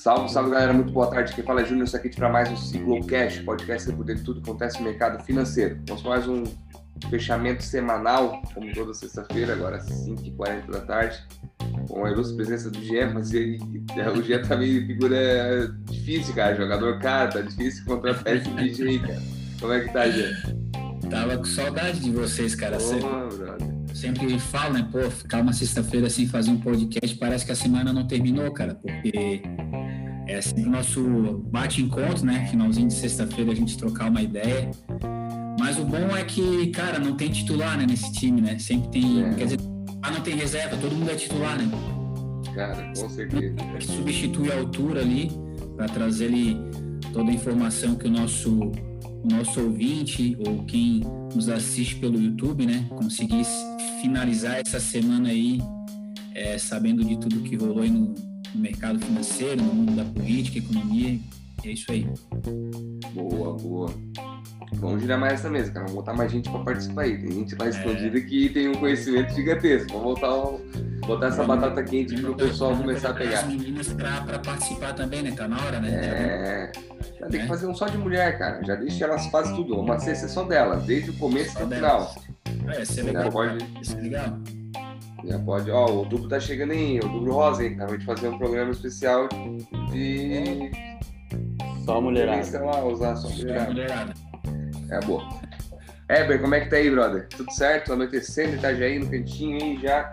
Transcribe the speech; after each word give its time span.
Salve, 0.00 0.32
salve 0.32 0.48
galera, 0.48 0.72
muito 0.72 0.92
boa 0.92 1.10
tarde. 1.10 1.34
Quem 1.34 1.44
fala 1.44 1.60
é 1.60 1.64
Júnior 1.66 1.86
Saquete 1.86 2.16
para 2.16 2.30
mais 2.30 2.50
um 2.50 2.56
Ciclo 2.56 3.04
Cash, 3.04 3.40
podcast 3.40 3.92
por 3.92 4.02
dentro 4.02 4.22
de 4.22 4.24
tudo 4.24 4.40
que 4.40 4.48
acontece 4.48 4.78
no 4.78 4.84
mercado 4.84 5.22
financeiro. 5.24 5.78
Vamos 5.86 6.02
mais 6.02 6.26
um 6.26 6.42
fechamento 7.10 7.62
semanal, 7.62 8.40
como 8.54 8.72
toda 8.72 8.94
sexta-feira, 8.94 9.52
agora 9.52 9.76
às 9.76 9.84
5h40 9.84 10.70
da 10.70 10.80
tarde, 10.80 11.22
com 11.86 12.06
a 12.06 12.10
ilustre 12.10 12.34
presença 12.34 12.70
do 12.70 12.80
Jean, 12.82 13.12
mas 13.12 13.34
ele, 13.34 13.58
o 14.18 14.22
Jean 14.22 14.40
tá 14.40 14.56
meio 14.56 14.86
figura 14.86 15.70
difícil, 15.82 16.34
cara, 16.34 16.56
jogador 16.56 16.98
caro, 16.98 17.34
tá 17.34 17.42
difícil 17.42 17.84
contratar 17.84 18.36
esse 18.36 18.48
bicho 18.52 18.82
aí, 18.82 18.98
cara. 19.00 19.22
Como 19.60 19.72
é 19.74 19.80
que 19.80 19.92
tá, 19.92 20.08
Jean? 20.08 20.32
Tava 21.10 21.36
com 21.36 21.44
saudade 21.44 22.00
de 22.00 22.10
vocês, 22.10 22.54
cara. 22.54 22.78
Oh, 22.78 22.80
sempre, 22.80 23.79
sempre 24.00 24.38
falo, 24.38 24.74
né, 24.74 24.88
pô, 24.90 25.10
ficar 25.10 25.42
uma 25.42 25.52
sexta-feira 25.52 26.08
sem 26.08 26.26
fazer 26.26 26.50
um 26.50 26.58
podcast, 26.58 27.16
parece 27.16 27.44
que 27.44 27.52
a 27.52 27.56
semana 27.56 27.92
não 27.92 28.06
terminou, 28.06 28.50
cara, 28.52 28.74
porque 28.74 29.42
é 30.26 30.40
sempre 30.40 30.64
o 30.68 30.70
nosso 30.70 31.42
bate-encontro, 31.50 32.24
né? 32.24 32.46
Finalzinho 32.50 32.88
de 32.88 32.94
sexta-feira 32.94 33.52
a 33.52 33.54
gente 33.54 33.76
trocar 33.76 34.08
uma 34.08 34.22
ideia. 34.22 34.70
Mas 35.58 35.78
o 35.78 35.84
bom 35.84 36.16
é 36.16 36.24
que, 36.24 36.68
cara, 36.68 36.98
não 36.98 37.16
tem 37.16 37.30
titular 37.30 37.76
né, 37.76 37.84
nesse 37.86 38.10
time, 38.12 38.40
né? 38.40 38.58
Sempre 38.58 38.90
tem. 38.90 39.24
É. 39.24 39.34
Quer 39.34 39.44
dizer, 39.44 39.58
ah, 40.02 40.10
não 40.10 40.20
tem 40.20 40.36
reserva, 40.36 40.76
todo 40.76 40.94
mundo 40.94 41.10
é 41.10 41.16
titular, 41.16 41.58
né? 41.58 41.68
Cara, 42.54 42.92
com 42.96 43.08
certeza. 43.10 43.54
Substitui 43.80 44.50
a 44.50 44.58
altura 44.58 45.00
ali 45.00 45.30
para 45.76 45.86
trazer 45.86 46.26
ali 46.26 46.56
toda 47.12 47.30
a 47.30 47.34
informação 47.34 47.96
que 47.96 48.06
o 48.06 48.10
nosso, 48.10 48.72
o 49.22 49.28
nosso 49.28 49.60
ouvinte 49.60 50.36
ou 50.46 50.64
quem 50.64 51.02
nos 51.34 51.48
assiste 51.48 51.96
pelo 51.96 52.20
YouTube, 52.20 52.66
né, 52.66 52.86
conseguisse 52.90 53.64
finalizar 54.00 54.56
essa 54.56 54.80
semana 54.80 55.28
aí 55.28 55.60
é, 56.34 56.56
sabendo 56.58 57.04
de 57.04 57.18
tudo 57.18 57.40
que 57.40 57.56
rolou 57.56 57.82
aí 57.82 57.90
no, 57.90 58.14
no 58.54 58.60
mercado 58.60 58.98
financeiro, 58.98 59.62
no 59.62 59.74
mundo 59.74 59.96
da 59.96 60.04
política, 60.04 60.58
economia. 60.58 61.18
É 61.64 61.72
isso 61.72 61.92
aí. 61.92 62.06
Boa, 63.12 63.54
boa. 63.54 63.94
Vamos 64.74 65.02
girar 65.02 65.18
mais 65.18 65.34
essa 65.34 65.50
mesa, 65.50 65.70
cara. 65.70 65.86
Vamos 65.86 66.00
botar 66.00 66.14
mais 66.14 66.32
gente 66.32 66.48
para 66.48 66.60
participar 66.60 67.02
aí. 67.02 67.18
Tem 67.18 67.32
gente 67.32 67.54
mais 67.56 67.76
escondida 67.76 68.18
é. 68.18 68.20
que 68.20 68.48
tem 68.48 68.68
um 68.68 68.74
conhecimento 68.74 69.34
gigantesco. 69.34 69.92
Vamos 69.92 70.20
botar, 70.20 71.06
botar 71.06 71.26
essa 71.26 71.44
batata 71.44 71.82
quente 71.82 72.18
para 72.18 72.30
o 72.30 72.34
pessoal 72.34 72.76
começar 72.76 73.10
a 73.10 73.14
pegar. 73.14 73.40
As 73.40 73.46
meninas 73.46 73.88
para 73.92 74.38
participar 74.38 74.94
também, 74.94 75.22
né? 75.22 75.32
Tá 75.32 75.46
na 75.46 75.62
hora, 75.62 75.80
né? 75.80 75.90
É. 75.90 76.72
Já 77.20 77.26
tem 77.26 77.40
que 77.40 77.46
é. 77.46 77.48
fazer 77.48 77.66
um 77.66 77.74
só 77.74 77.86
de 77.86 77.98
mulher, 77.98 78.38
cara. 78.38 78.64
Já 78.64 78.74
deixa 78.74 79.04
elas 79.04 79.26
fazem 79.26 79.54
tudo. 79.54 79.78
Uma 79.78 79.98
sessão 79.98 80.48
delas, 80.48 80.84
desde 80.84 81.10
o 81.10 81.14
começo 81.18 81.56
até 81.58 81.64
o 81.64 81.68
final. 81.68 82.14
É, 82.66 83.00
é 83.00 83.02
legal. 83.02 83.24
Já 83.24 83.30
pode... 83.30 83.80
Isso 83.82 83.98
é 83.98 84.00
legal. 84.00 84.38
Já 85.24 85.38
pode. 85.38 85.70
Ó, 85.70 85.86
o 85.86 85.98
outubro 85.98 86.28
tá 86.28 86.40
chegando 86.40 86.72
aí, 86.72 86.98
outubro 87.02 87.34
rosa, 87.34 87.64
hein, 87.64 87.76
cara. 87.76 87.90
A 87.90 87.92
gente 87.92 88.06
fazer 88.06 88.28
um 88.28 88.38
programa 88.38 88.70
especial 88.70 89.28
de. 89.92 90.70
Só 91.84 92.00
mulherada. 92.00 92.64
Lá, 92.64 92.84
usar 92.84 93.16
só 93.16 93.28
mulherada. 93.28 93.70
Mulherada. 93.70 94.14
É 94.90 95.00
boa. 95.00 95.22
Eber, 96.08 96.40
como 96.40 96.54
é 96.54 96.60
que 96.60 96.70
tá 96.70 96.76
aí, 96.76 96.90
brother? 96.90 97.28
Tudo 97.28 97.52
certo? 97.52 97.92
Anoitecendo, 97.92 98.56
Itajaí 98.56 98.98
no 98.98 99.10
cantinho 99.10 99.62
aí 99.62 99.78
já? 99.80 100.12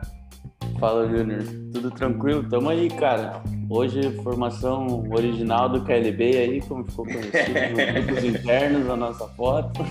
Fala, 0.80 1.08
Júnior. 1.08 1.42
Tudo 1.74 1.90
tranquilo? 1.90 2.48
Tamo 2.48 2.70
aí, 2.70 2.88
cara. 2.88 3.42
Hoje, 3.68 4.12
formação 4.24 5.04
original 5.12 5.68
do 5.70 5.84
KLB 5.84 6.38
aí, 6.38 6.62
como 6.62 6.86
ficou 6.86 7.04
conhecido 7.04 7.32
nos 7.32 8.06
grupos 8.06 8.24
internos, 8.24 8.90
a 8.90 8.96
nossa 8.96 9.28
foto. 9.30 9.82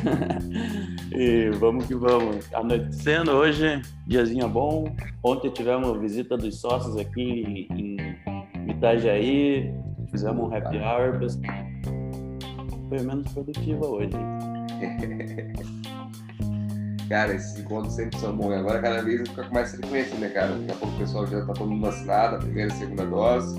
e 1.13 1.51
vamos 1.59 1.87
que 1.87 1.95
vamos. 1.95 2.53
Anoitecendo 2.55 3.33
hoje, 3.33 3.83
diazinho 4.07 4.49
bom. 4.49 4.85
Ontem 5.25 5.51
tivemos 5.51 6.01
visita 6.01 6.37
dos 6.37 6.61
sócios 6.61 6.97
aqui 6.97 7.67
em 7.71 8.71
Itajaí. 8.71 9.75
Fizemos 10.13 10.49
um 10.49 10.55
happy 10.55 10.79
hour. 10.79 11.19
Foi 12.89 13.01
menos 13.03 13.33
produtiva 13.33 13.87
hoje. 13.87 14.11
cara, 17.09 17.35
esses 17.35 17.59
encontros 17.59 17.95
sempre 17.95 18.19
são 18.19 18.37
bons. 18.37 18.53
Agora 18.53 18.81
cada 18.81 19.03
vez 19.03 19.29
fica 19.29 19.49
mais 19.51 19.69
se 19.71 19.79
conhecer, 19.79 20.17
né, 20.17 20.29
cara? 20.29 20.49
Daqui 20.49 20.73
a 20.73 20.75
pouco 20.75 20.95
o 20.95 20.99
pessoal 20.99 21.27
já 21.27 21.45
tá 21.45 21.53
todo 21.53 21.71
mundo 21.71 21.87
vacinado, 21.87 22.37
a 22.37 22.39
primeira 22.39 22.73
e 22.73 22.77
segunda 22.77 23.07
dose. 23.07 23.59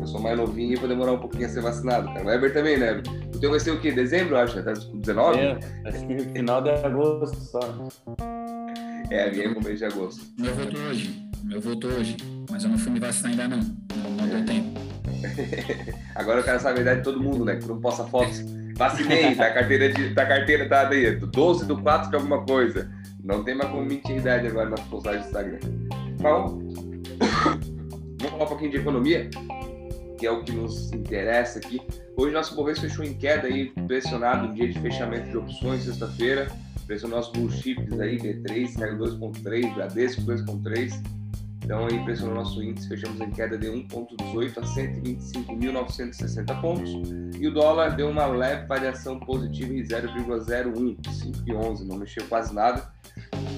Eu 0.00 0.06
sou 0.06 0.20
mais 0.20 0.36
novinho 0.36 0.72
e 0.72 0.76
vou 0.76 0.88
demorar 0.88 1.12
um 1.12 1.18
pouquinho 1.18 1.46
a 1.46 1.48
ser 1.48 1.62
vacinado, 1.62 2.06
cara. 2.08 2.22
O 2.22 2.26
Weber 2.26 2.52
também, 2.52 2.76
né? 2.76 3.02
O 3.34 3.38
teu 3.38 3.50
vai 3.50 3.60
ser 3.60 3.70
o 3.70 3.80
quê? 3.80 3.90
Dezembro, 3.90 4.36
acho? 4.36 4.58
Até 4.58 4.72
19? 4.72 5.38
É, 5.38 5.58
acho 5.86 6.06
que 6.06 6.18
final 6.18 6.60
de 6.60 6.70
agosto 6.70 7.36
só. 7.36 7.60
É, 9.10 9.28
a 9.28 9.30
minha 9.30 9.44
é 9.44 9.48
no 9.48 9.60
mês 9.60 9.78
de 9.78 9.84
agosto. 9.86 10.26
Meu 10.38 10.54
voto 10.54 10.76
hoje. 10.76 11.28
Meu 11.44 11.60
voto 11.60 11.86
hoje. 11.88 12.16
Mas 12.50 12.64
eu 12.64 12.70
não 12.70 12.78
fui 12.78 12.92
me 12.92 13.00
vacinar 13.00 13.30
ainda 13.30 13.48
não. 13.48 13.58
Não, 13.58 14.10
não 14.10 14.28
deu 14.28 14.44
tempo. 14.44 14.78
Agora 16.14 16.40
eu 16.40 16.44
quero 16.44 16.60
saber 16.60 16.80
a 16.80 16.82
idade 16.82 16.98
de 16.98 17.04
todo 17.04 17.22
mundo, 17.22 17.44
né? 17.44 17.56
Que 17.56 17.66
não 17.66 17.80
possa 17.80 18.04
fotos. 18.04 18.44
Vacinei, 18.76 19.34
tá 19.34 19.50
carteira, 19.52 19.92
de, 19.92 20.14
tá 20.14 20.26
carteira 20.26 20.68
tá 20.68 20.88
aí, 20.88 21.14
do 21.14 21.26
12 21.26 21.66
do 21.66 21.80
4 21.80 22.10
de 22.10 22.16
alguma 22.16 22.44
coisa. 22.44 22.90
Não 23.22 23.42
tem 23.42 23.54
mais 23.54 23.70
como 23.70 23.84
mentir 23.84 24.16
idade 24.16 24.46
agora 24.46 24.70
nas 24.70 24.80
postagens 24.80 25.22
do 25.22 25.28
Instagram. 25.28 25.58
Bom, 26.20 26.58
vamos 28.18 28.30
falar 28.30 28.44
um 28.44 28.46
pouquinho 28.46 28.70
de 28.70 28.76
economia, 28.78 29.30
que 30.18 30.26
é 30.26 30.30
o 30.30 30.42
que 30.42 30.52
nos 30.52 30.92
interessa 30.92 31.58
aqui. 31.58 31.80
Hoje 32.16 32.32
nosso 32.32 32.54
Bovespa 32.54 32.82
fechou 32.82 33.04
em 33.04 33.14
queda 33.14 33.46
aí, 33.46 33.70
pressionado 33.86 34.48
no 34.48 34.54
dia 34.54 34.68
de 34.68 34.78
fechamento 34.80 35.30
de 35.30 35.36
opções, 35.36 35.84
sexta-feira. 35.84 36.48
Pressionou 36.86 37.16
nossos 37.16 37.32
blue 37.32 37.50
chips 37.50 37.98
aí, 37.98 38.18
B3, 38.18 38.78
caiu 38.78 38.98
2.3, 38.98 39.74
Bradesco 39.74 40.20
2.3 40.22 41.23
então, 41.64 41.86
aí, 41.86 41.98
pressionou 42.04 42.34
nosso 42.34 42.62
índice, 42.62 42.86
fechamos 42.86 43.18
em 43.18 43.30
queda 43.30 43.56
de 43.56 43.68
1,18 43.68 44.58
a 44.58 44.60
125.960 44.60 46.60
pontos. 46.60 46.90
E 47.40 47.48
o 47.48 47.54
dólar 47.54 47.96
deu 47.96 48.10
uma 48.10 48.26
leve 48.26 48.66
variação 48.66 49.18
positiva 49.18 49.72
em 49.72 49.82
0,01, 49.82 51.00
5,11, 51.00 51.86
não 51.86 51.96
mexeu 51.96 52.22
quase 52.28 52.54
nada. 52.54 52.92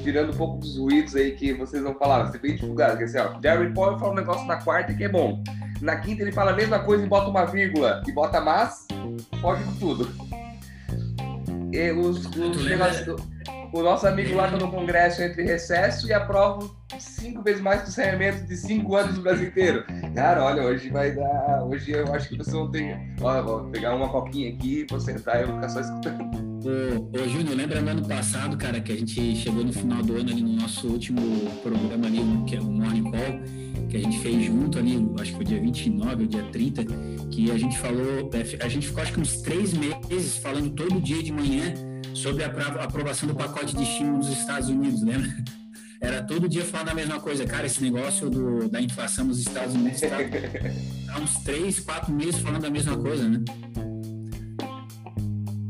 Tirando 0.04 0.32
um 0.32 0.36
pouco 0.36 0.58
dos 0.58 0.78
ruídos 0.78 1.16
aí 1.16 1.32
que 1.32 1.52
vocês 1.54 1.82
não 1.82 1.98
falaram, 1.98 2.30
ser 2.30 2.38
bem 2.38 2.54
divulgado. 2.54 2.96
Que 2.96 3.04
assim, 3.04 3.18
ó, 3.18 3.40
Jerry 3.42 3.74
Powell 3.74 3.98
fala 3.98 4.12
um 4.12 4.16
negócio 4.16 4.46
na 4.46 4.62
quarta 4.62 4.94
que 4.94 5.02
é 5.02 5.08
bom. 5.08 5.42
Na 5.82 5.96
quinta 5.96 6.22
ele 6.22 6.30
fala 6.30 6.52
a 6.52 6.56
mesma 6.56 6.78
coisa 6.78 7.04
e 7.04 7.08
bota 7.08 7.28
uma 7.28 7.44
vírgula 7.44 8.04
e 8.06 8.12
bota 8.12 8.40
mas, 8.40 8.86
pode 9.42 9.64
com 9.64 9.74
tudo. 9.74 10.08
E 11.72 11.90
os, 11.90 12.24
os 12.24 12.64
negócios 12.64 13.16
o 13.76 13.82
nosso 13.82 14.06
amigo 14.06 14.34
lá 14.34 14.50
tá 14.50 14.56
no 14.56 14.70
Congresso 14.70 15.22
entre 15.22 15.42
recesso 15.42 16.08
e 16.08 16.12
aprova 16.12 16.68
cinco 16.98 17.42
vezes 17.42 17.60
mais 17.60 17.82
do 17.82 17.90
saneamento 17.90 18.44
de 18.46 18.56
cinco 18.56 18.96
anos 18.96 19.16
no 19.16 19.22
Brasil 19.22 19.48
inteiro. 19.48 19.84
Cara, 20.14 20.44
olha, 20.44 20.62
hoje 20.62 20.88
vai 20.88 21.12
dar. 21.12 21.64
Hoje 21.64 21.92
eu 21.92 22.12
acho 22.14 22.28
que 22.28 22.36
você 22.36 22.52
não 22.52 22.70
tem. 22.70 23.14
Olha, 23.20 23.42
vou 23.42 23.64
pegar 23.64 23.94
uma 23.94 24.08
copinha 24.08 24.50
aqui, 24.50 24.86
vou 24.88 24.98
sentar 25.00 25.42
e 25.42 25.44
vou 25.44 25.56
ficar 25.56 25.68
só 25.68 25.80
escutando. 25.80 26.46
Ô, 26.64 27.20
ô 27.20 27.28
Júnior, 27.28 27.56
lembra 27.56 27.80
no 27.80 27.90
ano 27.90 28.08
passado, 28.08 28.56
cara, 28.56 28.80
que 28.80 28.92
a 28.92 28.96
gente 28.96 29.36
chegou 29.36 29.62
no 29.62 29.72
final 29.72 30.02
do 30.02 30.16
ano 30.16 30.30
ali 30.30 30.42
no 30.42 30.60
nosso 30.60 30.88
último 30.88 31.20
programa 31.62 32.06
ali, 32.06 32.20
que 32.46 32.56
é 32.56 32.60
o 32.60 32.64
Morning 32.64 33.04
Call, 33.04 33.88
que 33.88 33.96
a 33.96 34.00
gente 34.00 34.18
fez 34.18 34.44
junto 34.44 34.78
ali, 34.78 34.96
acho 35.20 35.30
que 35.30 35.36
foi 35.36 35.44
dia 35.44 35.60
29 35.60 36.22
ou 36.22 36.28
dia 36.28 36.42
30, 36.44 36.84
que 37.30 37.50
a 37.50 37.58
gente 37.58 37.78
falou, 37.78 38.30
é, 38.32 38.64
a 38.64 38.68
gente 38.68 38.88
ficou 38.88 39.02
acho 39.02 39.12
que 39.12 39.20
uns 39.20 39.42
três 39.42 39.74
meses 39.74 40.38
falando 40.38 40.70
todo 40.70 41.00
dia 41.00 41.22
de 41.22 41.32
manhã 41.32 41.72
sobre 42.16 42.44
a 42.44 42.48
aprovação 42.48 43.28
do 43.28 43.34
pacote 43.34 43.76
de 43.76 43.82
estímulo 43.82 44.18
dos 44.18 44.30
Estados 44.30 44.68
Unidos, 44.68 45.02
lembra? 45.02 45.30
Era 46.00 46.22
todo 46.22 46.48
dia 46.48 46.64
falando 46.64 46.90
a 46.90 46.94
mesma 46.94 47.20
coisa. 47.20 47.46
Cara, 47.46 47.66
esse 47.66 47.82
negócio 47.82 48.28
do, 48.28 48.68
da 48.68 48.80
inflação 48.80 49.24
nos 49.24 49.38
Estados 49.38 49.74
Unidos 49.74 50.02
está 50.02 50.16
há 51.12 51.20
uns 51.20 51.36
três, 51.38 51.80
quatro 51.80 52.12
meses 52.12 52.38
falando 52.40 52.64
a 52.66 52.70
mesma 52.70 52.96
coisa, 52.96 53.28
né? 53.28 53.42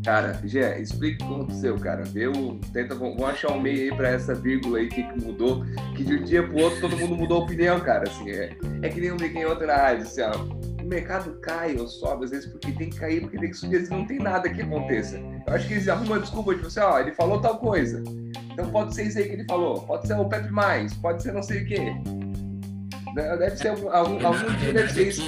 Cara, 0.05 0.41
Gé, 0.45 0.81
explica 0.81 1.25
o 1.25 1.29
que 1.29 1.35
aconteceu, 1.35 1.77
cara. 1.79 2.05
Vê 2.05 2.29
o, 2.29 2.61
tenta, 2.73 2.95
vamos 2.95 3.21
achar 3.25 3.53
um 3.53 3.61
meio 3.61 3.91
aí 3.91 3.97
para 3.97 4.09
essa 4.09 4.35
vírgula 4.35 4.79
aí 4.79 4.88
que, 4.88 5.03
que 5.03 5.25
mudou, 5.25 5.65
que 5.97 6.05
de 6.05 6.15
um 6.15 6.25
dia 6.25 6.47
pro 6.47 6.59
outro 6.59 6.81
todo 6.81 6.97
mundo 6.97 7.17
mudou 7.17 7.43
a 7.43 7.44
opinião, 7.44 7.81
cara. 7.81 8.09
Assim, 8.09 8.31
é, 8.31 8.56
é 8.82 8.88
que 8.88 9.00
nem 9.00 9.12
um 9.12 9.17
liguei 9.17 9.44
ontem 9.47 9.67
na 9.67 9.76
rádio, 9.76 10.05
assim, 10.05 10.23
ó, 10.23 10.44
o 10.81 10.87
mercado 10.87 11.41
cai 11.41 11.76
ou 11.76 11.88
sobe, 11.88 12.25
às 12.25 12.31
vezes 12.31 12.47
porque 12.49 12.70
tem 12.70 12.91
que 12.91 12.97
cair, 12.97 13.20
porque 13.20 13.37
tem 13.37 13.50
que 13.50 13.56
subir, 13.56 13.76
às 13.76 13.82
vezes 13.82 13.91
não 13.91 14.06
tem 14.06 14.19
nada 14.19 14.49
que 14.49 14.62
aconteça. 14.62 15.20
Eu 15.46 15.54
acho 15.54 15.69
que 15.69 15.75
eles 15.75 15.88
arrumam 15.88 16.20
desculpa 16.20 16.54
de 16.54 16.62
você, 16.62 16.81
ó, 16.81 16.98
ele 16.98 17.12
falou 17.12 17.40
tal 17.40 17.56
coisa. 17.58 18.02
Então 18.52 18.69
pode 18.70 18.94
ser 18.94 19.06
isso 19.06 19.19
aí 19.19 19.25
que 19.25 19.32
ele 19.34 19.44
falou, 19.44 19.81
pode 19.82 20.06
ser 20.06 20.14
o 20.14 20.25
Pepe 20.25 20.50
Mais, 20.50 20.93
pode 20.94 21.22
ser 21.22 21.32
não 21.32 21.43
sei 21.43 21.62
o 21.62 21.66
quê. 21.66 21.93
Deve 23.14 23.56
ser 23.56 23.69
algum, 23.69 23.88
algum, 23.90 24.26
algum 24.26 24.56
dia 24.56 24.72
deve 24.72 24.93
ser 24.93 25.08
isso. 25.08 25.22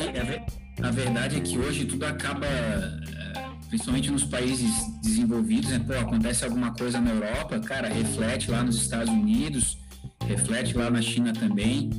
a 0.83 0.91
verdade 0.91 1.37
é 1.37 1.41
que 1.41 1.57
hoje 1.59 1.85
tudo 1.85 2.05
acaba, 2.05 2.47
eh, 2.47 3.45
principalmente 3.69 4.11
nos 4.11 4.25
países 4.25 4.71
desenvolvidos, 5.03 5.71
né? 5.71 5.81
Pô, 5.87 5.93
acontece 5.95 6.45
alguma 6.45 6.75
coisa 6.75 7.01
na 7.01 7.11
Europa, 7.11 7.61
cara, 7.61 7.89
reflete 7.89 8.51
lá 8.51 8.63
nos 8.63 8.77
Estados 8.77 9.09
Unidos, 9.09 9.79
reflete 10.27 10.77
lá 10.77 10.91
na 10.91 11.01
China 11.01 11.33
também. 11.33 11.91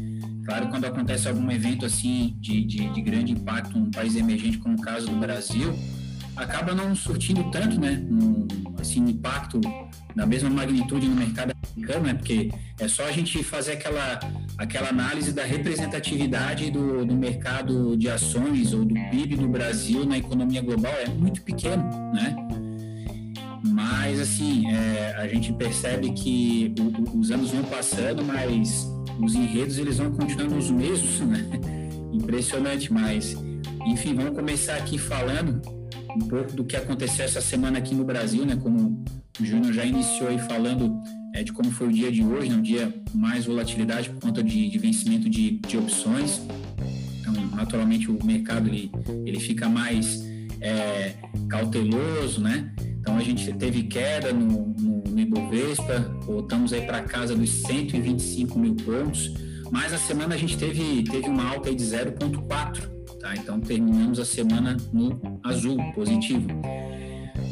Claro, 0.46 0.68
quando 0.68 0.86
acontece 0.86 1.28
algum 1.28 1.50
evento 1.50 1.86
assim 1.86 2.36
de, 2.40 2.66
de, 2.66 2.90
de 2.90 3.02
grande 3.02 3.32
impacto 3.32 3.78
num 3.78 3.90
país 3.90 4.16
emergente, 4.16 4.58
como 4.58 4.78
o 4.78 4.82
caso 4.82 5.08
do 5.08 5.16
Brasil, 5.16 5.74
acaba 6.40 6.74
não 6.74 6.96
surtindo 6.96 7.44
tanto, 7.52 7.80
né, 7.80 8.02
um 8.10 8.48
assim, 8.80 9.02
impacto 9.02 9.60
da 10.16 10.26
mesma 10.26 10.50
magnitude 10.50 11.08
no 11.08 11.16
mercado 11.16 11.54
americano, 11.76 12.06
né? 12.06 12.14
Porque 12.14 12.52
é 12.80 12.88
só 12.88 13.06
a 13.06 13.12
gente 13.12 13.44
fazer 13.44 13.74
aquela, 13.74 14.20
aquela 14.58 14.90
análise 14.90 15.32
da 15.32 15.44
representatividade 15.44 16.72
do, 16.72 17.06
do 17.06 17.14
mercado 17.14 17.96
de 17.96 18.10
ações 18.10 18.74
ou 18.74 18.84
do 18.86 18.94
PIB 18.94 19.36
do 19.36 19.48
Brasil 19.48 20.06
na 20.06 20.18
economia 20.18 20.62
global 20.62 20.94
é 20.94 21.08
muito 21.08 21.42
pequeno, 21.42 21.84
né? 22.14 22.36
Mas, 23.64 24.20
assim, 24.20 24.68
é, 24.72 25.16
a 25.18 25.28
gente 25.28 25.54
percebe 25.54 26.12
que 26.12 26.74
o, 26.80 27.20
os 27.20 27.32
anos 27.32 27.52
vão 27.52 27.64
passando, 27.64 28.24
mas 28.24 28.88
os 29.22 29.36
enredos 29.36 29.78
eles 29.78 29.98
vão 29.98 30.12
continuando 30.12 30.56
os 30.56 30.72
mesmos, 30.72 31.20
né? 31.28 31.46
Impressionante, 32.12 32.92
mas, 32.92 33.36
enfim, 33.86 34.16
vamos 34.16 34.36
começar 34.36 34.76
aqui 34.76 34.98
falando 34.98 35.79
um 36.16 36.28
pouco 36.28 36.54
do 36.54 36.64
que 36.64 36.76
aconteceu 36.76 37.26
essa 37.26 37.42
semana 37.42 37.78
aqui 37.78 37.94
no 37.94 38.04
Brasil, 38.04 38.46
né? 38.46 38.56
Como 38.56 39.04
o 39.40 39.46
Júnior 39.46 39.74
já 39.74 39.86
iniciou 39.86 40.30
aí 40.30 40.40
falando 40.40 41.02
é, 41.34 41.44
de 41.44 41.52
como 41.52 41.72
foi 41.72 41.88
o 41.88 41.92
dia 41.92 42.12
de 42.12 42.24
hoje, 42.24 42.50
né? 42.50 42.56
um 42.56 42.62
dia 42.62 42.94
mais 43.14 43.46
volatilidade 43.46 44.10
por 44.10 44.22
conta 44.22 44.44
de, 44.44 44.70
de 44.70 44.78
vencimento 44.78 45.30
de, 45.30 45.60
de 45.60 45.78
opções. 45.78 46.42
Então, 47.22 47.34
naturalmente, 47.56 48.10
o 48.10 48.24
mercado 48.24 48.68
ele, 48.68 48.92
ele 49.26 49.40
fica 49.40 49.70
mais 49.70 50.24
é, 50.60 51.14
cauteloso, 51.48 52.42
né? 52.42 52.74
Então, 53.00 53.18
a 53.18 53.22
gente 53.22 53.52
teve 53.54 53.84
queda 53.84 54.34
no, 54.34 54.68
no, 54.78 55.04
no 55.04 55.20
Ibovespa, 55.20 56.00
voltamos 56.26 56.74
aí 56.74 56.82
para 56.82 57.02
casa 57.04 57.36
dos 57.36 57.50
125 57.50 58.60
mil 58.60 58.76
pontos, 58.76 59.34
mas 59.72 59.94
a 59.94 59.98
semana 59.98 60.36
a 60.36 60.38
gente 60.38 60.58
teve, 60.58 61.04
teve 61.04 61.30
uma 61.30 61.48
alta 61.50 61.70
aí 61.70 61.76
de 61.76 61.84
0,4, 61.84 62.99
tá? 63.20 63.36
Então, 63.36 63.60
terminamos 63.60 64.20
a 64.20 64.26
semana 64.26 64.76
no 64.92 65.40
azul, 65.44 65.78
positivo. 65.94 66.48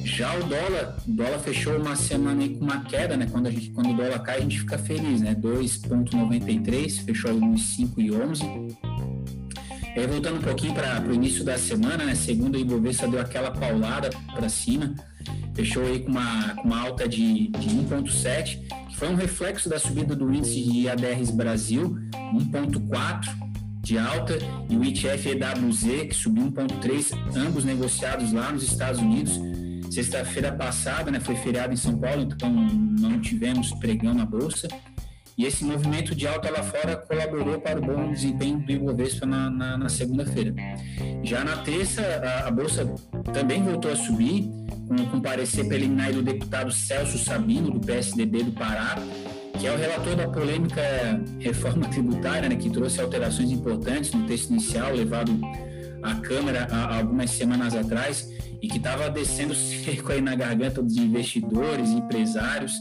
Já 0.04 0.34
o 0.36 0.44
dólar, 0.44 0.98
o 1.06 1.12
dólar 1.12 1.40
fechou 1.40 1.78
uma 1.78 1.96
semana 1.96 2.42
aí 2.42 2.56
com 2.56 2.64
uma 2.64 2.82
queda, 2.86 3.18
né? 3.18 3.28
Quando, 3.30 3.48
a 3.48 3.52
gente, 3.52 3.72
quando 3.72 3.92
o 3.92 3.94
dólar 3.94 4.20
cai, 4.20 4.38
a 4.38 4.42
gente 4.42 4.60
fica 4.62 4.78
feliz, 4.78 5.22
né? 5.22 5.36
2,93, 5.36 7.04
fechou 7.04 7.32
aí 7.32 7.40
nos 7.40 7.78
5,11. 7.78 8.78
Aí, 9.96 10.08
voltando 10.08 10.38
um 10.38 10.42
pouquinho 10.42 10.74
para 10.74 11.02
o 11.02 11.14
início 11.14 11.44
da 11.44 11.58
semana, 11.58 12.06
né? 12.06 12.16
Segundo 12.16 12.56
o 12.56 12.60
Ibovespa 12.60 13.08
deu 13.08 13.20
aquela 13.20 13.52
paulada 13.52 14.10
para 14.34 14.48
cima, 14.48 14.96
fechou 15.54 15.84
aí 15.84 16.00
com 16.00 16.12
uma, 16.12 16.56
com 16.56 16.64
uma 16.64 16.82
alta 16.82 17.08
de, 17.08 17.48
de 17.50 17.70
1,7, 17.70 18.60
que 18.90 18.96
foi 18.96 19.10
um 19.10 19.16
reflexo 19.16 19.68
da 19.68 19.78
subida 19.78 20.16
do 20.16 20.34
índice 20.34 20.62
de 20.64 20.88
ADRs 20.88 21.32
Brasil, 21.32 21.98
1,4 22.34 23.47
de 23.82 23.98
alta, 23.98 24.38
e 24.70 24.76
o 24.76 24.84
ETF 24.84 25.30
EWZ, 25.30 26.08
que 26.08 26.14
subiu 26.14 26.52
1,3, 26.52 27.14
ambos 27.36 27.64
negociados 27.64 28.34
lá 28.34 28.52
nos 28.52 28.64
Estados 28.64 29.00
Unidos 29.00 29.40
Sexta-feira 29.90 30.52
passada, 30.52 31.10
né, 31.10 31.20
foi 31.20 31.36
feriado 31.36 31.74
em 31.74 31.78
São 31.78 31.98
Paulo, 31.98 32.22
então 32.22 32.52
não 32.52 33.20
tivemos 33.20 33.72
pregão 33.80 34.14
na 34.14 34.26
bolsa. 34.26 34.68
E 35.38 35.46
esse 35.46 35.64
movimento 35.64 36.16
de 36.16 36.28
alta 36.28 36.50
lá 36.50 36.64
fora 36.64 36.98
colaborou 36.98 37.62
para 37.62 37.80
o 37.80 37.82
bom 37.82 38.12
desempenho 38.12 38.60
do 38.60 38.72
Ibovespa 38.72 39.26
na, 39.26 39.50
na, 39.50 39.78
na 39.78 39.90
segunda-feira. 39.90 40.54
Já 41.24 41.44
na 41.44 41.58
terça, 41.58 42.02
a, 42.02 42.48
a, 42.48 42.52
bolsa 42.52 42.86
também 43.32 43.64
voltou 43.64 43.92
a 43.92 43.96
subir, 43.96 44.50
com, 44.88 44.96
com 45.12 45.22
parecer 45.22 45.68
preliminar 45.68 46.12
do 46.12 46.24
deputado 46.24 46.72
Celso 46.72 47.20
Sabino, 47.20 47.70
do 47.70 47.80
PSDB 47.80 48.44
do 48.44 48.52
Pará, 48.52 48.96
que 49.60 49.66
é 49.66 49.72
o 49.72 49.78
relator 49.78 50.16
da 50.16 50.28
polêmica 50.28 50.82
reforma 51.40 51.88
tributária, 51.88 52.48
né, 52.48 52.56
que 52.56 52.70
trouxe 52.70 53.02
alterações 53.02 53.52
importantes 53.52 54.12
no 54.12 54.28
texto 54.28 54.52
inicial 54.52 54.94
levado 54.94 55.32
à 56.04 56.16
Câmara 56.16 56.68
há 56.70 56.98
algumas 56.98 57.32
semanas 57.32 57.76
atrás 57.76 58.30
e 58.62 58.68
que 58.68 58.78
estava 58.78 59.10
descendo 59.10 59.54
seco 59.56 60.12
aí 60.12 60.22
na 60.22 60.36
garganta 60.36 60.82
dos 60.82 60.96
investidores, 60.98 61.90
empresários. 61.90 62.74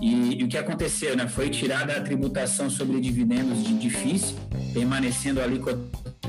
E, 0.00 0.40
e, 0.40 0.44
o 0.44 0.48
que 0.48 0.56
aconteceu, 0.56 1.16
né? 1.16 1.26
Foi 1.26 1.50
tirada 1.50 1.96
a 1.96 2.00
tributação 2.00 2.70
sobre 2.70 3.00
dividendos 3.00 3.64
de 3.64 3.76
difícil, 3.76 4.36
permanecendo 4.72 5.40
a 5.40 5.46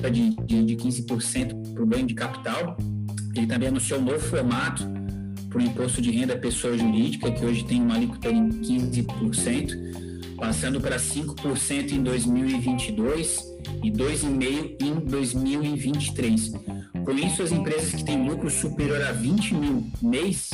de, 0.10 0.36
de, 0.46 0.66
de 0.66 0.76
15% 0.76 1.74
para 1.74 1.84
o 1.84 1.86
ganho 1.86 2.08
de 2.08 2.16
capital. 2.16 2.76
Ele 3.36 3.46
também 3.46 3.70
anunciou 3.70 4.00
um 4.00 4.06
novo 4.06 4.20
formato 4.20 4.99
para 5.50 5.60
o 5.60 5.62
imposto 5.62 6.02
de 6.02 6.12
renda 6.12 6.38
pessoa 6.38 6.78
jurídica, 6.78 7.32
que 7.32 7.44
hoje 7.44 7.66
tem 7.66 7.82
uma 7.82 7.96
alíquota 7.96 8.32
de 8.32 8.40
15%, 8.40 10.36
passando 10.38 10.80
para 10.80 10.98
5% 10.98 11.92
em 11.92 12.04
2022 12.04 13.44
e 13.84 13.92
2,5% 13.92 14.82
em 14.82 14.94
2023. 15.06 16.54
Com 17.04 17.12
isso, 17.14 17.42
as 17.42 17.52
empresas 17.52 17.92
que 17.92 18.04
têm 18.04 18.28
lucro 18.28 18.50
superior 18.50 19.02
a 19.02 19.12
20 19.12 19.56
mil 19.56 19.88
mês, 20.02 20.52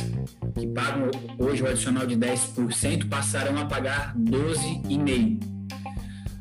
que 0.54 0.66
pagam 0.68 1.10
hoje 1.38 1.62
o 1.62 1.66
adicional 1.66 2.06
de 2.06 2.16
10%, 2.16 3.08
passarão 3.08 3.58
a 3.58 3.66
pagar 3.66 4.16
12,5%. 4.16 5.56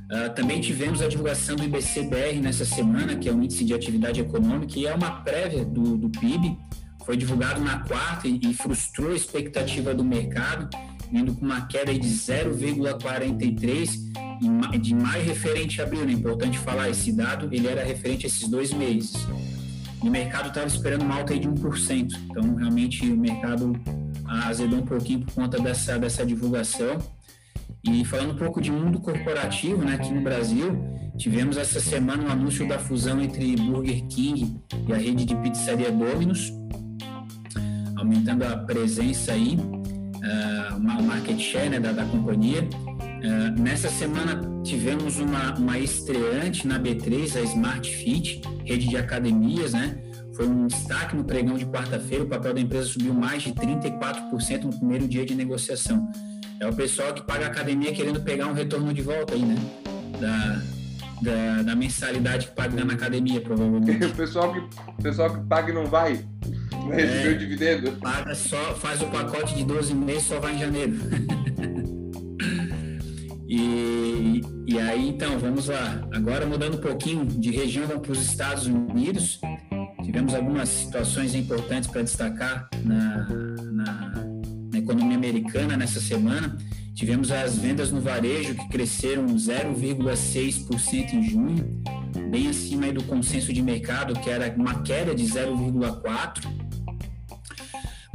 Uh, 0.06 0.28
ah, 0.28 0.30
também 0.30 0.62
tivemos 0.62 1.02
a 1.02 1.08
divulgação 1.08 1.56
do 1.56 1.64
IBCBR 1.64 2.40
nessa 2.40 2.64
semana, 2.64 3.16
que 3.16 3.28
é 3.28 3.34
o 3.34 3.42
Índice 3.42 3.66
de 3.66 3.74
Atividade 3.74 4.22
Econômica, 4.22 4.78
e 4.78 4.86
é 4.86 4.94
uma 4.94 5.22
prévia 5.22 5.66
do, 5.66 5.98
do 5.98 6.10
PIB. 6.10 6.58
Foi 7.06 7.16
divulgado 7.16 7.62
na 7.62 7.80
quarta 7.80 8.28
e, 8.28 8.40
e 8.42 8.54
frustrou 8.54 9.12
a 9.12 9.16
expectativa 9.16 9.94
do 9.94 10.04
mercado, 10.04 10.70
vindo 11.12 11.34
com 11.34 11.46
uma 11.46 11.66
queda 11.68 11.94
de 11.94 12.08
0,43 12.08 14.16
de 14.82 14.96
maio 14.96 15.24
referente 15.24 15.82
a 15.82 15.86
abril. 15.86 16.08
É 16.08 16.12
importante 16.12 16.58
falar, 16.60 16.90
esse 16.90 17.12
dado 17.12 17.50
ele 17.52 17.68
era 17.68 17.84
referente 17.84 18.26
a 18.26 18.28
esses 18.28 18.48
dois 18.48 18.74
meses 18.74 19.16
o 20.08 20.10
mercado 20.10 20.50
estava 20.50 20.68
esperando 20.68 21.02
uma 21.02 21.16
alta 21.16 21.38
de 21.38 21.50
1%. 21.50 22.14
Então, 22.30 22.56
realmente, 22.56 23.10
o 23.10 23.18
mercado 23.18 23.74
azedou 24.26 24.80
um 24.80 24.86
pouquinho 24.86 25.22
por 25.22 25.34
conta 25.34 25.60
dessa, 25.60 25.98
dessa 25.98 26.26
divulgação. 26.26 26.98
E 27.84 28.04
falando 28.06 28.34
um 28.34 28.38
pouco 28.38 28.62
de 28.62 28.72
mundo 28.72 29.00
corporativo, 29.00 29.84
né, 29.84 29.96
aqui 29.96 30.12
no 30.12 30.22
Brasil, 30.22 30.78
tivemos 31.18 31.58
essa 31.58 31.80
semana 31.80 32.24
o 32.24 32.28
um 32.28 32.32
anúncio 32.32 32.68
da 32.68 32.80
fusão 32.80 33.22
entre 33.22 33.56
Burger 33.56 34.06
King 34.08 34.60
e 34.88 34.94
a 34.94 34.98
rede 34.98 35.26
de 35.26 35.36
pizzaria 35.38 35.92
Domino's, 35.92 36.52
aumentando 38.06 38.44
a 38.44 38.56
presença 38.58 39.34
aí, 39.34 39.58
uh, 39.58 41.04
market 41.04 41.40
share 41.40 41.70
né, 41.70 41.80
da, 41.80 41.92
da 41.92 42.06
companhia. 42.06 42.62
Uh, 42.62 43.60
nessa 43.60 43.90
semana 43.90 44.40
tivemos 44.64 45.18
uma, 45.20 45.56
uma 45.56 45.80
estreante 45.80 46.68
na 46.68 46.80
B3, 46.80 47.36
a 47.38 47.42
Smart 47.42 47.90
Fit, 47.90 48.42
rede 48.64 48.88
de 48.88 48.98
academias, 48.98 49.74
né? 49.74 49.98
Foi 50.36 50.48
um 50.48 50.68
destaque 50.68 51.16
no 51.16 51.24
pregão 51.24 51.58
de 51.58 51.66
quarta-feira, 51.66 52.24
o 52.24 52.28
papel 52.28 52.54
da 52.54 52.60
empresa 52.60 52.88
subiu 52.88 53.14
mais 53.14 53.42
de 53.42 53.54
34% 53.54 54.64
no 54.64 54.78
primeiro 54.78 55.08
dia 55.08 55.26
de 55.26 55.34
negociação. 55.34 56.08
É 56.60 56.68
o 56.68 56.74
pessoal 56.74 57.14
que 57.14 57.24
paga 57.24 57.46
a 57.46 57.48
academia 57.48 57.92
querendo 57.94 58.22
pegar 58.22 58.48
um 58.48 58.54
retorno 58.54 58.94
de 58.94 59.02
volta 59.02 59.34
aí, 59.34 59.42
né? 59.42 59.56
Da, 60.20 60.62
da, 61.22 61.64
da 61.64 61.76
mensalidade 61.76 62.48
que 62.48 62.54
paga 62.54 62.84
na 62.84 62.94
academia, 62.94 63.40
provavelmente. 63.42 64.06
o 64.06 64.16
pessoal 64.16 64.54
que, 64.54 64.62
pessoal 65.02 65.34
que 65.34 65.40
paga 65.48 65.72
e 65.72 65.74
não 65.74 65.86
vai, 65.86 66.26
não 66.86 66.96
recebeu 66.96 67.32
é, 67.32 67.36
dividendo. 67.36 67.92
Paga 67.94 68.36
só, 68.36 68.76
faz 68.76 69.02
o 69.02 69.08
pacote 69.08 69.56
de 69.56 69.64
12 69.64 69.94
meses, 69.94 70.24
só 70.24 70.40
vai 70.40 70.56
em 70.56 70.60
janeiro. 70.60 70.94
E, 73.48 74.42
e 74.68 74.80
aí, 74.80 75.08
então, 75.08 75.38
vamos 75.40 75.68
lá. 75.68 76.02
Agora, 76.12 76.46
mudando 76.46 76.76
um 76.76 76.82
pouquinho 76.82 77.26
de 77.26 77.52
região, 77.52 77.88
vamos 77.88 78.02
para 78.02 78.12
os 78.12 78.22
Estados 78.22 78.66
Unidos. 78.66 79.40
Tivemos 80.04 80.34
algumas 80.34 80.68
situações 80.68 81.36
importantes 81.36 81.90
para 81.90 82.02
destacar 82.02 82.68
na, 82.84 83.28
na, 83.72 84.26
na 84.72 84.78
economia 84.78 85.16
americana 85.16 85.78
nessa 85.78 86.02
semana. 86.02 86.58
Tivemos 86.96 87.32
as 87.32 87.58
vendas 87.58 87.92
no 87.92 88.02
varejo 88.02 88.56
que 88.56 88.68
cresceram 88.70 89.26
0,6% 89.26 91.14
em 91.14 91.30
junho, 91.30 91.82
bem 92.30 92.48
acima 92.48 92.92
do 92.92 93.04
consenso 93.04 93.54
de 93.54 93.62
mercado, 93.62 94.20
que 94.20 94.30
era 94.30 94.54
uma 94.58 94.82
queda 94.82 95.14
de 95.14 95.24
0,4% 95.24 96.65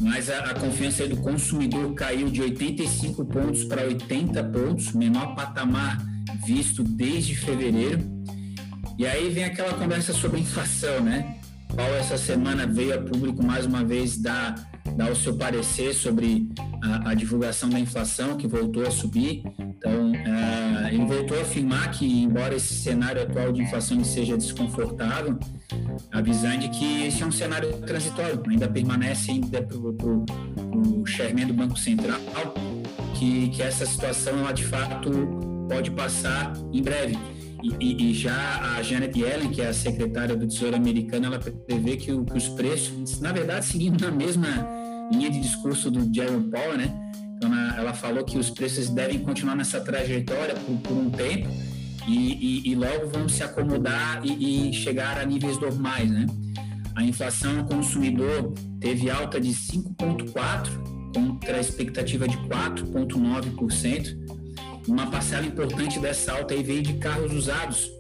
mas 0.01 0.31
a, 0.31 0.39
a, 0.39 0.55
confiança 0.55 1.07
do 1.07 1.17
consumidor 1.19 1.95
caiu 1.95 2.31
de 2.31 2.41
85 2.41 3.25
pontos 3.27 3.65
para 3.65 3.85
80 3.85 4.43
pontos, 4.45 4.93
menor 4.93 5.35
patamar 5.35 5.99
visto 6.47 6.83
desde 6.83 7.35
fevereiro. 7.35 8.01
E 8.99 9.07
aí 9.07 9.29
vem 9.31 9.45
aquela 9.45 9.75
conversa 9.75 10.13
sobre 10.13 10.41
inflação, 10.41 11.01
né? 11.01 11.37
Paulo 11.75 11.95
essa 11.95 12.19
semana 12.19 12.67
veio 12.67 12.95
a 12.95 13.03
público 13.03 13.45
mais 13.45 13.65
uma 13.65 13.85
vez 13.85 14.17
dar, 14.17 14.55
dar 14.97 15.11
o 15.11 15.17
seu 15.17 15.37
parecer 15.37 15.95
sobre 15.95 16.49
a, 16.83 17.11
a 17.11 17.15
divulgação 17.15 17.69
da 17.69 17.79
inflação, 17.79 18.37
que 18.37 18.47
voltou 18.47 18.87
a 18.87 18.91
subir. 18.91 19.43
Então, 19.59 20.10
ele 20.91 21.05
voltou 21.05 21.39
a 21.39 21.43
afirmar 21.43 21.91
que, 21.93 22.23
embora 22.23 22.55
esse 22.55 22.75
cenário 22.75 23.23
atual 23.23 23.53
de 23.53 23.63
inflação 23.63 24.03
seja 24.03 24.37
desconfortável, 24.37 25.39
avisando 26.11 26.69
que 26.71 27.07
esse 27.07 27.23
é 27.23 27.27
um 27.27 27.31
cenário 27.31 27.73
transitório, 27.83 28.43
ainda 28.49 28.69
permanece 28.69 29.31
ainda 29.31 29.63
para 29.63 29.77
o 29.77 31.07
chairman 31.07 31.47
do 31.47 31.55
Banco 31.55 31.79
Central, 31.79 32.19
que, 33.15 33.51
que 33.51 33.63
essa 33.63 33.87
situação, 33.87 34.39
ela 34.41 34.53
de 34.53 34.65
fato 34.65 35.11
pode 35.69 35.91
passar 35.93 36.53
em 36.73 36.83
breve. 36.83 37.17
E, 37.79 38.11
e, 38.11 38.15
já 38.15 38.75
a 38.77 38.83
Janet 38.83 39.17
Yellen, 39.17 39.51
que 39.51 39.61
é 39.61 39.69
a 39.69 39.75
secretária 39.75 40.35
do 40.35 40.47
Tesouro 40.47 40.75
americano, 40.77 41.27
ela 41.27 41.39
prevê 41.39 41.97
que, 41.97 42.11
o, 42.11 42.25
que 42.25 42.37
os 42.37 42.49
preços, 42.49 43.21
na 43.21 43.33
verdade, 43.33 43.67
seguindo 43.67 44.01
na 44.01 44.11
mesma 44.11 44.49
linha 45.13 45.31
de 45.31 45.41
discurso 45.41 45.91
do 45.91 46.13
Jerome 46.13 46.51
Powell, 46.51 46.79
né? 46.79 47.11
Ela 47.77 47.93
falou 47.93 48.25
que 48.25 48.39
os 48.39 48.51
preços 48.51 48.89
devem 48.89 49.19
continuar 49.19 49.55
nessa 49.55 49.81
trajetória 49.81 50.55
por, 50.55 50.77
por 50.79 50.97
um 50.97 51.11
tempo 51.11 51.49
e, 52.07 52.15
e, 52.15 52.71
e, 52.71 52.75
logo 52.75 53.09
vão 53.09 53.29
se 53.29 53.43
acomodar 53.43 54.21
e, 54.25 54.71
e 54.71 54.73
chegar 54.73 55.19
a 55.19 55.25
níveis 55.25 55.59
normais, 55.59 56.11
né? 56.11 56.27
A 56.95 57.05
inflação 57.05 57.59
ao 57.59 57.65
consumidor 57.65 58.53
teve 58.81 59.11
alta 59.11 59.41
de 59.41 59.51
5,4% 59.51 60.91
contra 61.15 61.57
a 61.57 61.61
expectativa 61.61 62.27
de 62.29 62.37
4,9%. 62.39 64.17
Uma 64.89 65.11
parcela 65.11 65.47
importante 65.47 65.99
dessa 65.99 66.33
alta 66.33 66.55
aí 66.55 66.63
veio 66.63 66.83
de 66.83 66.95
carros 66.95 67.33
usados, 67.33 67.91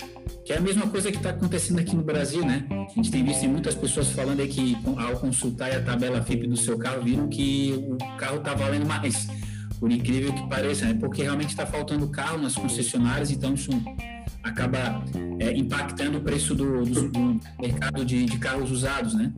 que 0.44 0.52
é 0.52 0.56
a 0.56 0.60
mesma 0.60 0.86
coisa 0.86 1.10
que 1.10 1.16
está 1.16 1.30
acontecendo 1.30 1.78
aqui 1.78 1.94
no 1.94 2.02
Brasil, 2.02 2.44
né? 2.44 2.66
A 2.70 2.94
gente 2.94 3.10
tem 3.10 3.24
visto 3.24 3.46
muitas 3.48 3.74
pessoas 3.74 4.10
falando 4.10 4.40
aí 4.40 4.48
que 4.48 4.76
ao 4.96 5.16
consultar 5.18 5.70
a 5.72 5.80
tabela 5.80 6.22
FIP 6.22 6.46
do 6.46 6.56
seu 6.56 6.78
carro, 6.78 7.02
viram 7.02 7.28
que 7.28 7.74
o 7.88 7.96
carro 8.16 8.38
está 8.38 8.54
valendo 8.54 8.86
mais, 8.86 9.28
por 9.80 9.90
incrível 9.90 10.32
que 10.32 10.46
pareça, 10.46 10.84
né? 10.84 10.96
Porque 11.00 11.22
realmente 11.22 11.48
está 11.48 11.64
faltando 11.64 12.06
carro 12.08 12.38
nas 12.38 12.54
concessionárias, 12.54 13.30
então 13.30 13.54
isso 13.54 13.70
acaba 14.42 15.02
é, 15.38 15.52
impactando 15.56 16.18
o 16.18 16.20
preço 16.20 16.54
do, 16.54 16.84
do, 16.84 17.08
do 17.08 17.40
mercado 17.58 18.04
de, 18.04 18.26
de, 18.26 18.38
carros 18.38 18.70
usados, 18.70 19.14
né? 19.14 19.32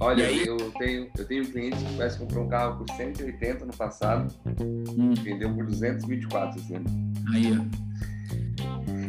Olha, 0.00 0.26
aí... 0.26 0.46
eu, 0.46 0.56
tenho, 0.78 1.08
eu 1.18 1.24
tenho 1.26 1.42
um 1.42 1.46
cliente 1.46 1.76
que 1.76 1.96
parece 1.96 2.16
que 2.16 2.24
comprou 2.24 2.44
um 2.44 2.48
carro 2.48 2.78
por 2.78 2.96
180 2.96 3.66
no 3.66 3.76
passado, 3.76 4.32
hum. 4.46 5.14
vendeu 5.14 5.52
por 5.52 5.66
224 5.66 6.60
esse 6.60 6.74
ano. 6.74 6.86
Aí, 7.34 7.58
ó. 7.58 7.92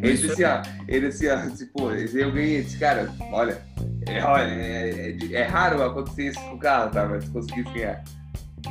Ele 0.02 0.14
disse 0.14 0.32
assim, 0.32 0.44
ó, 0.44 0.62
ele 0.88 1.08
disse, 1.08 1.30
ó, 1.30 1.36
assim, 1.36 1.66
pô, 1.68 1.92
eu 1.92 2.32
ganhei, 2.32 2.58
esse 2.58 2.78
cara, 2.78 3.14
olha, 3.32 3.62
é, 4.08 4.24
olha, 4.24 4.52
é, 4.52 5.12
é, 5.12 5.34
é, 5.34 5.44
raro 5.44 5.82
acontecer 5.82 6.30
isso 6.30 6.40
com 6.42 6.56
o 6.56 6.60
carro, 6.60 6.92
tá? 6.92 7.08
Mas 7.08 7.28
consegui 7.30 7.64
ganhar. 7.64 8.04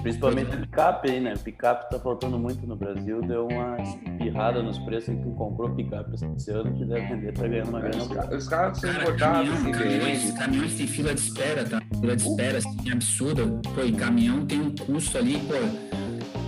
Principalmente 0.00 0.56
picape 0.56 1.10
aí, 1.10 1.20
né? 1.20 1.34
Picape 1.36 1.90
tá 1.90 1.98
faltando 1.98 2.38
muito 2.38 2.66
no 2.66 2.74
Brasil, 2.74 3.20
deu 3.22 3.46
uma 3.46 3.76
espirrada 3.82 4.62
nos 4.62 4.78
preços 4.78 5.10
e 5.10 5.16
quem 5.16 5.34
comprou 5.34 5.70
picape 5.70 6.14
esse 6.14 6.50
ano 6.50 6.72
que 6.72 6.84
deve 6.84 7.06
vender 7.06 7.32
tá 7.32 7.46
ganhando 7.46 7.68
uma 7.68 7.80
grana. 7.80 8.02
Os, 8.02 8.36
os 8.36 8.48
carros 8.48 8.78
são 8.78 8.90
importados, 8.90 9.52
assim, 9.52 9.72
caminhões, 9.72 10.32
caminhões 10.32 10.74
tem 10.76 10.86
fila 10.86 11.14
de 11.14 11.20
espera, 11.20 11.64
tá? 11.64 11.82
Fila 12.00 12.16
de 12.16 12.22
espera, 12.28 12.58
assim, 12.58 12.90
absurda. 12.90 13.42
Pô, 13.74 13.82
e 13.82 13.92
caminhão 13.92 14.46
tem 14.46 14.60
um 14.60 14.74
custo 14.74 15.18
ali, 15.18 15.38
pô, 15.40 15.54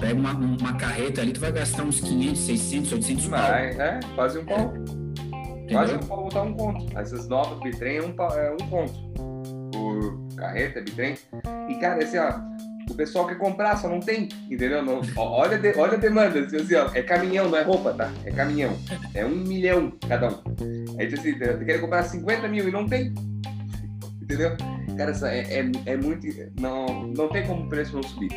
pega 0.01 0.19
uma, 0.19 0.33
uma 0.33 0.75
carreta 0.75 1.21
ali, 1.21 1.33
tu 1.33 1.41
vai 1.41 1.53
gastar 1.53 1.83
uns 1.83 2.01
500, 2.01 2.41
600, 2.41 2.93
800 2.93 3.27
pau. 3.27 3.39
Vai, 3.41 3.69
é, 3.81 4.01
quase 4.15 4.39
um 4.39 4.45
pau. 4.45 4.75
Quase 5.71 5.95
um 5.95 6.01
pau 6.01 6.25
botar 6.25 6.43
um 6.43 6.55
conto. 6.55 6.99
Essas 6.99 7.29
novas 7.29 7.59
bitrem 7.61 7.99
é 7.99 8.03
um, 8.03 8.15
é 8.33 8.53
um 8.53 8.69
conto. 8.69 8.93
Por 9.73 10.37
carreta, 10.37 10.81
bitrem. 10.81 11.15
E, 11.69 11.75
cara, 11.77 12.03
assim, 12.03 12.19
ó, 12.19 12.33
o 12.91 12.95
pessoal 12.95 13.27
quer 13.27 13.37
comprar, 13.37 13.77
só 13.77 13.89
não 13.89 14.01
tem, 14.01 14.29
entendeu? 14.51 14.83
Não, 14.83 15.01
olha, 15.17 15.59
de, 15.59 15.77
olha 15.79 15.95
a 15.95 15.97
demanda, 15.97 16.41
assim, 16.41 16.57
assim, 16.57 16.75
ó, 16.75 16.91
é 16.95 17.03
caminhão, 17.03 17.49
não 17.49 17.59
é 17.59 17.63
roupa, 17.63 17.93
tá? 17.93 18.11
É 18.25 18.31
caminhão. 18.31 18.77
É 19.15 19.25
um 19.25 19.35
milhão 19.35 19.93
cada 20.09 20.29
um. 20.29 20.43
Aí, 20.99 21.09
tipo 21.09 21.21
assim, 21.21 21.65
quer 21.65 21.81
comprar 21.81 22.03
50 22.03 22.49
mil 22.49 22.69
e 22.69 22.73
não 22.73 22.87
tem. 22.87 23.15
Entendeu? 24.23 24.57
Cara, 24.97 25.13
é, 25.29 25.61
é, 25.61 25.73
é 25.87 25.97
muito. 25.97 26.27
Não, 26.59 27.07
não 27.09 27.29
tem 27.29 27.47
como 27.47 27.65
o 27.65 27.69
preço 27.69 27.95
não 27.95 28.03
subir. 28.03 28.31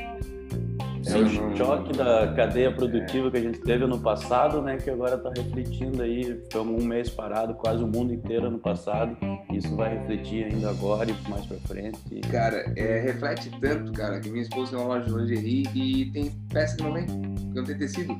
É 1.13 1.17
o 1.17 1.55
choque 1.55 1.93
da 1.93 2.33
cadeia 2.33 2.71
produtiva 2.71 3.31
que 3.31 3.37
a 3.37 3.41
gente 3.41 3.59
teve 3.59 3.85
no 3.85 3.99
passado, 3.99 4.61
né, 4.61 4.77
que 4.77 4.89
agora 4.89 5.15
está 5.15 5.29
refletindo 5.29 6.01
aí, 6.03 6.23
ficamos 6.43 6.83
um 6.83 6.85
mês 6.85 7.09
parado, 7.09 7.53
quase 7.55 7.83
o 7.83 7.87
mundo 7.87 8.13
inteiro 8.13 8.47
ano 8.47 8.59
passado, 8.59 9.17
isso 9.51 9.75
vai 9.75 9.97
refletir 9.97 10.45
ainda 10.45 10.69
agora 10.69 11.09
e 11.09 11.29
mais 11.29 11.45
para 11.45 11.57
frente. 11.59 11.99
Cara, 12.31 12.73
é, 12.75 12.99
reflete 12.99 13.49
tanto, 13.61 13.91
cara, 13.93 14.19
que 14.19 14.29
minha 14.29 14.43
esposa 14.43 14.71
tem 14.71 14.79
uma 14.79 14.95
loja 14.95 15.05
de 15.05 15.17
lingerie 15.17 15.67
e 15.73 16.11
tem 16.11 16.31
peça 16.51 16.75
que 16.75 16.83
não 16.83 16.93
vem, 16.93 17.05
que 17.05 17.55
não 17.55 17.63
tem 17.63 17.77
tecido. 17.77 18.17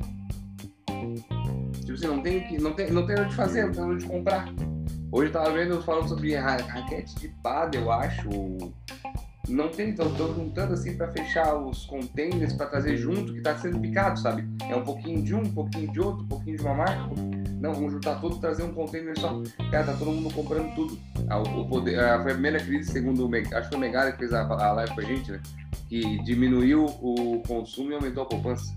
Tipo 1.82 1.94
assim, 1.94 2.08
não 2.08 2.22
tem 2.22 2.58
não 2.60 2.74
tem, 2.74 2.91
não 2.91 3.06
tem 3.06 3.20
onde 3.20 3.36
fazer, 3.36 3.65
não 3.65 3.72
tem 3.72 3.84
onde 3.84 4.06
comprar. 4.06 4.53
Hoje 5.12 5.29
eu 5.29 5.32
tava 5.32 5.51
vendo 5.51 5.82
falando 5.84 6.10
sobre 6.10 6.36
raquete 6.36 7.15
de 7.15 7.29
pada, 7.41 7.77
eu 7.77 7.91
acho, 7.91 8.29
não 9.47 9.69
tem, 9.69 9.89
então 9.89 10.07
estou 10.07 10.33
juntando 10.33 10.73
assim 10.73 10.97
para 10.97 11.11
fechar 11.11 11.55
os 11.55 11.85
containers 11.85 12.53
para 12.53 12.67
trazer 12.67 12.97
junto 12.97 13.31
que 13.31 13.39
está 13.39 13.57
sendo 13.57 13.79
picado, 13.79 14.19
sabe? 14.19 14.47
É 14.69 14.75
um 14.75 14.83
pouquinho 14.83 15.21
de 15.23 15.33
um, 15.33 15.41
um 15.41 15.53
pouquinho 15.53 15.91
de 15.91 15.99
outro, 15.99 16.23
um 16.23 16.27
pouquinho 16.27 16.57
de 16.57 16.63
uma 16.63 16.73
marca. 16.75 17.09
Não, 17.59 17.73
vamos 17.73 17.93
juntar 17.93 18.15
tudo, 18.21 18.37
trazer 18.37 18.63
um 18.63 18.73
container 18.73 19.17
só. 19.19 19.41
Cara, 19.71 19.85
tá 19.85 19.93
todo 19.93 20.11
mundo 20.11 20.33
comprando 20.33 20.75
tudo. 20.75 20.99
O 21.55 21.67
poder, 21.67 21.99
a, 21.99 22.21
foi 22.21 22.31
a 22.31 22.35
primeira 22.35 22.59
crise, 22.59 22.91
segundo 22.91 23.27
o 23.27 23.35
acho 23.55 23.69
que 23.69 23.75
o 23.75 23.79
Megara 23.79 24.11
que 24.11 24.19
fez 24.19 24.33
a, 24.33 24.41
a 24.41 24.71
live 24.73 24.93
com 24.93 25.01
a 25.01 25.03
gente, 25.03 25.31
né? 25.31 25.41
Que 25.89 26.21
diminuiu 26.23 26.85
o 26.85 27.41
consumo 27.47 27.91
e 27.91 27.95
aumentou 27.95 28.23
a 28.23 28.25
poupança. 28.25 28.75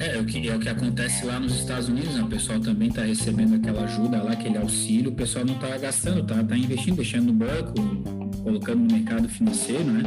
É, 0.00 0.16
é 0.16 0.18
o 0.18 0.24
que, 0.24 0.48
é 0.48 0.56
o 0.56 0.58
que 0.58 0.68
acontece 0.68 1.26
lá 1.26 1.38
nos 1.38 1.54
Estados 1.54 1.90
Unidos, 1.90 2.14
né? 2.14 2.22
O 2.22 2.26
pessoal 2.26 2.58
também 2.58 2.88
está 2.88 3.02
recebendo 3.02 3.56
aquela 3.56 3.84
ajuda 3.84 4.22
lá, 4.22 4.32
aquele 4.32 4.56
auxílio, 4.56 5.10
o 5.10 5.14
pessoal 5.14 5.44
não 5.44 5.54
está 5.54 5.76
gastando, 5.76 6.24
tá, 6.26 6.42
tá 6.42 6.56
investindo, 6.56 6.96
deixando 6.96 7.26
no 7.26 7.34
banco, 7.34 7.74
colocando 8.42 8.78
no 8.78 8.94
mercado 8.94 9.28
financeiro, 9.28 9.84
né? 9.84 10.02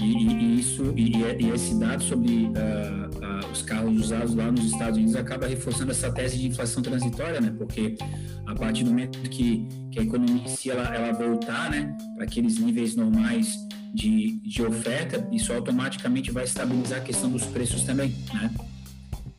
E, 0.00 0.04
e 0.04 0.60
isso 0.60 0.94
e, 0.96 1.12
e, 1.14 1.50
esse 1.50 1.78
dado 1.78 2.02
sobre 2.02 2.30
uh, 2.30 3.46
uh, 3.46 3.52
os 3.52 3.60
carros 3.60 4.00
usados 4.00 4.34
lá 4.34 4.50
nos 4.50 4.64
Estados 4.64 4.96
Unidos 4.96 5.14
acaba 5.14 5.46
reforçando 5.46 5.90
essa 5.90 6.10
tese 6.10 6.38
de 6.38 6.46
inflação 6.48 6.82
transitória, 6.82 7.38
né? 7.38 7.52
Porque 7.58 7.96
a 8.46 8.54
partir 8.54 8.84
do 8.84 8.90
momento 8.90 9.18
que, 9.28 9.68
que 9.92 9.98
a 9.98 10.02
economia 10.02 10.42
em 10.42 10.48
si 10.48 10.70
ela, 10.70 10.84
ela 10.94 11.12
voltar, 11.12 11.70
né, 11.70 11.94
para 12.16 12.24
aqueles 12.24 12.58
níveis 12.58 12.96
normais 12.96 13.58
de, 13.92 14.40
de 14.40 14.62
oferta, 14.62 15.28
isso 15.30 15.52
automaticamente 15.52 16.30
vai 16.30 16.44
estabilizar 16.44 17.00
a 17.00 17.02
questão 17.02 17.30
dos 17.30 17.44
preços 17.44 17.82
também, 17.82 18.14
né? 18.32 18.50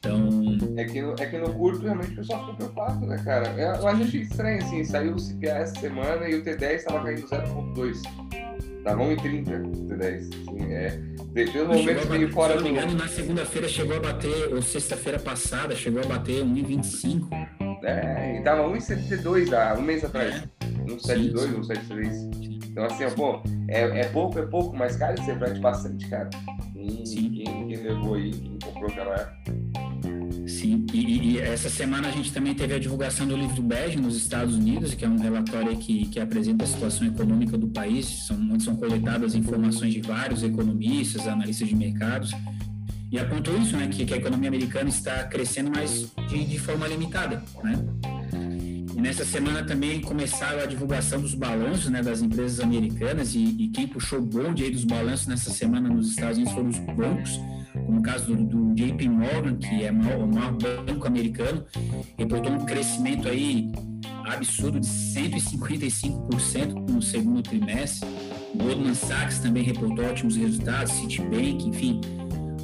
Então. 0.03 0.29
É 0.77 0.85
que, 0.85 0.99
é 0.99 1.25
que 1.27 1.37
no 1.37 1.53
curto 1.53 1.83
realmente 1.83 2.13
o 2.13 2.15
pessoal 2.15 2.39
ficou 2.39 2.55
preocupado, 2.55 3.05
né, 3.05 3.21
cara? 3.23 3.47
Eu, 3.49 3.75
eu 3.75 3.87
achei 3.87 4.21
estranho, 4.21 4.63
assim, 4.63 4.83
saiu 4.83 5.13
o 5.13 5.15
CPA 5.15 5.49
essa 5.49 5.79
semana 5.79 6.27
e 6.27 6.35
o 6.35 6.43
T10 6.43 6.75
estava 6.75 7.03
caindo 7.03 7.27
0,2. 7.27 8.01
Tava 8.83 9.03
1,30 9.03 9.63
o 9.63 9.87
T10. 9.87 10.17
Assim, 10.17 10.73
é, 10.73 10.99
pelo 11.51 11.67
momento 11.67 12.09
meio 12.09 12.31
fora 12.31 12.53
do. 12.53 12.59
Se 12.59 12.65
não 12.65 12.71
me 12.73 12.77
engano, 12.79 12.97
na 12.97 13.07
segunda-feira 13.07 13.67
chegou 13.67 13.97
a 13.97 13.99
bater, 13.99 14.53
ou 14.53 14.61
sexta-feira 14.61 15.19
passada, 15.19 15.75
chegou 15.75 16.01
a 16.01 16.05
bater 16.07 16.43
1,25. 16.43 17.27
É, 17.83 18.39
e 18.39 18.43
tava 18.43 18.63
1,72 18.69 19.53
há 19.53 19.77
um 19.77 19.83
mês 19.83 20.03
atrás. 20.03 20.35
É. 20.35 20.61
1,72, 20.87 21.67
1,73. 21.67 22.61
Então, 22.71 22.85
assim, 22.85 23.05
ó, 23.05 23.09
pô, 23.11 23.43
é, 23.67 23.81
é 23.99 24.05
pouco, 24.05 24.39
é 24.39 24.45
pouco, 24.47 24.75
mas, 24.75 24.95
cara, 24.95 25.13
isso 25.13 25.29
é 25.29 25.59
bastante, 25.59 26.07
cara. 26.09 26.29
Quem, 26.73 27.03
quem, 27.03 27.67
quem 27.67 27.77
levou 27.83 28.15
aí, 28.15 28.31
quem 28.31 28.57
comprou 28.63 28.89
aquela 28.89 29.37
Sim, 30.71 30.85
e, 30.93 31.33
e, 31.33 31.39
essa 31.39 31.69
semana 31.69 32.07
a 32.07 32.11
gente 32.11 32.31
também 32.31 32.53
teve 32.53 32.73
a 32.73 32.79
divulgação 32.79 33.27
do 33.27 33.35
livro 33.35 33.61
Bege 33.61 33.99
nos 33.99 34.15
Estados 34.15 34.55
Unidos, 34.55 34.93
que 34.93 35.03
é 35.03 35.09
um 35.09 35.17
relatório 35.17 35.75
que, 35.77 36.05
que 36.07 36.19
apresenta 36.19 36.63
a 36.63 36.67
situação 36.67 37.05
econômica 37.05 37.57
do 37.57 37.67
país, 37.67 38.05
são, 38.27 38.37
onde 38.37 38.63
são 38.63 38.75
coletadas 38.77 39.35
informações 39.35 39.93
de 39.93 40.01
vários 40.01 40.43
economistas, 40.43 41.27
analistas 41.27 41.67
de 41.67 41.75
mercados, 41.75 42.31
e 43.11 43.19
apontou 43.19 43.57
isso, 43.57 43.75
né, 43.75 43.87
que, 43.87 44.05
que 44.05 44.13
a 44.13 44.17
economia 44.17 44.47
americana 44.47 44.87
está 44.87 45.25
crescendo, 45.25 45.69
mas 45.75 46.09
de, 46.29 46.45
de 46.45 46.59
forma 46.59 46.87
limitada, 46.87 47.43
né? 47.61 47.73
E 48.95 49.01
nessa 49.01 49.25
semana 49.25 49.63
também 49.63 49.99
começaram 49.99 50.61
a 50.61 50.65
divulgação 50.65 51.19
dos 51.19 51.33
balanços 51.33 51.89
né, 51.89 52.01
das 52.01 52.21
empresas 52.21 52.59
americanas. 52.59 53.35
E, 53.35 53.39
e, 53.39 53.67
quem 53.69 53.87
puxou 53.87 54.19
o 54.19 54.21
bonde 54.21 54.63
aí 54.63 54.71
dos 54.71 54.83
balanços 54.83 55.27
nessa 55.27 55.49
semana 55.49 55.89
nos 55.89 56.11
Estados 56.11 56.37
Unidos 56.37 56.53
foram 56.53 56.69
os 56.69 56.79
bancos, 56.79 57.39
como 57.73 57.99
o 57.99 58.01
caso 58.01 58.35
do, 58.35 58.43
do 58.43 58.73
JP 58.73 59.07
Morgan, 59.09 59.57
que 59.57 59.83
é 59.83 59.91
o 59.91 59.95
maior, 59.95 60.27
maior 60.27 60.53
banco 60.53 61.07
americano, 61.07 61.63
reportou 62.17 62.51
um 62.51 62.65
crescimento 62.65 63.27
aí 63.27 63.71
absurdo 64.25 64.79
de 64.79 64.87
155% 64.87 66.89
no 66.89 67.01
segundo 67.01 67.41
trimestre. 67.41 68.07
Goldman 68.55 68.93
Sachs 68.93 69.39
também 69.39 69.63
reportou 69.63 70.05
ótimos 70.05 70.35
resultados, 70.35 70.93
Citibank, 70.93 71.67
enfim, 71.67 72.01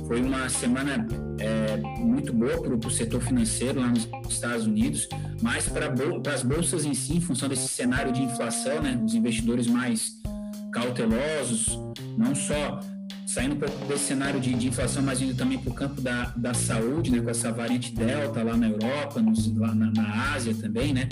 foi 0.08 0.22
uma 0.22 0.48
semana 0.48 1.06
é, 1.40 1.78
muito 2.00 2.34
boa 2.34 2.62
para 2.62 2.76
o 2.76 2.92
setor 2.92 3.22
financeiro 3.22 3.82
lá 3.82 3.90
nos 3.90 4.08
Estados 4.30 4.66
Unidos, 4.66 5.08
mas 5.42 5.68
para 5.68 5.94
as 6.34 6.44
bolsas 6.44 6.86
em 6.86 6.94
si, 6.94 7.18
em 7.18 7.22
função 7.22 7.50
desse 7.50 7.68
cenário 7.68 8.12
de 8.12 8.22
inflação, 8.22 8.82
né, 8.82 9.00
os 9.04 9.14
investidores 9.14 9.68
mais 9.68 10.22
cautelosos, 10.72 11.78
não 12.18 12.34
só 12.34 12.80
saindo 13.28 13.56
um 13.56 13.60
pouco 13.60 13.86
desse 13.86 14.06
cenário 14.06 14.40
de, 14.40 14.54
de 14.54 14.68
inflação, 14.70 15.04
mas 15.04 15.22
indo 15.22 15.36
também 15.36 15.60
para 15.60 15.70
o 15.70 15.74
campo 15.74 16.00
da, 16.00 16.34
da 16.38 16.54
saúde, 16.54 17.12
né, 17.12 17.20
com 17.20 17.30
essa 17.30 17.52
variante 17.52 17.94
Delta 17.94 18.42
lá 18.42 18.56
na 18.56 18.70
Europa, 18.70 19.22
nos, 19.22 19.54
lá 19.56 19.76
na, 19.76 19.92
na 19.92 20.34
Ásia 20.34 20.56
também, 20.56 20.94
né? 20.94 21.10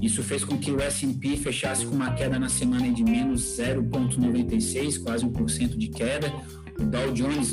Isso 0.00 0.22
fez 0.22 0.42
com 0.42 0.58
que 0.58 0.72
o 0.72 0.80
S&P 0.80 1.36
fechasse 1.36 1.86
com 1.86 1.94
uma 1.94 2.12
queda 2.12 2.38
na 2.38 2.48
semana 2.48 2.90
de 2.90 3.04
menos 3.04 3.42
0,96, 3.56 5.00
quase 5.04 5.24
1% 5.24 5.76
de 5.76 5.88
queda. 5.88 6.32
O 6.80 6.84
Dow 6.84 7.12
Jones 7.12 7.50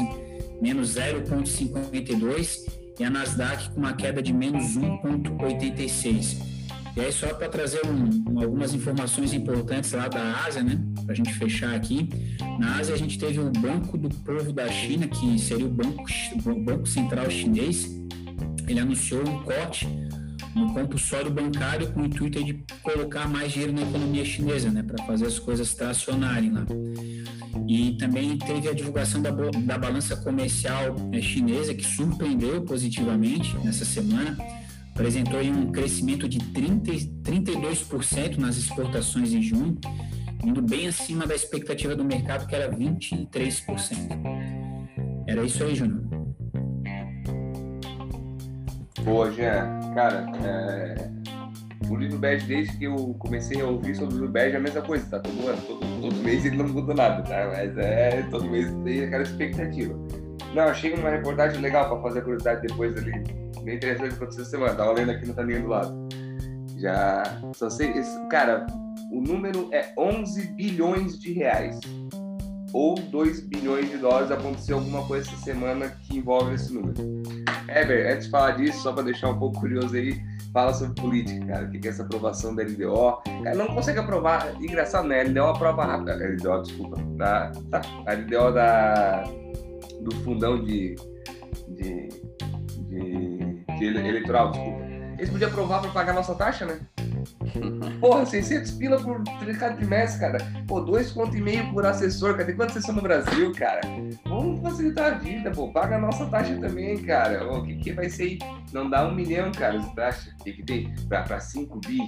menos 0.62 0.96
0,52 0.96 2.66
e 3.00 3.04
a 3.04 3.10
Nasdaq 3.10 3.70
com 3.72 3.82
uma 3.82 3.94
queda 3.94 4.22
de 4.22 4.34
menos 4.34 4.78
1,86. 4.78 6.59
E 7.00 7.02
aí, 7.02 7.14
só 7.14 7.34
para 7.34 7.48
trazer 7.48 7.80
um, 7.86 8.42
algumas 8.42 8.74
informações 8.74 9.32
importantes 9.32 9.94
lá 9.94 10.10
da 10.10 10.44
Ásia, 10.46 10.62
né? 10.62 10.78
Para 11.06 11.14
a 11.14 11.16
gente 11.16 11.34
fechar 11.34 11.74
aqui. 11.74 12.10
Na 12.60 12.76
Ásia, 12.76 12.94
a 12.94 12.98
gente 12.98 13.18
teve 13.18 13.40
o 13.40 13.50
Banco 13.50 13.98
do 13.98 14.10
Povo 14.10 14.52
da 14.52 14.68
China, 14.68 15.08
que 15.08 15.40
seria 15.40 15.66
o 15.66 15.70
Banco, 15.70 16.04
o 16.46 16.56
banco 16.62 16.86
Central 16.86 17.30
Chinês. 17.30 17.90
Ele 18.68 18.82
anunciou 18.82 19.26
um 19.26 19.44
corte 19.44 19.88
no 20.54 20.74
compulsório 20.74 21.32
bancário 21.32 21.90
com 21.94 22.02
o 22.02 22.06
intuito 22.06 22.44
de 22.44 22.66
colocar 22.84 23.30
mais 23.30 23.54
dinheiro 23.54 23.72
na 23.72 23.84
economia 23.84 24.26
chinesa, 24.26 24.70
né? 24.70 24.84
Para 24.84 25.02
fazer 25.06 25.28
as 25.28 25.40
coisas 25.40 25.74
tracionarem 25.74 26.52
lá. 26.52 26.66
E 27.66 27.94
também 27.94 28.38
teve 28.38 28.68
a 28.68 28.74
divulgação 28.74 29.22
da, 29.22 29.32
da 29.32 29.78
balança 29.78 30.18
comercial 30.18 30.96
né, 31.10 31.22
chinesa, 31.22 31.74
que 31.74 31.86
surpreendeu 31.86 32.62
positivamente 32.64 33.58
nessa 33.60 33.86
semana 33.86 34.36
apresentou 35.00 35.40
um 35.40 35.72
crescimento 35.72 36.28
de 36.28 36.40
30, 36.52 36.92
32% 37.24 38.38
nas 38.38 38.58
exportações 38.58 39.32
em 39.32 39.42
junho, 39.42 39.78
indo 40.44 40.62
bem 40.62 40.90
acima 40.90 41.26
da 41.26 41.34
expectativa 41.34 41.96
do 41.96 42.04
mercado, 42.04 42.46
que 42.46 42.54
era 42.54 42.70
23%. 42.70 44.10
Era 45.26 45.42
isso 45.44 45.64
aí, 45.64 45.74
Júnior. 45.74 46.02
Boa, 49.06 49.32
Jean. 49.32 49.80
Cara, 49.96 50.26
é... 50.44 51.10
o 51.90 51.96
livro 51.96 52.18
desde 52.18 52.78
que 52.78 52.84
eu 52.84 53.16
comecei 53.20 53.62
a 53.62 53.68
ouvir 53.68 53.96
sobre 53.96 54.16
o 54.16 54.26
livro 54.26 54.38
é 54.38 54.54
a 54.54 54.60
mesma 54.60 54.82
coisa, 54.82 55.06
tá? 55.10 55.20
Todo 55.20 55.66
todo, 55.66 56.02
todo 56.02 56.16
mês 56.18 56.44
ele 56.44 56.58
não 56.58 56.68
muda 56.68 56.94
nada, 56.94 57.24
tá? 57.24 57.50
Mas 57.54 57.78
é, 57.78 58.22
todo 58.24 58.50
mês 58.50 58.70
tem 58.84 59.06
aquela 59.06 59.24
expectativa. 59.24 59.96
Não, 60.54 60.64
achei 60.64 60.94
uma 60.94 61.10
reportagem 61.10 61.62
legal 61.62 61.88
para 61.88 62.02
fazer 62.02 62.22
curiosidade 62.22 62.68
depois 62.68 62.98
ali 62.98 63.49
bem 63.64 63.76
interessante 63.76 64.16
aconteceu 64.16 64.42
essa 64.42 64.52
semana. 64.52 64.76
Tava 64.76 64.94
lendo 64.94 65.12
aqui 65.12 65.28
no 65.28 65.34
caminho 65.34 65.64
do 65.64 65.68
lado. 65.68 66.10
Já. 66.78 67.24
Só 67.54 67.70
sei. 67.70 67.94
Cara, 68.30 68.66
o 69.12 69.22
número 69.22 69.70
é 69.72 69.94
11 69.98 70.48
bilhões 70.54 71.20
de 71.20 71.34
reais. 71.34 71.80
Ou 72.72 72.96
2 72.96 73.42
bilhões 73.42 73.90
de 73.90 73.98
dólares. 73.98 74.32
Aconteceu 74.32 74.78
alguma 74.78 75.06
coisa 75.06 75.28
essa 75.28 75.44
semana 75.44 75.90
que 76.04 76.18
envolve 76.18 76.56
esse 76.56 76.74
número. 76.74 76.96
Ever, 77.68 78.14
antes 78.14 78.26
de 78.26 78.32
falar 78.32 78.52
disso, 78.52 78.82
só 78.82 78.94
para 78.94 79.04
deixar 79.04 79.30
um 79.30 79.40
pouco 79.40 79.60
curioso 79.60 79.96
aí, 79.96 80.20
fala 80.54 80.74
sobre 80.74 81.00
política, 81.02 81.46
cara. 81.46 81.66
O 81.66 81.72
que 81.72 81.88
é 81.88 81.92
essa 81.92 82.04
aprovação 82.04 82.56
da 82.56 82.64
LDO? 82.64 83.22
Cara, 83.44 83.56
não 83.56 83.68
consegue 83.68 84.00
aprovar. 84.00 84.56
Engraçado, 84.62 85.08
né? 85.08 85.22
A 85.22 85.24
LDO 85.24 85.44
aprova 85.44 85.86
rápido. 85.86 86.10
A 86.12 86.16
LDO, 86.16 86.64
desculpa. 86.64 86.98
Da, 87.18 87.52
tá? 87.70 87.82
A 88.06 88.14
LDO 88.14 88.54
da, 88.54 89.24
do 90.02 90.16
fundão 90.24 90.64
de, 90.64 90.96
de, 91.70 92.10
de 93.80 93.86
eleitoral, 93.88 94.52
desculpa. 94.52 94.90
Eles 95.20 95.30
podiam 95.30 95.50
aprovar 95.50 95.82
para 95.82 95.92
pagar 95.92 96.14
nossa 96.14 96.34
taxa, 96.34 96.66
né? 96.66 96.80
Porra, 98.00 98.26
600 98.26 98.72
pila 98.72 99.02
por 99.02 99.22
cada 99.60 99.76
trimestre, 99.76 100.20
cara. 100.20 100.38
Pô, 100.66 100.80
dois 100.80 101.12
conto 101.12 101.36
e 101.36 101.42
meio 101.42 101.70
por 101.74 101.86
assessor, 101.86 102.34
cara. 102.34 102.46
Tem 102.46 102.56
quantos 102.56 102.78
assessor 102.78 102.96
no 102.96 103.02
Brasil, 103.02 103.52
cara? 103.54 103.82
Vamos 104.26 104.62
facilitar 104.62 105.14
a 105.14 105.18
vida, 105.18 105.52
pô. 105.52 105.72
Paga 105.74 105.98
a 105.98 106.00
nossa 106.00 106.26
taxa 106.28 106.56
também, 106.58 106.98
cara. 107.04 107.52
O 107.52 107.64
que, 107.64 107.76
que 107.76 107.92
vai 107.92 108.10
ser 108.10 108.24
aí? 108.24 108.40
Não 108.72 108.90
dá 108.90 109.06
um 109.06 109.14
milhão, 109.14 109.52
cara, 109.52 109.78
de 109.78 109.94
taxa. 109.94 110.32
O 110.40 110.44
que, 110.44 110.54
que 110.54 110.64
tem? 110.64 110.94
Pra, 111.10 111.24
pra 111.24 111.40
5 111.40 111.80
bi? 111.86 112.00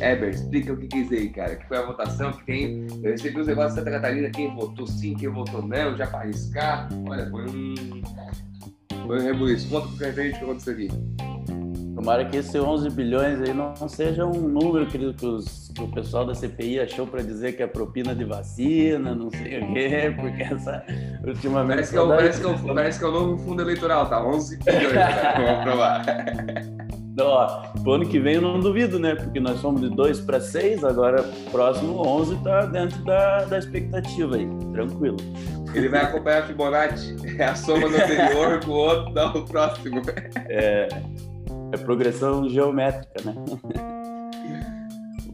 Eber, 0.00 0.30
explica 0.30 0.72
o 0.72 0.76
que 0.76 0.86
quis 0.86 1.10
aí, 1.10 1.28
cara. 1.30 1.56
Que 1.56 1.66
foi 1.66 1.78
a 1.78 1.82
votação 1.86 2.30
que 2.30 2.44
tem. 2.44 2.86
Eu 3.02 3.10
recebi 3.10 3.40
os 3.40 3.46
negócios 3.48 3.74
de 3.74 3.80
Santa 3.80 3.90
Catarina, 3.90 4.30
quem 4.30 4.54
votou 4.54 4.86
sim, 4.86 5.14
quem 5.14 5.28
votou 5.28 5.66
não, 5.66 5.96
já 5.96 6.06
para 6.06 6.20
arriscar. 6.20 6.88
Olha, 7.08 7.28
foi 7.28 7.44
um 7.50 7.74
Oi, 9.08 9.22
Rebuliço, 9.22 9.66
conta 9.70 9.88
pro 9.88 10.06
referente 10.06 10.34
o 10.34 10.38
que 10.38 10.44
aconteceu 10.44 10.74
aqui. 10.74 10.88
Tomara 11.94 12.26
que 12.26 12.36
esse 12.36 12.60
11 12.60 12.90
bilhões 12.90 13.40
aí 13.40 13.54
não, 13.54 13.74
seja 13.88 14.26
um 14.26 14.46
número 14.46 14.86
que, 14.86 14.98
os, 14.98 15.72
que 15.74 15.82
o 15.82 15.88
pessoal 15.88 16.26
da 16.26 16.34
CPI 16.34 16.80
achou 16.80 17.06
para 17.06 17.22
dizer 17.22 17.56
que 17.56 17.62
é 17.62 17.66
propina 17.66 18.14
de 18.14 18.24
vacina, 18.24 19.14
não 19.14 19.30
sei 19.30 19.62
o 19.62 19.72
quê, 19.72 20.12
porque 20.20 20.42
essa 20.42 20.84
ultimamente. 21.26 21.90
Parece 21.90 21.90
que, 21.92 21.96
é 21.96 22.00
o, 22.02 22.08
parece, 22.08 22.40
que 22.40 22.46
é 22.46 22.50
o, 22.50 22.74
parece 22.74 22.98
que 22.98 23.04
é 23.06 23.08
o 23.08 23.12
novo 23.12 23.38
fundo 23.38 23.62
eleitoral, 23.62 24.10
tá? 24.10 24.22
11 24.22 24.58
bilhões, 24.58 24.92
tá? 24.92 25.32
vamos 25.40 25.50
aprovar. 25.50 26.04
Então, 27.18 27.26
ó, 27.26 27.46
pro 27.82 27.92
ano 27.94 28.06
que 28.06 28.20
vem 28.20 28.34
eu 28.34 28.42
não 28.42 28.60
duvido, 28.60 28.98
né? 28.98 29.14
Porque 29.14 29.40
nós 29.40 29.58
fomos 29.60 29.80
de 29.80 29.88
2 29.88 30.20
para 30.20 30.38
6, 30.38 30.84
agora 30.84 31.22
próximo 31.50 32.06
11 32.06 32.36
tá 32.44 32.66
dentro 32.66 33.02
da, 33.04 33.44
da 33.44 33.58
expectativa 33.58 34.36
aí, 34.36 34.48
tranquilo. 34.72 35.16
Ele 35.74 35.88
vai 35.88 36.02
acompanhar 36.02 36.42
a 36.42 36.46
Fibonacci, 36.46 37.16
é 37.38 37.44
a 37.44 37.54
soma 37.54 37.88
do 37.88 37.96
anterior 37.96 38.64
com 38.64 38.70
o 38.70 38.74
outro, 38.74 39.12
dá 39.12 39.30
o 39.32 39.44
próximo. 39.44 40.02
É, 40.48 40.88
é 41.72 41.76
progressão 41.76 42.48
geométrica, 42.48 43.22
né? 43.24 43.34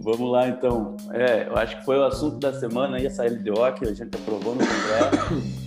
Vamos 0.01 0.31
lá, 0.31 0.49
então. 0.49 0.97
É, 1.13 1.47
eu 1.49 1.57
acho 1.57 1.79
que 1.79 1.85
foi 1.85 1.99
o 1.99 2.05
assunto 2.05 2.39
da 2.39 2.53
semana 2.53 2.99
aí, 2.99 3.07
essa 3.07 3.25
LDO 3.25 3.73
que 3.79 3.87
a 3.87 3.95
gente 3.95 4.15
aprovou 4.15 4.55
no 4.55 4.61
Congresso. 4.61 5.64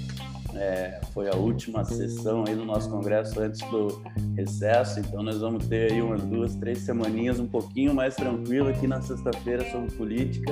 É, 0.59 0.99
foi 1.13 1.29
a 1.29 1.35
última 1.35 1.85
sessão 1.85 2.43
aí 2.47 2.55
do 2.55 2.65
nosso 2.65 2.89
congresso 2.89 3.39
antes 3.39 3.61
do 3.69 4.01
recesso, 4.35 4.99
então 4.99 5.21
nós 5.21 5.39
vamos 5.39 5.67
ter 5.67 5.91
aí 5.91 6.01
umas 6.01 6.23
duas, 6.23 6.55
três 6.55 6.79
semaninhas 6.79 7.39
um 7.39 7.47
pouquinho 7.47 7.93
mais 7.93 8.15
tranquilo 8.15 8.67
aqui 8.69 8.87
na 8.87 8.99
sexta-feira 8.99 9.63
sobre 9.71 9.91
política. 9.95 10.51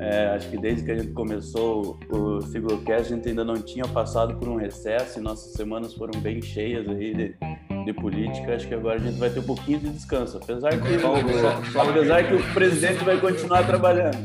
É, 0.00 0.28
acho 0.28 0.48
que 0.50 0.56
desde 0.56 0.84
que 0.84 0.90
a 0.90 0.96
gente 0.96 1.12
começou 1.12 1.98
o 2.10 2.40
Sigocast, 2.40 3.12
a 3.12 3.16
gente 3.16 3.28
ainda 3.28 3.44
não 3.44 3.60
tinha 3.60 3.86
passado 3.86 4.36
por 4.36 4.48
um 4.48 4.56
recesso 4.56 5.18
e 5.18 5.22
nossas 5.22 5.52
semanas 5.52 5.94
foram 5.94 6.20
bem 6.20 6.42
cheias 6.42 6.88
aí 6.88 7.14
de, 7.14 7.36
de 7.84 7.92
política. 7.92 8.54
Acho 8.54 8.66
que 8.66 8.74
agora 8.74 8.96
a 8.96 9.02
gente 9.02 9.18
vai 9.18 9.30
ter 9.30 9.40
um 9.40 9.44
pouquinho 9.44 9.78
de 9.80 9.90
descanso, 9.90 10.36
apesar 10.36 10.70
que, 10.70 11.78
apesar 11.78 12.24
que 12.24 12.34
o 12.34 12.54
presidente 12.54 13.04
vai 13.04 13.20
continuar 13.20 13.64
trabalhando. 13.64 14.18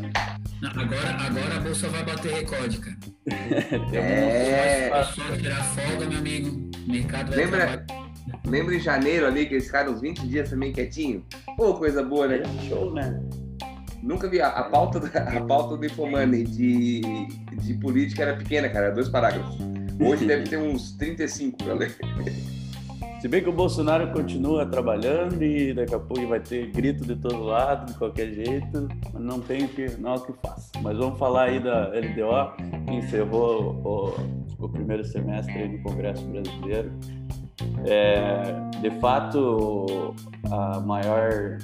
agora, 0.63 1.09
agora 1.27 1.55
a 1.55 1.59
bolsa 1.59 1.87
vai 1.89 2.03
bater 2.03 2.33
recorde, 2.33 2.77
cara. 2.77 3.12
é. 3.93 4.89
é 4.89 5.03
só 5.03 5.35
tirar 5.37 5.63
folga, 5.63 6.05
meu 6.05 6.19
amigo. 6.19 6.69
O 6.85 6.91
mercado 6.91 7.29
vai 7.29 7.37
Lembra? 7.37 7.77
Trabalhar. 7.77 8.03
Lembra 8.45 8.75
em 8.75 8.79
janeiro 8.79 9.25
ali 9.25 9.45
que 9.45 9.55
eles 9.55 9.65
ficaram 9.65 9.93
uns 9.93 10.01
20 10.01 10.27
dias 10.27 10.49
também 10.49 10.71
quietinho? 10.71 11.25
Pô, 11.57 11.73
coisa 11.75 12.03
boa, 12.03 12.27
né? 12.27 12.41
Show, 12.67 12.93
né? 12.93 13.21
Nunca 14.01 14.27
vi. 14.27 14.41
A, 14.41 14.49
a 14.49 14.63
pauta, 14.63 14.99
a 15.17 15.41
pauta 15.41 15.77
do 15.77 15.85
Infomani 15.85 16.43
de, 16.43 17.01
de 17.61 17.73
política 17.75 18.23
era 18.23 18.35
pequena, 18.35 18.69
cara, 18.69 18.91
dois 18.91 19.07
parágrafos. 19.07 19.57
Hoje 19.99 20.25
deve 20.27 20.43
ter 20.43 20.57
uns 20.57 20.91
35 20.97 21.63
pra 21.63 21.73
ler. 21.73 21.95
Se 23.23 23.29
bem 23.29 23.41
que 23.41 23.47
o 23.47 23.53
Bolsonaro 23.53 24.11
continua 24.11 24.65
trabalhando 24.65 25.41
e 25.41 25.73
daqui 25.73 25.95
a 25.95 25.99
pouco 25.99 26.27
vai 26.27 26.41
ter 26.41 26.69
grito 26.71 27.05
de 27.05 27.15
todo 27.15 27.41
lado, 27.41 27.93
de 27.93 27.97
qualquer 27.97 28.33
jeito, 28.33 28.89
não 29.17 29.39
tem 29.39 29.63
o 29.63 29.69
que, 29.69 29.91
não 29.97 30.15
o 30.15 30.19
que 30.19 30.33
faça. 30.45 30.69
Mas 30.81 30.97
vamos 30.97 31.17
falar 31.17 31.43
aí 31.43 31.57
da 31.57 31.87
LDO, 31.87 32.85
que 32.85 32.95
encerrou 32.95 33.75
o, 33.81 34.65
o 34.65 34.67
primeiro 34.67 35.05
semestre 35.05 35.69
no 35.69 35.81
Congresso 35.83 36.21
Brasileiro. 36.25 36.91
É, 37.85 38.79
de 38.81 38.91
fato, 38.99 40.13
a 40.51 40.81
maior 40.81 41.59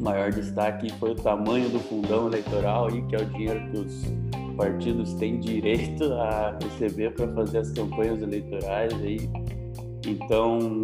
maior 0.00 0.32
destaque 0.32 0.92
foi 0.94 1.12
o 1.12 1.14
tamanho 1.14 1.68
do 1.68 1.78
fundão 1.78 2.26
eleitoral, 2.26 2.88
aí, 2.88 3.00
que 3.02 3.14
é 3.14 3.20
o 3.20 3.24
dinheiro 3.26 3.70
que 3.70 3.78
os 3.78 4.02
partidos 4.56 5.14
têm 5.14 5.38
direito 5.38 6.12
a 6.14 6.58
receber 6.60 7.14
para 7.14 7.32
fazer 7.34 7.58
as 7.58 7.70
campanhas 7.70 8.20
eleitorais. 8.20 8.92
Aí. 8.94 9.30
Então, 10.06 10.76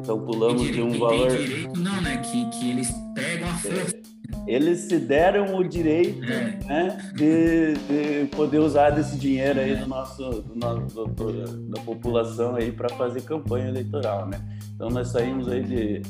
então 0.00 0.20
pulamos 0.24 0.62
direito, 0.62 0.90
de 0.90 0.96
um 0.96 0.98
valor. 0.98 1.30
Direito, 1.30 1.78
não, 1.78 2.00
né? 2.00 2.16
Que, 2.18 2.50
que 2.50 2.70
eles 2.70 2.92
pegam 3.14 3.48
a 3.48 3.54
força. 3.54 4.02
Eles 4.46 4.80
se 4.80 4.98
deram 4.98 5.56
o 5.56 5.62
direito 5.62 6.24
é. 6.24 6.58
né, 6.66 7.12
de, 7.14 7.74
de, 7.74 8.26
poder 8.34 8.58
usar 8.58 8.90
desse 8.90 9.16
dinheiro 9.16 9.60
aí 9.60 9.76
do 9.76 9.86
nosso, 9.86 10.42
do 10.42 10.56
nosso 10.56 11.04
do, 11.06 11.68
da 11.68 11.80
população 11.82 12.56
aí 12.56 12.72
para 12.72 12.88
fazer 12.90 13.22
campanha 13.22 13.68
eleitoral, 13.68 14.26
né? 14.26 14.40
Então 14.74 14.88
nós 14.90 15.08
saímos 15.08 15.48
aí 15.48 15.62
de 15.62 16.02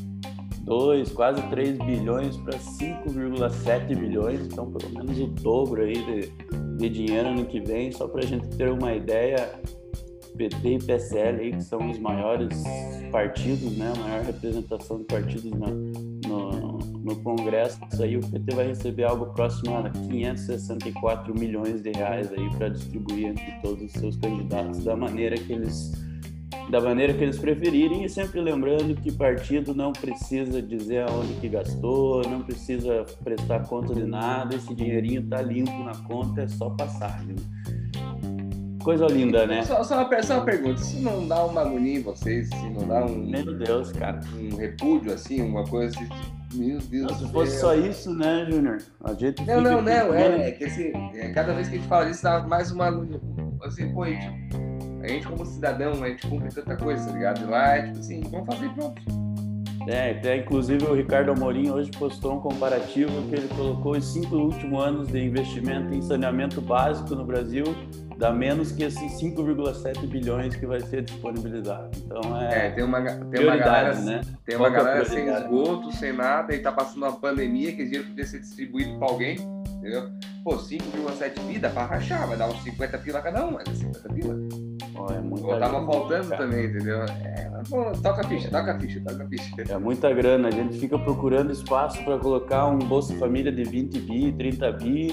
2, 0.64 1.12
quase 1.12 1.42
3 1.48 1.78
bilhões 1.78 2.36
para 2.38 2.56
5,7 2.58 3.96
bilhões, 3.96 4.40
então 4.46 4.70
pelo 4.70 4.92
menos 4.94 5.18
o 5.18 5.26
dobro 5.26 5.82
aí 5.82 5.92
de, 5.92 6.32
de 6.78 6.88
dinheiro 6.88 7.28
ano 7.28 7.44
que 7.44 7.60
vem, 7.60 7.92
só 7.92 8.06
para 8.06 8.22
a 8.22 8.26
gente 8.26 8.48
ter 8.56 8.70
uma 8.70 8.94
ideia, 8.94 9.60
PT 10.36 10.68
e 10.68 10.78
PSL 10.78 11.40
aí, 11.40 11.52
que 11.52 11.62
são 11.62 11.90
os 11.90 11.98
maiores 11.98 12.62
partidos, 13.10 13.76
né, 13.76 13.92
a 13.94 13.98
maior 13.98 14.24
representação 14.24 14.98
de 14.98 15.04
partidos 15.04 15.50
na, 15.52 15.68
no, 15.68 16.78
no 16.78 17.16
Congresso, 17.22 17.78
aí 18.00 18.16
o 18.16 18.20
PT 18.20 18.54
vai 18.54 18.66
receber 18.68 19.04
algo 19.04 19.26
próximo 19.26 19.76
a 19.76 19.90
564 19.90 21.38
milhões 21.38 21.82
de 21.82 21.90
reais 21.92 22.32
aí 22.32 22.50
para 22.56 22.68
distribuir 22.68 23.26
entre 23.26 23.52
todos 23.62 23.82
os 23.84 23.92
seus 23.92 24.16
candidatos, 24.16 24.84
da 24.84 24.96
maneira 24.96 25.36
que 25.36 25.52
eles 25.52 25.92
da 26.70 26.80
maneira 26.80 27.12
que 27.12 27.22
eles 27.22 27.38
preferirem. 27.38 28.04
E 28.04 28.08
sempre 28.08 28.40
lembrando 28.40 28.94
que 28.94 29.12
partido 29.12 29.74
não 29.74 29.92
precisa 29.92 30.62
dizer 30.62 31.02
aonde 31.08 31.34
que 31.34 31.48
gastou, 31.48 32.22
não 32.28 32.42
precisa 32.42 33.04
prestar 33.22 33.66
conta 33.66 33.94
de 33.94 34.04
nada, 34.04 34.54
esse 34.54 34.74
dinheirinho 34.74 35.26
tá 35.28 35.42
limpo 35.42 35.76
na 35.84 35.94
conta, 36.08 36.42
é 36.42 36.48
só 36.48 36.70
passagem. 36.70 37.36
Coisa 38.82 39.06
linda, 39.06 39.46
né? 39.46 39.64
Só, 39.64 39.82
só, 39.82 40.02
uma, 40.02 40.22
só 40.22 40.34
uma 40.34 40.44
pergunta, 40.44 40.80
se 40.80 41.00
não 41.00 41.26
dá 41.26 41.44
uma 41.44 41.62
agonia 41.62 41.98
em 41.98 42.02
vocês, 42.02 42.48
se 42.48 42.70
não 42.70 42.86
dá 42.86 43.04
um. 43.04 43.16
Meu 43.16 43.58
Deus, 43.58 43.92
cara. 43.92 44.20
Um 44.34 44.56
repúdio, 44.56 45.12
assim, 45.12 45.40
uma 45.42 45.64
coisa 45.64 45.96
assim. 45.96 46.08
Meu 46.54 46.78
Deus 46.80 47.10
não, 47.10 47.18
Se 47.18 47.32
fosse 47.32 47.60
só 47.60 47.74
isso, 47.74 48.14
né, 48.14 48.46
Júnior? 48.50 48.78
A 49.02 49.14
gente. 49.14 49.42
Não, 49.44 49.60
não, 49.60 49.80
não. 49.80 50.14
É, 50.14 50.48
é, 50.48 50.50
que 50.52 50.64
assim, 50.64 50.92
é, 51.14 51.30
cada 51.30 51.54
vez 51.54 51.68
que 51.68 51.76
a 51.76 51.78
gente 51.78 51.88
fala 51.88 52.04
disso, 52.06 52.22
dá 52.22 52.40
mais 52.40 52.70
uma 52.70 52.86
agonia. 52.86 53.20
Assim, 53.62 53.92
pô, 53.92 54.02
a 54.02 54.10
gente, 54.10 54.26
a 55.02 55.08
gente 55.08 55.26
como 55.26 55.46
cidadão, 55.46 55.92
a 56.02 56.08
gente 56.08 56.26
cumpre 56.26 56.48
tanta 56.50 56.76
coisa, 56.76 57.06
tá 57.06 57.12
ligado? 57.12 57.42
E 57.42 57.44
lá 57.44 57.76
é 57.76 57.82
tipo 57.86 57.98
assim, 57.98 58.20
vamos 58.30 58.46
fazer 58.46 58.68
pronto. 58.70 59.02
É, 59.88 60.12
até 60.12 60.36
inclusive 60.36 60.84
o 60.84 60.94
Ricardo 60.94 61.32
Amorim 61.32 61.70
hoje 61.70 61.90
postou 61.90 62.36
um 62.36 62.40
comparativo 62.40 63.10
que 63.28 63.34
ele 63.34 63.48
colocou 63.48 63.96
os 63.96 64.12
cinco 64.12 64.36
últimos 64.36 64.80
anos 64.80 65.08
de 65.08 65.18
investimento 65.18 65.92
em 65.92 66.00
saneamento 66.00 66.60
básico 66.60 67.16
no 67.16 67.24
Brasil 67.24 67.64
dá 68.22 68.30
menos 68.32 68.70
que 68.70 68.84
esses 68.84 69.20
5,7 69.20 70.06
bilhões 70.06 70.54
que 70.54 70.64
vai 70.64 70.78
ser 70.80 71.02
disponibilizado. 71.02 71.90
Então 71.96 72.40
é, 72.40 72.68
é 72.68 72.70
tem 72.70 72.84
uma 72.84 73.02
tem 73.02 73.44
uma 73.44 73.56
galera, 73.56 73.94
né? 73.96 74.20
Tem 74.46 74.56
uma 74.56 74.70
galera 74.70 75.04
sem 75.04 75.26
esgoto, 75.26 75.90
sem 75.96 76.12
nada 76.12 76.54
e 76.54 76.60
tá 76.60 76.70
passando 76.70 76.98
uma 76.98 77.16
pandemia 77.16 77.72
que 77.72 77.82
esse 77.82 77.90
dinheiro 77.90 78.08
podia 78.10 78.24
ser 78.24 78.38
distribuído 78.38 78.96
para 78.96 79.08
alguém, 79.08 79.36
entendeu? 79.76 80.08
Pô, 80.44 80.56
5,7 80.56 81.40
bi 81.48 81.58
dá 81.58 81.70
para 81.70 81.84
rachar, 81.84 82.28
vai 82.28 82.36
dar 82.36 82.48
uns 82.48 82.62
50 82.62 82.96
pila 82.98 83.20
cada 83.20 83.44
um, 83.44 83.50
mas 83.50 83.68
é 83.68 83.74
50 83.74 84.08
pila. 84.14 84.38
Oh, 84.94 85.12
é 85.12 85.20
muita 85.20 85.46
Pô, 85.46 85.58
tava 85.58 85.84
faltando 85.84 86.28
cara. 86.28 86.42
também, 86.44 86.66
entendeu? 86.66 87.02
É, 87.02 87.50
pô, 87.68 87.90
toca 88.00 88.20
a 88.20 88.24
ficha, 88.24 88.48
toca 88.50 88.72
a 88.72 88.78
ficha, 88.78 89.00
toca 89.00 89.24
a 89.24 89.26
ficha. 89.26 89.54
É 89.68 89.78
muita 89.78 90.12
grana, 90.14 90.46
a 90.46 90.50
gente 90.52 90.78
fica 90.78 90.96
procurando 90.96 91.50
espaço 91.50 92.00
para 92.04 92.16
colocar 92.18 92.68
um 92.68 92.78
Bolsa 92.78 93.16
Família 93.16 93.50
de 93.50 93.64
20 93.64 93.98
bi, 93.98 94.32
30 94.32 94.72
bi 94.74 95.12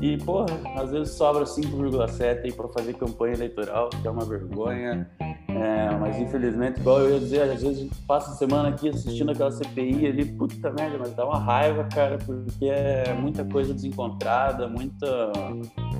e, 0.00 0.16
porra, 0.18 0.46
às 0.76 0.90
vezes 0.90 1.14
sobra 1.14 1.44
5,7 1.44 2.44
aí 2.44 2.52
para 2.52 2.68
fazer 2.68 2.94
campanha 2.94 3.34
eleitoral, 3.34 3.90
que 3.90 4.06
é 4.06 4.10
uma 4.10 4.24
vergonha. 4.24 5.10
É, 5.48 5.90
mas 5.96 6.18
infelizmente, 6.18 6.78
igual 6.78 7.00
eu 7.00 7.14
ia 7.14 7.20
dizer, 7.20 7.42
às 7.42 7.62
vezes 7.62 7.78
a 7.78 7.82
gente 7.82 7.94
passa 8.06 8.30
a 8.30 8.34
semana 8.34 8.68
aqui 8.68 8.88
assistindo 8.88 9.32
aquela 9.32 9.50
CPI 9.50 10.06
ali, 10.06 10.24
puta 10.24 10.70
merda, 10.70 10.98
mas 10.98 11.14
dá 11.14 11.24
uma 11.24 11.38
raiva, 11.38 11.84
cara, 11.84 12.18
porque 12.18 12.66
é 12.66 13.12
muita 13.14 13.44
coisa 13.44 13.74
desencontrada, 13.74 14.68
muita. 14.68 15.32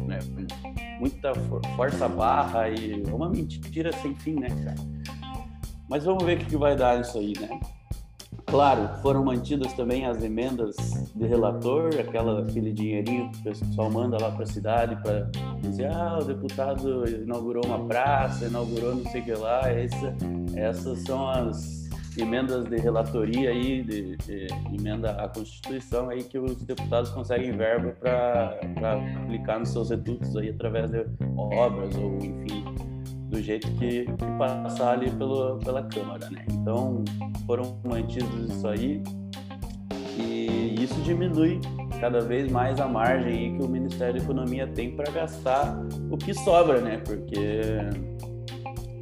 Né, 0.07 0.18
muita 1.01 1.33
força 1.77 2.09
barra 2.09 2.68
e 2.68 3.03
uma 3.12 3.29
mentira 3.29 3.92
sem 3.92 4.14
fim, 4.16 4.35
né, 4.35 4.48
cara? 4.48 4.74
Mas 5.88 6.05
vamos 6.05 6.24
ver 6.24 6.38
o 6.38 6.44
que 6.44 6.57
vai 6.57 6.77
dar 6.77 7.01
isso 7.01 7.16
aí, 7.18 7.33
né? 7.40 7.48
Claro, 8.51 8.89
foram 9.03 9.23
mantidas 9.25 9.73
também 9.75 10.07
as 10.07 10.23
emendas 10.23 10.75
de 11.15 11.27
relator, 11.27 11.91
aquela, 12.01 12.41
aquele 12.41 12.73
dinheirinho 12.73 13.31
que 13.31 13.41
o 13.41 13.43
pessoal 13.43 13.91
manda 13.91 14.17
lá 14.19 14.31
para 14.31 14.45
a 14.45 14.47
cidade 14.47 14.97
para 15.03 15.29
dizer: 15.61 15.91
ah, 15.93 16.19
o 16.21 16.25
deputado 16.25 17.07
inaugurou 17.07 17.65
uma 17.67 17.87
praça, 17.87 18.47
inaugurou 18.47 18.95
não 18.95 19.05
sei 19.11 19.21
o 19.21 19.25
que 19.25 19.35
lá. 19.35 19.71
Essa, 19.71 20.17
essas 20.57 21.01
são 21.01 21.29
as 21.29 21.89
emendas 22.17 22.65
de 22.65 22.77
relatoria 22.79 23.51
aí, 23.51 23.83
de, 23.83 24.17
de 24.17 24.47
emenda 24.75 25.11
à 25.11 25.29
Constituição 25.29 26.09
aí 26.09 26.25
que 26.25 26.39
os 26.39 26.57
deputados 26.63 27.11
conseguem 27.11 27.53
verba 27.53 27.95
para 28.01 28.59
aplicar 29.25 29.61
nos 29.61 29.69
seus 29.69 29.91
redutos 29.91 30.35
aí 30.37 30.49
através 30.49 30.91
de 30.91 31.05
obras 31.37 31.95
ou 31.97 32.17
enfim 32.17 32.65
do 33.29 33.41
jeito 33.43 33.71
que, 33.73 34.05
que 34.05 34.38
passar 34.38 34.93
ali 34.93 35.11
pelo, 35.11 35.59
pela 35.59 35.83
Câmara, 35.85 36.29
né? 36.31 36.45
Então 36.51 37.05
foram 37.47 37.79
mantidos 37.85 38.51
isso 38.51 38.67
aí 38.67 39.03
e 40.19 40.75
isso 40.83 41.01
diminui 41.03 41.61
cada 42.01 42.21
vez 42.21 42.51
mais 42.51 42.81
a 42.81 42.88
margem 42.88 43.57
que 43.57 43.62
o 43.62 43.69
Ministério 43.69 44.14
da 44.14 44.25
Economia 44.25 44.67
tem 44.67 44.95
para 44.95 45.11
gastar 45.11 45.79
o 46.11 46.17
que 46.17 46.33
sobra, 46.35 46.81
né? 46.81 46.99
Porque 46.99 47.77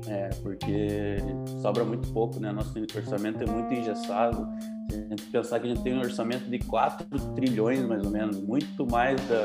é, 0.08 0.28
porque 0.42 1.16
sobra 1.60 1.84
muito 1.84 2.12
pouco, 2.12 2.38
né? 2.38 2.52
Nosso 2.52 2.72
orçamento 2.96 3.42
é 3.42 3.46
muito 3.46 3.72
engessado. 3.72 4.46
Se 4.90 4.98
a 4.98 5.08
gente 5.08 5.22
pensar 5.24 5.58
que 5.58 5.66
a 5.66 5.68
gente 5.68 5.82
tem 5.82 5.94
um 5.94 6.00
orçamento 6.00 6.48
de 6.48 6.58
4 6.60 7.06
trilhões, 7.34 7.84
mais 7.86 8.04
ou 8.04 8.10
menos, 8.10 8.40
muito 8.40 8.86
mais 8.86 9.20
da, 9.28 9.44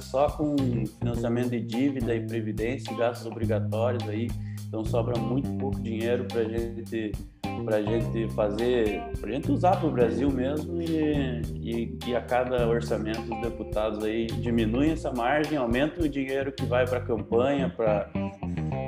só 0.00 0.28
com 0.28 0.56
financiamento 0.98 1.50
de 1.50 1.60
dívida 1.60 2.14
e 2.14 2.26
previdência, 2.26 2.96
gastos 2.96 3.26
obrigatórios 3.26 4.08
aí, 4.08 4.28
então 4.66 4.84
sobra 4.84 5.18
muito 5.18 5.50
pouco 5.58 5.80
dinheiro 5.80 6.24
para 6.26 6.44
gente 6.44 7.12
para 7.64 7.82
gente 7.82 8.26
fazer, 8.34 9.02
para 9.20 9.32
gente 9.32 9.52
usar 9.52 9.76
para 9.76 9.86
o 9.86 9.90
Brasil 9.90 10.30
mesmo 10.30 10.80
e, 10.80 11.98
e, 12.06 12.16
a 12.16 12.22
cada 12.22 12.66
orçamento 12.66 13.20
os 13.20 13.40
deputados 13.42 14.02
aí 14.02 14.26
diminuem 14.26 14.92
essa 14.92 15.12
margem, 15.12 15.58
aumentam 15.58 16.04
o 16.04 16.08
dinheiro 16.08 16.52
que 16.52 16.64
vai 16.64 16.86
para 16.86 16.98
a 16.98 17.02
campanha, 17.02 17.68
para 17.68 18.10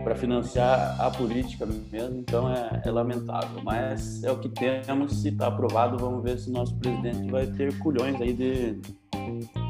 para 0.02 0.16
financiar 0.16 1.00
a 1.00 1.10
política 1.10 1.64
mesmo, 1.64 2.18
então 2.18 2.52
é, 2.52 2.82
é, 2.84 2.90
lamentável, 2.90 3.62
mas 3.62 4.22
é 4.24 4.32
o 4.32 4.38
que 4.38 4.48
temos, 4.48 5.22
se 5.22 5.28
está 5.28 5.46
aprovado, 5.46 5.96
vamos 5.96 6.24
ver 6.24 6.38
se 6.38 6.50
o 6.50 6.52
nosso 6.52 6.74
presidente 6.76 7.30
vai 7.30 7.46
ter 7.46 7.78
culhões 7.78 8.20
aí 8.20 8.32
de, 8.32 8.80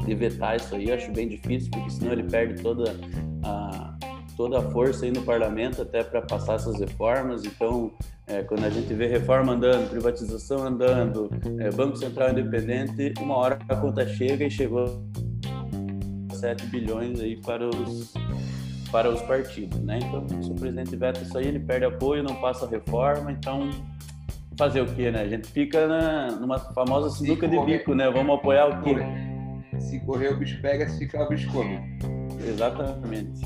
de 0.05 0.15
vetar 0.15 0.55
isso 0.55 0.75
aí, 0.75 0.91
acho 0.91 1.11
bem 1.11 1.27
difícil, 1.27 1.69
porque 1.71 1.89
senão 1.89 2.13
ele 2.13 2.23
perde 2.23 2.61
toda 2.61 2.95
a, 3.43 3.93
toda 4.35 4.59
a 4.59 4.61
força 4.71 5.05
aí 5.05 5.11
no 5.11 5.21
parlamento 5.21 5.81
até 5.81 6.03
para 6.03 6.21
passar 6.21 6.55
essas 6.55 6.79
reformas. 6.79 7.43
Então, 7.43 7.91
é, 8.27 8.43
quando 8.43 8.65
a 8.65 8.69
gente 8.69 8.93
vê 8.93 9.07
reforma 9.07 9.53
andando, 9.53 9.89
privatização 9.89 10.63
andando, 10.63 11.29
é, 11.59 11.69
Banco 11.71 11.97
Central 11.97 12.31
independente, 12.31 13.13
uma 13.19 13.35
hora 13.35 13.59
a 13.67 13.75
conta 13.75 14.07
chega 14.07 14.45
e 14.45 14.51
chegou 14.51 15.03
7 16.33 16.65
bilhões 16.67 17.19
aí 17.19 17.39
para 17.41 17.67
os 17.67 18.13
para 18.91 19.09
os 19.09 19.23
partidos, 19.23 19.79
né? 19.79 19.97
Então, 20.03 20.23
se 20.43 20.51
o 20.51 20.53
presidente 20.53 20.95
veta 20.95 21.19
isso 21.19 21.35
aí, 21.35 21.47
ele 21.47 21.59
perde 21.59 21.83
apoio, 21.83 22.21
não 22.21 22.35
passa 22.35 22.67
a 22.67 22.69
reforma, 22.69 23.31
então 23.31 23.71
fazer 24.55 24.81
o 24.81 24.85
quê, 24.85 25.09
né? 25.09 25.21
A 25.21 25.27
gente 25.27 25.47
fica 25.47 25.87
na, 25.87 26.27
numa 26.33 26.59
famosa 26.59 27.09
sinuca 27.09 27.47
de 27.47 27.59
bico, 27.65 27.95
né? 27.95 28.09
Vamos 28.11 28.35
apoiar 28.35 28.67
o 28.67 28.83
quê? 28.83 28.95
Se 29.89 29.99
correr 30.01 30.33
o 30.33 30.37
bicho 30.37 30.61
pega, 30.61 30.87
se 30.89 30.99
ficar 30.99 31.25
o 31.25 31.29
bicho 31.29 31.51
come. 31.51 31.79
Exatamente. 32.47 33.41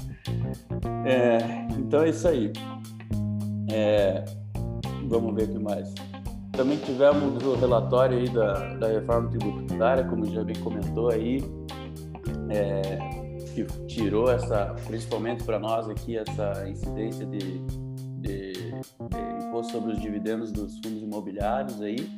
É, 1.06 1.38
então 1.78 2.02
é 2.02 2.10
isso 2.10 2.28
aí. 2.28 2.52
É, 3.72 4.24
vamos 5.08 5.36
ver 5.36 5.44
o 5.44 5.54
que 5.54 5.60
mais. 5.60 5.94
Também 6.52 6.78
tivemos 6.80 7.44
o 7.44 7.56
relatório 7.56 8.18
aí 8.18 8.30
da, 8.30 8.76
da 8.76 8.88
reforma 8.88 9.30
tributária, 9.30 10.04
como 10.06 10.26
já 10.26 10.44
bem 10.44 10.56
comentou 10.56 11.10
aí, 11.10 11.44
é, 12.50 12.98
que 13.54 13.64
tirou 13.86 14.32
essa, 14.32 14.76
principalmente 14.88 15.44
para 15.44 15.60
nós 15.60 15.88
aqui, 15.90 16.18
essa 16.18 16.68
incidência 16.68 17.26
de, 17.26 17.60
de, 18.22 18.54
de 18.54 19.46
imposto 19.48 19.74
sobre 19.74 19.94
os 19.94 20.02
dividendos 20.02 20.52
dos 20.52 20.80
fundos 20.80 21.02
imobiliários 21.02 21.80
aí. 21.82 22.10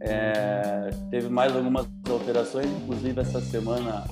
É, 0.00 0.90
teve 1.10 1.28
mais 1.28 1.54
algumas 1.54 1.86
alterações, 2.08 2.66
inclusive 2.66 3.20
essa 3.20 3.40
semana 3.40 4.04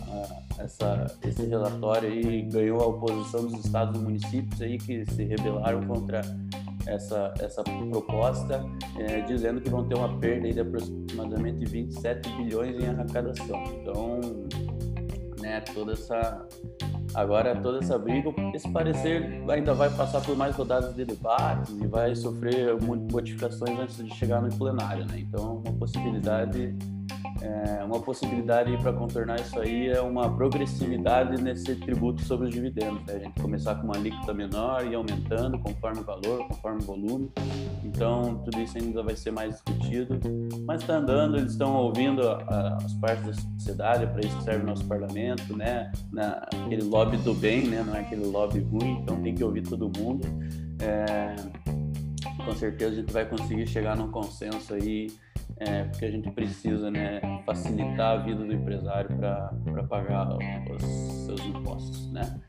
essa, 0.58 1.06
esse 1.24 1.46
relatório 1.46 2.10
aí 2.10 2.42
ganhou 2.42 2.80
a 2.80 2.86
oposição 2.86 3.46
dos 3.46 3.64
estados 3.64 3.98
e 3.98 4.02
municípios 4.02 4.60
aí 4.60 4.76
que 4.76 5.04
se 5.06 5.24
rebelaram 5.24 5.80
contra 5.86 6.20
essa, 6.86 7.32
essa 7.40 7.62
proposta, 7.62 8.64
é, 8.98 9.20
dizendo 9.22 9.60
que 9.60 9.68
vão 9.68 9.86
ter 9.86 9.94
uma 9.94 10.18
perda 10.18 10.50
de 10.50 10.60
aproximadamente 10.60 11.64
27 11.66 12.28
bilhões 12.36 12.82
em 12.82 12.88
arrecadação. 12.88 13.62
Então, 13.80 14.20
né, 15.40 15.60
toda 15.60 15.92
essa 15.92 16.46
Agora, 17.14 17.56
toda 17.56 17.78
essa 17.78 17.98
briga, 17.98 18.30
esse 18.54 18.70
parecer 18.70 19.42
ainda 19.48 19.72
vai 19.72 19.90
passar 19.90 20.20
por 20.20 20.36
mais 20.36 20.54
rodadas 20.54 20.94
de 20.94 21.04
debates 21.04 21.74
e 21.80 21.86
vai 21.86 22.14
sofrer 22.14 22.76
modificações 22.80 23.78
antes 23.78 23.96
de 23.96 24.14
chegar 24.14 24.42
no 24.42 24.54
plenário, 24.54 25.06
né? 25.06 25.18
Então, 25.18 25.62
uma 25.64 25.72
possibilidade 25.72 26.76
é, 27.40 27.84
uma 27.84 28.00
possibilidade 28.00 28.76
para 28.78 28.92
contornar 28.92 29.40
isso 29.40 29.58
aí 29.60 29.88
é 29.88 30.00
uma 30.00 30.28
progressividade 30.34 31.40
nesse 31.40 31.74
tributo 31.76 32.22
sobre 32.22 32.48
os 32.48 32.54
dividendos. 32.54 33.04
Né? 33.06 33.14
A 33.14 33.18
gente 33.18 33.40
começar 33.40 33.76
com 33.76 33.84
uma 33.84 33.96
alíquota 33.96 34.34
menor 34.34 34.86
e 34.86 34.94
aumentando 34.94 35.58
conforme 35.58 36.00
o 36.00 36.04
valor, 36.04 36.48
conforme 36.48 36.82
o 36.82 36.84
volume. 36.84 37.30
Então, 37.84 38.42
tudo 38.44 38.60
isso 38.60 38.76
ainda 38.76 39.02
vai 39.02 39.14
ser 39.14 39.30
mais 39.30 39.54
discutido. 39.54 40.18
Mas 40.66 40.80
está 40.80 40.96
andando, 40.96 41.36
eles 41.36 41.52
estão 41.52 41.74
ouvindo 41.76 42.28
a, 42.28 42.42
a, 42.42 42.76
as 42.76 42.92
partes 42.94 43.24
da 43.24 43.32
sociedade, 43.32 44.06
para 44.06 44.20
isso 44.20 44.40
serve 44.42 44.64
o 44.64 44.66
nosso 44.66 44.84
parlamento, 44.86 45.56
né? 45.56 45.92
Na, 46.12 46.46
aquele 46.64 46.82
lobby 46.82 47.16
do 47.18 47.34
bem, 47.34 47.66
né? 47.66 47.82
não 47.86 47.94
é 47.94 48.00
aquele 48.00 48.26
lobby 48.26 48.60
ruim, 48.60 48.98
então 49.02 49.20
tem 49.22 49.34
que 49.34 49.44
ouvir 49.44 49.62
todo 49.62 49.90
mundo. 49.96 50.26
É, 50.80 51.36
com 52.44 52.54
certeza 52.54 52.92
a 52.92 52.94
gente 52.96 53.12
vai 53.12 53.26
conseguir 53.26 53.66
chegar 53.66 53.96
num 53.96 54.10
consenso 54.10 54.74
aí 54.74 55.08
é, 55.60 55.84
porque 55.84 56.04
a 56.04 56.10
gente 56.10 56.30
precisa 56.30 56.90
né, 56.90 57.20
facilitar 57.44 58.18
a 58.18 58.22
vida 58.22 58.44
do 58.44 58.52
empresário 58.52 59.16
para 59.16 59.82
pagar 59.88 60.28
os 60.36 60.82
seus 61.26 61.40
impostos. 61.46 62.12
Né? 62.12 62.40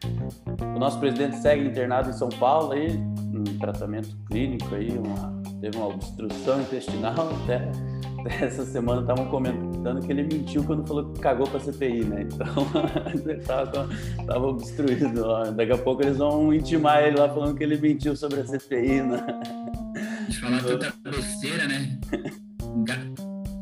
O 0.75 0.79
nosso 0.79 0.99
presidente 0.99 1.37
segue 1.37 1.65
internado 1.65 2.09
em 2.09 2.13
São 2.13 2.29
Paulo, 2.29 2.73
aí, 2.73 2.91
um 2.91 3.43
tratamento 3.59 4.15
clínico, 4.27 4.75
aí, 4.75 4.91
uma, 4.91 5.41
teve 5.59 5.77
uma 5.77 5.87
obstrução 5.87 6.61
intestinal, 6.61 7.15
até, 7.43 7.71
até 8.19 8.45
essa 8.45 8.63
semana 8.63 9.01
estavam 9.01 9.25
comentando 9.27 10.05
que 10.05 10.11
ele 10.11 10.23
mentiu 10.23 10.63
quando 10.63 10.87
falou 10.87 11.11
que 11.11 11.19
cagou 11.19 11.47
pra 11.47 11.59
CPI, 11.59 12.05
né? 12.05 12.27
Então, 12.31 12.47
ele 13.25 13.39
tava, 13.41 13.89
tava 14.27 14.47
obstruído. 14.47 15.25
Ó. 15.25 15.45
Daqui 15.51 15.71
a 15.71 15.77
pouco 15.77 16.03
eles 16.03 16.17
vão 16.17 16.53
intimar 16.53 17.03
ele 17.03 17.17
lá 17.17 17.27
falando 17.27 17.55
que 17.55 17.63
ele 17.63 17.77
mentiu 17.77 18.15
sobre 18.15 18.41
a 18.41 18.45
CPI, 18.45 19.01
né? 19.01 19.25
De 20.27 20.39
falar 20.39 20.61
tanta 20.61 21.09
besteira, 21.09 21.67
né? 21.67 21.97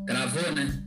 Travou, 0.06 0.52
né? 0.56 0.84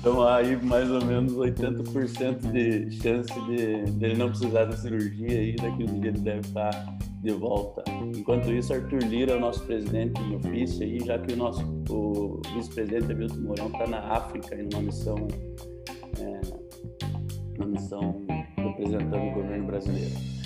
Então 0.00 0.22
aí 0.22 0.54
mais 0.62 0.90
ou 0.90 1.02
menos 1.02 1.32
80% 1.32 2.52
de 2.52 2.90
chance 3.00 3.32
de, 3.46 3.90
de 3.90 4.04
ele 4.04 4.18
não 4.18 4.28
precisar 4.28 4.66
da 4.66 4.76
cirurgia 4.76 5.38
aí, 5.38 5.56
daqui 5.56 5.84
uns 5.84 6.00
dias 6.00 6.14
ele 6.14 6.24
deve 6.24 6.40
estar 6.40 6.98
de 7.22 7.32
volta. 7.32 7.82
Enquanto 8.14 8.52
isso, 8.52 8.74
Arthur 8.74 9.02
Lira 9.04 9.32
é 9.32 9.36
o 9.36 9.40
nosso 9.40 9.64
presidente 9.64 10.20
em 10.20 10.36
ofício 10.36 10.84
aí, 10.84 11.00
já 11.00 11.18
que 11.18 11.32
o 11.32 11.36
nosso 11.36 11.62
vice-presidente 12.54 13.10
Hamilton 13.12 13.40
Mourão 13.40 13.66
está 13.68 13.86
na 13.86 13.98
África 13.98 14.54
em 14.54 14.68
uma 14.74 14.82
missão, 14.82 15.16
é, 16.20 16.40
uma 17.56 17.66
missão 17.66 18.26
representando 18.58 19.30
o 19.30 19.32
governo 19.32 19.66
brasileiro. 19.66 20.43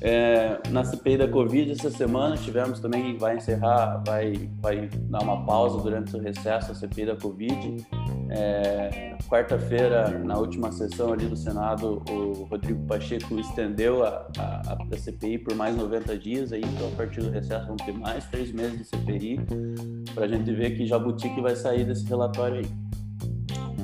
É, 0.00 0.58
na 0.70 0.82
CPI 0.82 1.18
da 1.18 1.28
Covid 1.28 1.72
essa 1.72 1.90
semana 1.90 2.34
tivemos 2.36 2.80
também, 2.80 3.18
vai 3.18 3.36
encerrar, 3.36 4.02
vai, 4.06 4.48
vai 4.60 4.88
dar 5.10 5.22
uma 5.22 5.44
pausa 5.44 5.78
durante 5.82 6.16
o 6.16 6.20
recesso 6.20 6.72
a 6.72 6.74
CPI 6.74 7.06
da 7.06 7.16
Covid. 7.16 7.86
É, 8.30 9.16
Quarta-feira, 9.28 10.18
na 10.18 10.38
última 10.38 10.72
sessão 10.72 11.12
ali 11.12 11.26
do 11.26 11.36
Senado, 11.36 12.02
o 12.10 12.44
Rodrigo 12.44 12.84
Pacheco 12.86 13.38
estendeu 13.38 14.04
a, 14.04 14.26
a, 14.38 14.78
a, 14.90 14.96
CPI 14.96 15.38
por 15.38 15.54
mais 15.54 15.76
90 15.76 16.18
dias, 16.18 16.52
aí, 16.52 16.62
então 16.64 16.88
a 16.88 16.96
partir 16.96 17.20
do 17.20 17.30
recesso 17.30 17.66
vão 17.66 17.76
ter 17.76 17.92
mais 17.92 18.24
três 18.26 18.50
meses 18.50 18.78
de 18.78 18.84
CPI 18.84 19.40
para 20.14 20.24
a 20.24 20.28
gente 20.28 20.52
ver 20.52 20.76
que 20.76 20.86
Jabuti 20.86 21.28
que 21.28 21.40
vai 21.40 21.54
sair 21.54 21.84
desse 21.84 22.04
relatório 22.06 22.58
aí. 22.58 22.66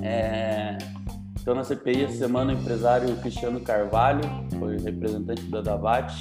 É, 0.02 0.78
então, 1.46 1.54
na 1.54 1.62
CPI, 1.62 2.06
essa 2.06 2.16
semana, 2.16 2.52
o 2.52 2.56
empresário 2.56 3.14
Cristiano 3.18 3.60
Carvalho, 3.60 4.20
foi 4.58 4.80
representante 4.80 5.42
da 5.42 5.60
Davat, 5.60 6.12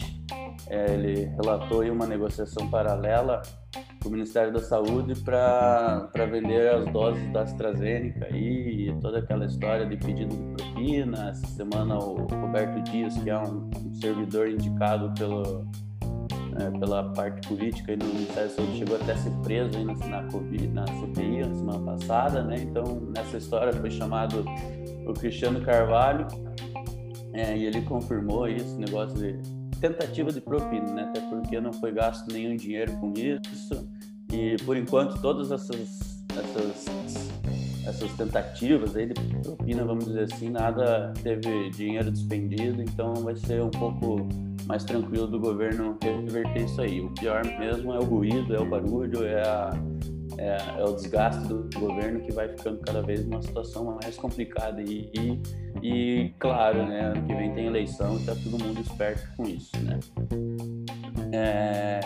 é, 0.69 0.93
ele 0.93 1.25
relatou 1.41 1.81
uma 1.91 2.05
negociação 2.05 2.69
paralela 2.69 3.41
com 4.03 4.09
o 4.09 4.11
Ministério 4.11 4.53
da 4.53 4.59
Saúde 4.59 5.19
para 5.23 6.11
vender 6.29 6.69
as 6.69 6.85
doses 6.93 7.27
da 7.33 7.41
AstraZeneca 7.41 8.29
e 8.38 8.95
toda 9.01 9.17
aquela 9.17 9.47
história 9.47 9.88
de 9.88 9.97
pedido 9.97 10.35
de 10.35 10.63
propina. 10.63 11.29
Essa 11.29 11.47
semana, 11.47 11.97
o 11.97 12.27
Roberto 12.27 12.83
Dias, 12.83 13.17
que 13.17 13.31
é 13.31 13.39
um, 13.39 13.71
servidor 13.99 14.47
indicado 14.47 15.11
pelo, 15.17 15.65
é, 16.59 16.69
pela 16.77 17.11
parte 17.13 17.47
política 17.47 17.93
aí 17.93 17.97
no 17.97 18.05
Ministério 18.05 18.49
da 18.49 18.55
Saúde 18.55 18.77
chegou 18.77 18.95
até 18.97 19.13
a 19.13 19.17
ser 19.17 19.31
preso 19.41 19.75
aí 19.75 19.85
na, 19.85 19.93
na, 19.95 20.31
COVID, 20.31 20.67
na 20.67 20.85
CPI 20.85 21.47
na 21.47 21.55
semana 21.55 21.97
passada, 21.97 22.43
né? 22.43 22.57
Então, 22.59 22.83
nessa 23.15 23.38
história 23.38 23.73
foi 23.73 23.89
chamado 23.89 24.45
o 25.05 25.13
Cristiano 25.13 25.61
Carvalho 25.61 26.27
é, 27.33 27.57
e 27.57 27.65
ele 27.65 27.81
confirmou 27.81 28.47
esse 28.47 28.75
negócio 28.75 29.17
de 29.17 29.39
tentativa 29.79 30.31
de 30.31 30.41
propina, 30.41 30.93
né? 30.93 31.03
Até 31.03 31.21
porque 31.21 31.59
não 31.59 31.73
foi 31.73 31.91
gasto 31.91 32.31
nenhum 32.31 32.55
dinheiro 32.55 32.91
com 32.93 33.13
isso 33.13 33.87
e 34.31 34.55
por 34.63 34.77
enquanto 34.77 35.21
todas 35.21 35.51
essas 35.51 36.25
essas 36.31 36.85
essas 37.87 38.11
tentativas 38.13 38.95
aí 38.95 39.05
de 39.05 39.13
propina, 39.13 39.85
vamos 39.85 40.05
dizer 40.05 40.23
assim, 40.23 40.49
nada 40.49 41.13
teve 41.21 41.69
dinheiro 41.69 42.11
despendido, 42.11 42.81
então 42.81 43.13
vai 43.15 43.35
ser 43.35 43.61
um 43.61 43.69
pouco 43.69 44.27
mais 44.65 44.83
tranquilo 44.83 45.27
do 45.27 45.39
governo 45.39 45.97
reverter 46.01 46.65
isso 46.65 46.81
aí. 46.81 46.99
O 46.99 47.11
pior 47.11 47.45
mesmo 47.59 47.93
é 47.93 47.99
o 47.99 48.03
ruído, 48.03 48.55
é 48.55 48.59
o 48.59 48.65
barulho, 48.65 49.23
é, 49.23 49.41
a, 49.41 49.71
é, 50.38 50.58
é 50.80 50.84
o 50.84 50.93
desgaste 50.93 51.48
do 51.48 51.69
governo 51.80 52.21
que 52.21 52.32
vai 52.32 52.50
ficando 52.50 52.80
cada 52.80 53.02
vez 53.02 53.26
numa 53.26 53.41
situação 53.41 53.98
mais 54.02 54.17
complicada. 54.17 54.82
E, 54.82 55.10
e, 55.13 55.41
e, 55.82 56.34
claro, 56.39 56.86
né, 56.86 57.02
ano 57.02 57.21
que 57.26 57.34
vem 57.34 57.54
tem 57.54 57.67
eleição 57.67 58.17
e 58.17 58.26
tá 58.26 58.36
todo 58.36 58.63
mundo 58.63 58.80
esperto 58.82 59.28
com 59.36 59.43
isso, 59.43 59.71
né? 59.84 60.00
É... 61.32 62.00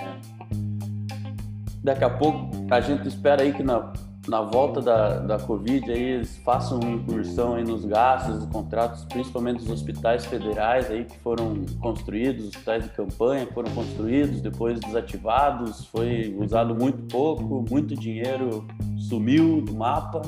Daqui 1.84 2.04
a 2.04 2.10
pouco 2.10 2.50
a 2.70 2.82
gente 2.82 3.08
espera 3.08 3.42
aí 3.42 3.54
que 3.54 3.64
na 3.64 3.92
na 4.30 4.42
volta 4.42 4.80
da, 4.80 5.20
da 5.20 5.40
Covid 5.40 5.92
aí 5.92 6.02
eles 6.02 6.38
façam 6.38 6.80
uma 6.80 6.92
incursão 6.92 7.56
aí 7.56 7.64
nos 7.64 7.84
gastos, 7.84 8.36
nos 8.36 8.46
contratos, 8.46 9.04
principalmente 9.06 9.60
dos 9.60 9.70
hospitais 9.70 10.26
federais 10.26 10.90
aí 10.92 11.04
que 11.04 11.18
foram 11.20 11.66
construídos, 11.82 12.48
hospitais 12.48 12.84
de 12.84 12.90
campanha 12.92 13.48
foram 13.48 13.72
construídos, 13.72 14.40
depois 14.40 14.80
desativados, 14.80 15.86
foi 15.86 16.36
usado 16.40 16.76
muito 16.76 17.04
pouco, 17.08 17.66
muito 17.70 17.96
dinheiro 17.96 18.66
sumiu 18.98 19.62
do 19.62 19.74
mapa, 19.74 20.22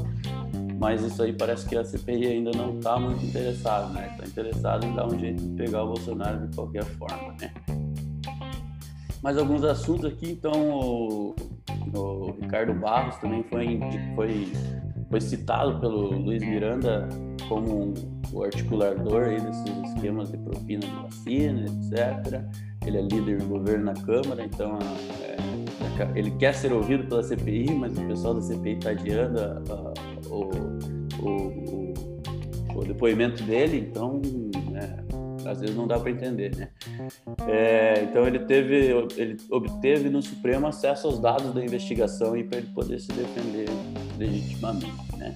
mas 0.80 1.04
isso 1.04 1.22
aí 1.22 1.32
parece 1.32 1.70
que 1.70 1.78
a 1.78 1.86
CPI 1.86 2.26
ainda 2.26 2.52
não 2.58 2.80
está 2.80 2.98
muito 2.98 3.24
interessada, 3.24 3.86
né? 3.94 4.10
Está 4.14 4.26
interessada 4.26 4.84
em 4.84 4.96
dar 4.96 5.06
um 5.06 5.20
jeito 5.20 5.44
de 5.44 5.50
pegar 5.56 5.84
o 5.84 5.88
Bolsonaro 5.90 6.48
de 6.48 6.56
qualquer 6.56 6.84
forma, 6.84 7.36
né? 7.40 7.54
Mais 9.21 9.38
alguns 9.38 9.63
assuntos 9.63 10.05
aqui, 10.05 10.31
então 10.31 10.51
o, 10.51 11.36
o 11.93 12.31
Ricardo 12.41 12.73
Barros 12.73 13.17
também 13.17 13.43
foi, 13.43 13.79
foi, 14.15 14.51
foi 15.10 15.21
citado 15.21 15.79
pelo 15.79 16.10
Luiz 16.10 16.41
Miranda 16.41 17.07
como 17.47 17.84
um, 17.84 17.93
o 18.34 18.43
articulador 18.43 19.23
aí 19.23 19.39
desses 19.39 19.93
esquemas 19.93 20.31
de 20.31 20.38
propina 20.38 20.79
de 20.79 20.95
vacina, 21.03 21.65
etc. 21.65 22.41
Ele 22.86 22.97
é 22.97 23.01
líder 23.01 23.38
do 23.38 23.45
governo 23.45 23.86
na 23.86 23.93
Câmara, 23.93 24.43
então 24.43 24.79
é, 25.21 25.38
ele 26.15 26.31
quer 26.31 26.55
ser 26.55 26.73
ouvido 26.73 27.03
pela 27.07 27.21
CPI, 27.21 27.75
mas 27.75 27.97
o 27.97 28.07
pessoal 28.07 28.34
da 28.34 28.41
CPI 28.41 28.73
está 28.73 28.89
adiando 28.91 29.39
a, 29.39 29.62
a, 29.69 30.29
o, 30.29 30.49
o, 31.21 31.29
o, 31.29 31.93
o, 32.75 32.84
depoimento 32.86 33.43
dele, 33.43 33.88
então 33.89 34.21
é, 34.75 35.11
às 35.45 35.60
vezes 35.60 35.75
não 35.75 35.88
dá 35.88 35.99
para 35.99 36.12
entender, 36.12 36.56
né? 36.56 36.69
É, 37.47 38.04
então 38.04 38.27
ele 38.27 38.39
teve, 38.39 38.91
ele 39.17 39.38
obteve 39.49 40.10
no 40.10 40.21
Supremo 40.21 40.67
acesso 40.67 41.08
aos 41.08 41.19
dados 41.19 41.54
da 41.54 41.63
investigação 41.63 42.36
e 42.36 42.43
para 42.43 42.60
ele 42.60 42.67
poder 42.73 42.99
se 42.99 43.12
defender 43.12 43.67
legitimamente, 44.17 45.15
né? 45.17 45.36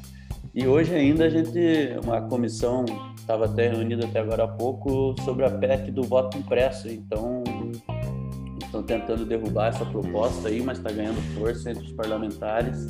E 0.53 0.65
hoje 0.67 0.95
ainda 0.95 1.25
a 1.25 1.29
gente, 1.29 1.59
uma 2.03 2.21
comissão 2.21 2.85
estava 3.17 3.45
até 3.45 3.69
reunida 3.69 4.05
até 4.05 4.19
agora 4.19 4.45
há 4.45 4.47
pouco 4.47 5.15
sobre 5.23 5.43
a 5.45 5.49
PEC 5.49 5.91
do 5.91 6.03
voto 6.03 6.37
impresso, 6.37 6.87
então 6.87 7.43
estão 8.63 8.83
tentando 8.83 9.25
derrubar 9.25 9.67
essa 9.69 9.85
proposta 9.85 10.47
aí, 10.47 10.61
mas 10.61 10.77
está 10.77 10.91
ganhando 10.91 11.19
força 11.37 11.71
entre 11.71 11.83
os 11.85 11.91
parlamentares 11.93 12.87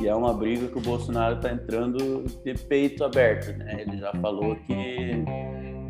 e 0.00 0.06
é 0.06 0.14
uma 0.14 0.32
briga 0.32 0.68
que 0.68 0.78
o 0.78 0.80
Bolsonaro 0.80 1.36
está 1.36 1.52
entrando 1.52 2.24
de 2.44 2.54
peito 2.54 3.04
aberto, 3.04 3.56
né? 3.58 3.82
Ele 3.82 3.98
já 3.98 4.12
falou 4.20 4.54
que 4.54 5.24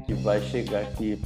que 0.08 0.14
vai 0.14 0.40
chegar 0.40 0.80
aqui 0.80 1.20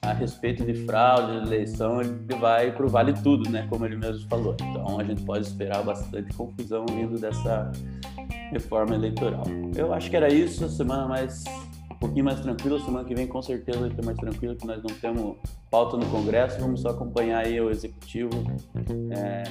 a 0.00 0.12
respeito 0.12 0.64
de 0.64 0.86
fraude, 0.86 1.40
de 1.40 1.46
eleição, 1.48 2.00
ele 2.00 2.12
vai 2.38 2.70
para 2.70 2.86
o 2.86 2.88
vale 2.88 3.12
tudo, 3.12 3.50
né? 3.50 3.66
Como 3.68 3.84
ele 3.84 3.96
mesmo 3.96 4.28
falou. 4.28 4.54
Então 4.54 5.00
a 5.00 5.02
gente 5.02 5.20
pode 5.22 5.44
esperar 5.44 5.82
bastante 5.82 6.32
confusão 6.34 6.86
vindo 6.86 7.18
dessa 7.18 7.72
reforma 8.52 8.94
eleitoral. 8.94 9.42
Eu 9.74 9.92
acho 9.92 10.08
que 10.08 10.16
era 10.16 10.32
isso, 10.32 10.68
semana 10.68 11.08
mais 11.08 11.42
um 11.90 11.96
pouquinho 11.96 12.24
mais 12.24 12.38
tranquila, 12.38 12.78
semana 12.78 13.04
que 13.04 13.16
vem 13.16 13.26
com 13.26 13.42
certeza 13.42 13.80
vai 13.80 13.90
ter 13.90 14.04
mais 14.04 14.16
tranquila, 14.16 14.54
que 14.54 14.66
nós 14.66 14.80
não 14.80 14.94
temos 14.94 15.36
pauta 15.68 15.96
no 15.96 16.06
Congresso, 16.06 16.60
vamos 16.60 16.82
só 16.82 16.90
acompanhar 16.90 17.44
aí 17.44 17.60
o 17.60 17.68
Executivo 17.68 18.30
é, 19.10 19.42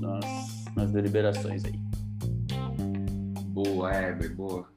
nas, 0.00 0.64
nas 0.74 0.90
deliberações 0.90 1.62
aí. 1.66 1.78
Boa, 3.52 3.94
Heber, 3.94 4.34
boa 4.34 4.71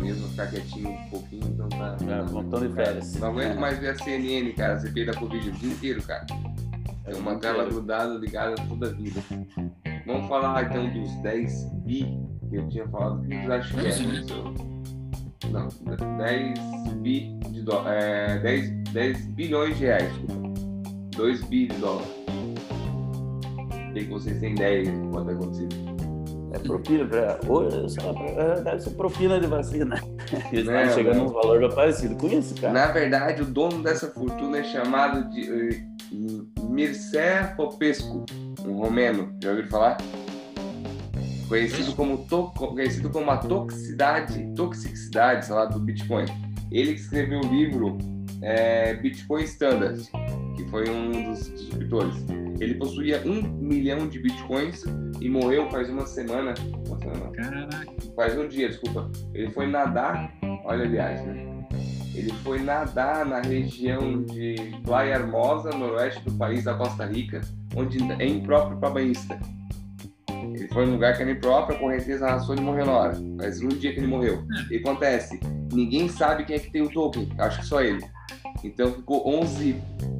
mesmo 0.00 0.28
ficar 0.28 0.46
quietinho 0.48 0.90
um 0.90 1.10
pouquinho, 1.10 1.46
então 1.46 1.68
tá. 1.68 1.96
É, 2.00 2.30
montão 2.30 2.60
de 2.60 2.74
férias. 2.74 3.14
Não 3.16 3.28
aguento 3.28 3.58
mais 3.58 3.78
ver 3.78 3.90
a 3.90 3.98
CNN, 3.98 4.52
cara, 4.52 4.78
CPI 4.78 5.06
da 5.06 5.14
Covid 5.14 5.48
o 5.48 5.52
dia 5.52 5.72
inteiro, 5.72 6.02
cara. 6.02 6.26
É 7.04 7.14
uma 7.14 7.36
tela 7.36 7.64
grudada, 7.64 8.14
ligada 8.14 8.56
toda 8.68 8.88
a 8.88 8.92
vida. 8.92 9.22
Vamos 10.06 10.28
falar 10.28 10.64
então 10.64 10.88
dos 10.90 11.14
10 11.22 11.72
bi 11.84 12.18
que 12.48 12.56
eu 12.56 12.68
tinha 12.68 12.88
falado, 12.88 13.22
que 13.22 13.28
vocês 13.28 13.50
acham 13.50 13.80
que 13.80 13.86
é? 15.46 15.50
Não, 15.50 15.68
10 16.18 16.94
bi 17.02 17.38
de 17.50 17.62
dólar. 17.62 17.92
É, 17.92 18.38
10, 18.38 18.70
10 18.92 19.26
bilhões 19.28 19.76
de 19.78 19.84
reais, 19.84 20.12
desculpa. 20.14 20.60
2 21.16 21.44
bi 21.44 21.66
de 21.68 21.76
dólar. 21.76 22.06
O 23.90 23.94
que 23.94 24.04
vocês 24.04 24.38
têm 24.40 24.52
ideia 24.52 24.84
de 24.84 25.08
quanto 25.08 25.30
é 25.30 25.34
acontecido? 25.34 25.95
É 26.56 26.58
propina 26.58 27.04
para. 27.04 27.38
É, 28.38 28.60
deve 28.62 28.80
ser 28.80 28.90
propina 28.90 29.38
de 29.38 29.46
vacina. 29.46 30.02
Eles 30.50 30.66
estão 30.66 30.94
chegando 30.94 31.18
num 31.18 31.28
valor 31.28 31.74
parecido 31.74 32.16
com 32.16 32.28
isso, 32.28 32.54
cara. 32.54 32.72
Na 32.72 32.86
verdade, 32.86 33.42
o 33.42 33.44
dono 33.44 33.82
dessa 33.82 34.08
fortuna 34.08 34.58
é 34.58 34.64
chamado 34.64 35.28
de 35.30 35.86
uh, 36.12 36.70
Mircea 36.70 37.52
Popescu, 37.56 38.24
um 38.64 38.72
romeno. 38.72 39.36
Já 39.42 39.50
ouviram 39.50 39.68
falar? 39.68 39.98
Conhecido 41.46 41.94
como, 41.94 42.18
to, 42.26 42.50
conhecido 42.56 43.10
como 43.10 43.30
a 43.30 43.36
toxicidade, 43.36 44.52
toxicidade 44.56 45.46
sei 45.46 45.54
lá, 45.54 45.66
do 45.66 45.78
Bitcoin. 45.78 46.24
Ele 46.72 46.92
escreveu 46.92 47.40
o 47.40 47.46
livro 47.46 47.98
é, 48.42 48.94
Bitcoin 48.94 49.44
Standard, 49.44 50.02
que 50.56 50.64
foi 50.70 50.88
um 50.88 51.30
dos 51.30 51.46
subscritores. 51.46 52.14
Ele 52.60 52.74
possuía 52.74 53.22
um 53.24 53.42
milhão 53.42 54.08
de 54.08 54.18
bitcoins 54.18 54.84
e 55.20 55.28
morreu 55.28 55.70
faz 55.70 55.90
uma 55.90 56.06
semana. 56.06 56.54
Uma 56.86 56.98
semana 56.98 57.30
Caraca. 57.32 57.86
faz 58.14 58.38
um 58.38 58.48
dia, 58.48 58.68
desculpa. 58.68 59.10
Ele 59.34 59.50
foi 59.50 59.66
nadar, 59.66 60.32
olha 60.64 60.84
a 60.84 60.88
viagem, 60.88 61.26
né? 61.26 61.66
Ele 62.14 62.32
foi 62.42 62.60
nadar 62.60 63.26
na 63.26 63.42
região 63.42 64.22
de 64.22 64.56
Playa 64.84 65.16
Hermosa, 65.16 65.68
noroeste 65.70 66.24
do 66.24 66.32
país, 66.32 66.64
da 66.64 66.72
Costa 66.72 67.04
Rica, 67.04 67.42
onde 67.74 67.98
é 68.20 68.26
impróprio 68.26 68.78
para 68.78 68.88
banhista. 68.88 69.38
Ele 70.30 70.66
foi 70.68 70.86
num 70.86 70.92
lugar 70.92 71.14
que 71.14 71.22
era 71.22 71.30
impróprio, 71.30 71.76
a 71.76 71.80
correnteza 71.80 72.26
arrastou 72.26 72.56
e 72.56 72.60
morreu 72.60 72.86
na 72.86 72.92
hora. 72.92 73.16
Faz 73.38 73.60
um 73.60 73.68
dia 73.68 73.92
que 73.92 74.00
ele 74.00 74.06
morreu. 74.06 74.42
E 74.70 74.76
acontece, 74.76 75.38
ninguém 75.70 76.08
sabe 76.08 76.46
quem 76.46 76.56
é 76.56 76.58
que 76.58 76.70
tem 76.70 76.80
o 76.80 76.90
token, 76.90 77.28
acho 77.38 77.60
que 77.60 77.66
só 77.66 77.82
ele. 77.82 78.02
Então 78.62 78.92
ficou 78.92 79.26
11, 79.40 79.76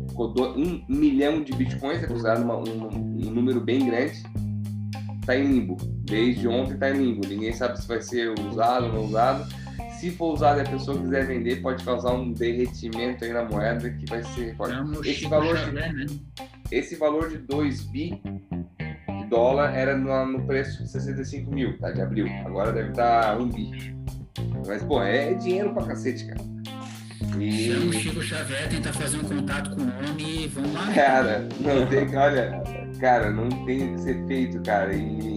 ficou 0.09 0.35
1 0.57 0.85
milhão 0.89 1.43
de 1.43 1.53
bitcoins, 1.53 2.03
é 2.03 2.07
considerado 2.07 2.43
uma, 2.43 2.57
um, 2.57 2.89
um 2.89 3.31
número 3.31 3.61
bem 3.61 3.87
grande. 3.87 4.23
Tá 5.25 5.37
em 5.37 5.45
limbo. 5.45 5.77
Desde 6.05 6.47
ontem 6.47 6.77
tá 6.77 6.91
em 6.91 6.99
limbo. 6.99 7.27
Ninguém 7.27 7.53
sabe 7.53 7.81
se 7.81 7.89
vai 7.89 8.01
ser 8.01 8.33
usado 8.39 8.87
ou 8.87 8.93
não 8.93 9.05
usado. 9.05 9.47
Se 9.99 10.11
for 10.11 10.35
usado 10.35 10.59
e 10.59 10.61
a 10.61 10.71
pessoa 10.71 10.99
quiser 10.99 11.27
vender, 11.27 11.63
pode 11.63 11.83
causar 11.83 12.13
um 12.13 12.33
derretimento 12.33 13.25
aí 13.25 13.33
na 13.33 13.45
moeda 13.45 13.91
que 13.91 14.07
vai 14.07 14.23
ser 14.23 14.55
forte. 14.57 14.75
Vamos 14.75 15.07
Esse 15.07 15.27
valor, 15.27 15.57
de, 15.57 15.73
né? 15.73 16.07
esse 16.71 16.97
valor 16.97 17.31
de 17.31 17.39
2 17.39 17.83
bi 17.85 18.21
de 19.09 19.27
dólar 19.29 19.75
era 19.75 19.97
no, 19.97 20.27
no 20.27 20.47
preço 20.47 20.83
de 20.83 20.91
65 20.91 21.51
mil, 21.51 21.79
tá? 21.79 21.91
De 21.91 22.03
abril. 22.03 22.27
Agora 22.45 22.73
deve 22.73 22.91
estar 22.91 23.41
1 23.41 23.49
bi. 23.49 23.97
Mas, 24.67 24.83
pô, 24.83 25.03
é 25.03 25.35
dinheiro 25.35 25.73
pra 25.73 25.87
cacete, 25.87 26.27
cara. 26.27 26.41
E, 27.41 27.73
Chama 27.73 27.87
o 27.87 27.93
Chico 27.93 28.23
Xavier, 28.23 28.69
tentar 28.69 28.93
fazer 28.93 29.19
um 29.19 29.25
contato 29.25 29.71
com 29.71 29.83
o 29.83 29.85
homem 29.85 30.45
e 30.45 30.47
vamos 30.49 30.73
lá. 30.75 30.85
né? 30.87 30.95
cara, 30.95 31.49
não 31.61 31.87
tem, 31.87 32.17
olha, 32.17 32.63
cara, 33.01 33.31
não 33.31 33.49
tem 33.65 33.91
o 33.91 33.95
que 33.95 34.01
ser 34.03 34.27
feito, 34.27 34.63
cara. 34.63 34.93
E, 34.95 35.37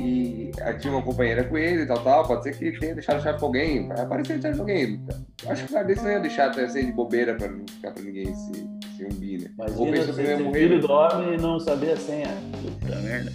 e 0.00 0.50
tinha 0.80 0.92
uma 0.94 1.02
companheira 1.02 1.44
com 1.44 1.56
ele 1.58 1.82
e 1.82 1.86
tal, 1.86 2.02
tal. 2.02 2.26
Pode 2.26 2.42
ser 2.42 2.56
que 2.56 2.64
ele 2.64 2.78
tenha 2.78 2.94
deixado 2.94 3.16
a 3.16 3.20
chave 3.20 3.38
com 3.38 3.46
alguém. 3.46 3.86
Vai 3.88 4.00
aparecer 4.00 4.34
a 4.34 4.40
chave 4.40 4.54
com 4.56 4.62
alguém. 4.62 5.04
Acho 5.46 5.64
que 5.64 5.70
o 5.70 5.74
cara 5.74 5.86
desse 5.86 6.02
não 6.02 6.10
ia 6.10 6.20
deixar 6.20 6.46
até 6.50 6.68
ser 6.68 6.86
de 6.86 6.92
bobeira 6.92 7.34
pra 7.34 7.48
não 7.48 7.64
ficar 7.66 7.92
pra 7.92 8.02
ninguém 8.02 8.34
se, 8.34 8.52
se 8.96 9.04
um 9.04 9.08
bi, 9.10 9.38
né? 9.38 9.50
Imagina 9.54 10.06
que 10.06 10.12
ser 10.14 10.38
morrer. 10.38 10.58
filho 10.58 10.80
do 10.80 10.90
homem 10.92 11.34
e 11.34 11.36
não 11.36 11.60
saber 11.60 11.92
a 11.92 11.96
senha. 11.96 12.28
Puta 12.80 12.96
merda. 13.00 13.32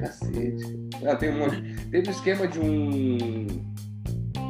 Cacete. 0.00 0.88
Ah, 1.06 1.16
tem 1.16 1.30
um 1.30 1.38
monte. 1.38 1.62
Teve 1.90 2.08
o 2.08 2.10
esquema 2.10 2.46
de 2.46 2.60
um. 2.60 3.46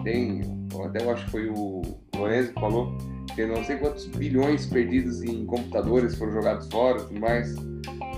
Tem. 0.02 0.53
Até 0.82 1.04
eu 1.04 1.10
acho 1.10 1.24
que 1.24 1.30
foi 1.30 1.48
o 1.48 1.82
Lorenzo 2.16 2.52
que 2.52 2.60
falou. 2.60 2.92
Tem 3.36 3.48
não 3.48 3.64
sei 3.64 3.76
quantos 3.76 4.06
bilhões 4.06 4.66
perdidos 4.66 5.22
em 5.22 5.44
computadores 5.44 6.16
foram 6.16 6.32
jogados 6.32 6.68
fora 6.68 6.98
e 6.98 7.04
tudo 7.04 7.20
mais. 7.20 7.54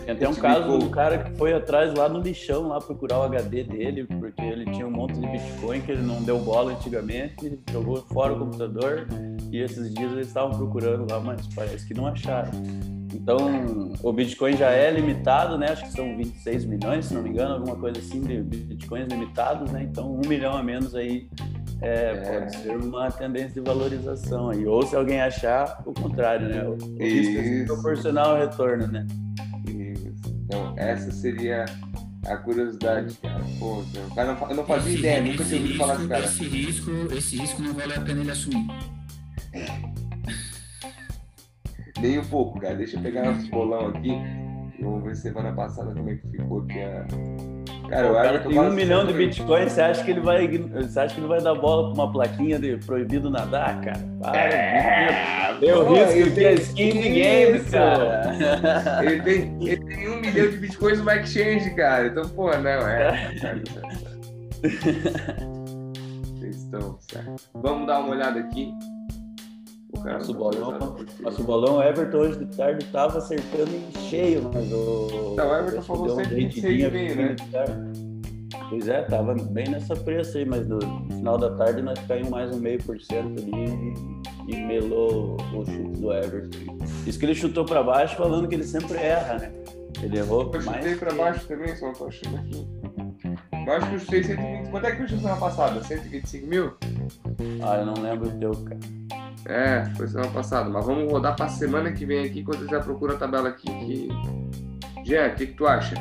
Tem 0.05 0.15
até 0.15 0.29
um 0.29 0.35
caso 0.35 0.79
do 0.79 0.89
cara 0.91 1.19
que 1.19 1.37
foi 1.37 1.53
atrás 1.53 1.93
lá 1.95 2.09
no 2.09 2.21
lixão 2.21 2.69
lá 2.69 2.81
procurar 2.81 3.19
o 3.19 3.23
HD 3.23 3.65
dele, 3.65 4.05
porque 4.05 4.43
ele 4.43 4.65
tinha 4.67 4.87
um 4.87 4.91
monte 4.91 5.19
de 5.19 5.27
Bitcoin 5.27 5.81
que 5.81 5.91
ele 5.91 6.03
não 6.03 6.23
deu 6.23 6.39
bola 6.39 6.73
antigamente, 6.73 7.59
jogou 7.73 7.97
fora 8.13 8.35
o 8.35 8.39
computador 8.39 9.09
e 9.51 9.59
esses 9.59 9.93
dias 9.93 10.13
eles 10.13 10.29
estavam 10.29 10.57
procurando 10.57 11.11
lá, 11.11 11.19
mas 11.19 11.47
parece 11.55 11.89
que 11.89 11.95
não 11.95 12.07
acharam. 12.07 12.53
Então, 13.13 13.93
o 14.03 14.13
Bitcoin 14.13 14.57
já 14.57 14.71
é 14.71 14.91
limitado, 14.91 15.59
né? 15.59 15.71
Acho 15.71 15.85
que 15.85 15.93
são 15.93 16.17
26 16.17 16.67
milhões, 16.67 17.07
se 17.07 17.15
não 17.15 17.23
me 17.23 17.31
engano, 17.31 17.55
alguma 17.55 17.75
coisa 17.75 17.99
assim 17.99 18.21
de 18.21 18.43
Bitcoins 18.43 19.09
limitados, 19.09 19.73
né? 19.73 19.89
Então, 19.91 20.15
um 20.15 20.29
milhão 20.29 20.57
a 20.57 20.63
menos 20.63 20.95
aí 20.95 21.29
é, 21.83 22.11
É. 22.11 22.41
pode 22.41 22.57
ser 22.57 22.77
uma 22.77 23.11
tendência 23.11 23.51
de 23.51 23.61
valorização 23.61 24.51
aí. 24.51 24.67
Ou 24.67 24.83
se 24.87 24.97
alguém 24.97 25.21
achar, 25.21 25.83
o 25.87 25.93
contrário, 25.93 26.49
né? 26.49 26.65
O, 26.65 26.73
o 26.73 26.99
risco 26.99 27.39
é 27.39 27.65
proporcional 27.65 28.33
ao 28.33 28.39
retorno, 28.39 28.87
né? 28.87 29.07
Isso. 29.69 30.13
Então, 30.45 30.75
essa 30.77 31.11
seria 31.13 31.65
a 32.27 32.37
curiosidade, 32.37 33.15
cara. 33.23 33.41
Pô, 33.59 33.81
o 33.81 34.15
cara 34.15 34.33
não, 34.35 34.51
eu 34.51 34.57
não 34.57 34.65
fazia 34.65 34.91
Esse- 34.93 34.99
ideia, 35.01 35.23
nunca 35.23 35.45
tinha 35.45 35.61
ouvido 35.61 35.79
falar 35.79 35.95
desse 35.97 36.09
cara. 36.09 36.25
Esse 36.25 36.45
risco, 36.45 36.91
esse 37.17 37.37
risco 37.37 37.63
não 37.63 37.75
vale 37.75 37.95
a 37.95 38.01
pena 38.01 38.21
ele 38.21 38.31
assumir. 38.31 38.67
Nem 42.01 42.19
um 42.19 42.25
pouco, 42.25 42.61
cara. 42.61 42.75
Deixa 42.77 42.97
eu 42.97 43.03
pegar 43.03 43.31
uns 43.31 43.49
bolão 43.49 43.89
aqui. 43.89 44.11
e 44.11 44.83
Vamos 44.83 45.03
ver 45.05 45.17
semana 45.17 45.53
passada 45.53 45.95
como 45.95 46.11
é 46.11 46.15
que 46.17 46.29
ficou 46.29 46.61
aqui 46.63 46.79
a. 46.81 47.07
Cara, 47.89 48.07
o 48.07 48.11
eu 48.11 48.19
acho 48.19 48.43
que 48.43 48.49
tem 48.49 48.59
um 48.61 48.71
milhão 48.73 49.07
de 49.07 49.13
bitcoins, 49.13 49.73
você 49.73 49.81
acha 49.81 50.05
que 50.05 50.11
ele 50.11 50.21
vai, 50.21 50.47
você 50.49 51.01
acha 51.01 51.15
que 51.15 51.21
ele 51.21 51.29
vai 51.29 51.41
dar 51.41 51.55
bola 51.55 51.93
pra 51.93 52.03
uma 52.03 52.13
plaquinha 52.13 52.59
de 52.59 52.77
proibido 52.79 53.31
nadar, 53.31 53.81
cara? 53.81 54.01
Para, 54.21 54.39
É, 54.39 55.55
Deu 55.61 55.85
pô, 55.87 55.95
risco 55.95 56.35
que 56.35 56.45
é 56.45 56.53
skin 56.55 56.91
de 56.91 57.09
game, 57.11 57.59
Isso. 57.59 57.71
cara. 57.71 58.33
Ele 59.03 59.23
tem, 59.23 59.57
ele 59.61 59.85
tem 59.85 60.09
um 60.09 60.21
milhão 60.21 60.51
de 60.51 60.57
bitcoins 60.59 61.01
no 61.03 61.11
exchange, 61.11 61.71
cara. 61.75 62.09
Então, 62.09 62.29
pô, 62.31 62.51
não, 62.57 62.71
é. 62.89 63.31
Vocês 66.25 66.57
estão 66.57 66.99
certo. 67.01 67.37
Vamos 67.55 67.87
dar 67.87 68.01
uma 68.01 68.11
olhada 68.11 68.41
aqui. 68.41 68.73
O 69.93 70.01
cara 70.03 70.19
Nosso 70.19 70.35
bolão, 70.35 70.95
quê? 70.97 71.05
nosso 71.23 71.43
bolão 71.45 71.83
Everton 71.83 72.17
hoje 72.19 72.39
de 72.45 72.57
tarde 72.57 72.85
tava 72.87 73.19
acertando 73.19 73.71
em 73.75 73.91
cheio, 74.09 74.51
mas 74.53 74.71
o. 74.73 75.35
Não, 75.37 75.49
o 75.51 75.55
Everton 75.57 75.83
falou 75.83 76.05
deu 76.07 76.15
uma 76.15 76.25
126 76.25 76.63
derretidinha 76.63 76.89
e 76.89 76.91
meio, 76.91 77.17
né? 77.17 77.37
Pois 78.69 78.89
é, 78.89 79.03
tava 79.03 79.35
bem 79.35 79.69
nessa 79.69 79.95
preço 79.95 80.39
aí, 80.39 80.45
mas 80.45 80.67
no, 80.67 80.81
final 81.09 81.39
da 81.39 81.51
tarde 81.57 81.83
nós 81.83 81.99
caímos 82.07 82.31
mais 82.31 82.51
um 82.55 82.59
meio 82.59 82.83
por 82.83 83.01
cento 83.01 83.41
ali 83.41 83.95
e, 84.49 84.55
e 84.55 84.67
melou 84.67 85.37
o 85.55 85.65
chute 85.65 86.01
do 86.01 86.13
Everton. 86.13 86.77
Isso 87.07 87.19
que 87.19 87.25
ele 87.27 87.35
chutou 87.35 87.65
pra 87.65 87.83
baixo 87.83 88.17
falando 88.17 88.49
que 88.49 88.55
ele 88.55 88.65
sempre 88.65 88.97
erra, 88.99 89.39
né? 89.39 89.53
Ele 90.03 90.19
errou 90.19 90.51
Eu 90.53 90.63
mais. 90.65 90.79
chutei 90.79 90.97
pra 90.97 91.11
que- 91.11 91.17
baixo 91.17 91.47
também, 91.47 91.77
só 91.77 91.93
tô 91.93 92.07
achando 92.07 92.37
aqui. 92.37 92.67
Eu 93.67 93.73
acho 93.73 93.89
que 93.89 93.95
eu 93.95 93.99
chutei 93.99 94.23
120. 94.25 94.71
Quanto 94.71 94.87
é 94.87 94.91
que 94.97 95.03
eu 95.03 95.09
chutei 95.09 95.23
semana 95.23 95.41
passada? 95.41 95.83
125 95.83 96.47
mil? 96.47 96.73
Ah, 97.63 97.77
eu 97.79 97.87
não 97.87 97.95
lembro 98.03 98.29
o 98.29 98.33
teu, 98.39 98.51
cara. 98.53 98.79
É, 99.49 99.85
foi 99.97 100.09
semana 100.09 100.31
passada. 100.31 100.69
Mas 100.69 100.85
vamos 100.85 101.11
rodar 101.11 101.37
pra 101.37 101.49
semana 101.49 101.93
que 101.93 102.05
vem 102.05 102.27
aqui, 102.27 102.41
enquanto 102.41 102.63
eu 102.63 102.69
já 102.69 102.81
procuro 102.81 103.15
a 103.15 103.17
tabela 103.17 103.49
aqui. 103.49 103.67
Que... 103.67 104.09
Jean, 105.05 105.29
o 105.29 105.35
que, 105.37 105.47
que 105.47 105.55
tu 105.55 105.67
acha? 105.67 105.95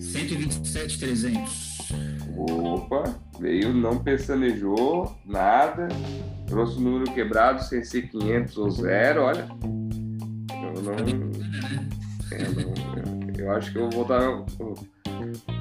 127,300. 0.00 1.66
Opa, 2.38 3.04
veio, 3.38 3.72
não 3.72 3.98
pestanejou, 3.98 5.16
nada. 5.24 5.88
Trouxe 6.46 6.78
o 6.78 6.80
número 6.80 7.12
quebrado 7.12 7.62
sem 7.62 7.82
ser 7.84 8.08
500 8.08 8.58
ou 8.58 8.70
zero, 8.70 9.22
olha. 9.22 9.46
Eu 10.50 10.82
não. 10.82 10.96
Eu, 12.32 12.52
não, 12.52 12.95
eu, 13.46 13.52
acho 13.52 13.72
que 13.72 13.78
eu 13.78 13.90
vou 13.90 14.04
voltar. 14.04 14.20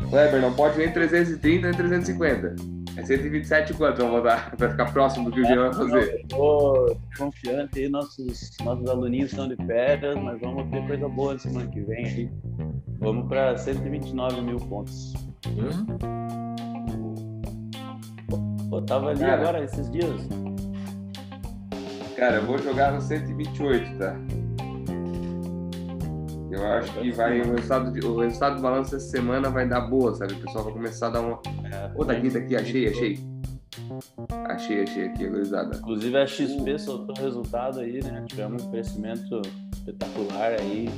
Kleber, 0.09 0.41
não 0.41 0.53
pode 0.53 0.77
nem 0.77 0.91
330 0.91 1.67
nem 1.67 1.77
350. 1.77 2.55
É 2.97 3.03
127 3.03 3.73
quanto 3.73 4.01
eu 4.01 4.09
vou 4.09 4.21
botar 4.21 4.55
pra 4.55 4.69
ficar 4.71 4.91
próximo 4.91 5.29
do 5.29 5.35
que 5.35 5.41
o 5.41 5.45
Jean 5.45 5.69
vai 5.69 5.73
fazer. 5.73 6.13
Eu 6.13 6.27
tô 6.29 6.97
confiante 7.17 7.79
aí, 7.79 7.89
nossos, 7.89 8.57
nossos 8.63 8.89
aluninhos 8.89 9.31
estão 9.31 9.47
de 9.47 9.55
férias, 9.65 10.15
mas 10.15 10.39
vamos 10.39 10.69
ter 10.71 10.85
coisa 10.87 11.09
boa 11.09 11.33
na 11.33 11.39
semana 11.39 11.67
que 11.69 11.81
vem 11.81 12.05
aí. 12.05 12.31
Vamos 12.99 13.27
para 13.27 13.57
129 13.57 14.41
mil 14.41 14.57
pontos. 14.57 15.13
Pô, 18.69 18.81
tava 18.81 19.09
ali 19.09 19.19
Cara. 19.19 19.41
agora 19.41 19.63
esses 19.63 19.91
dias. 19.91 20.27
Cara, 22.15 22.37
eu 22.37 22.45
vou 22.45 22.57
jogar 22.57 22.93
no 22.93 23.01
128, 23.01 23.97
tá? 23.97 24.15
Eu 26.55 26.65
acho 26.67 26.91
que 26.93 27.11
vai, 27.11 27.41
o 27.41 27.51
resultado, 27.53 27.91
de- 27.91 28.05
o 28.05 28.17
resultado 28.19 28.55
do 28.55 28.61
balanço 28.61 28.95
essa 28.95 29.05
semana 29.07 29.49
vai 29.49 29.67
dar 29.67 29.81
boa, 29.81 30.13
sabe? 30.15 30.33
O 30.33 30.37
pessoal 30.37 30.63
vai 30.63 30.73
começar 30.73 31.07
a 31.07 31.09
dar 31.11 31.21
uma. 31.21 31.39
Ô, 31.95 32.05
tá 32.05 32.13
aqui, 32.13 32.29
tá 32.31 32.39
aqui, 32.39 32.55
achei, 32.55 32.87
achei. 32.87 33.19
Achei, 34.45 34.83
achei 34.83 35.05
aqui, 35.07 35.27
gurizada. 35.27 35.75
Inclusive 35.77 36.17
a 36.17 36.25
XP 36.25 36.79
soltou 36.79 37.13
o 37.17 37.21
resultado 37.21 37.79
aí, 37.81 38.01
né? 38.03 38.23
Tivemos 38.27 38.63
um 38.63 38.71
crescimento 38.71 39.41
espetacular 39.73 40.53
aí. 40.59 40.89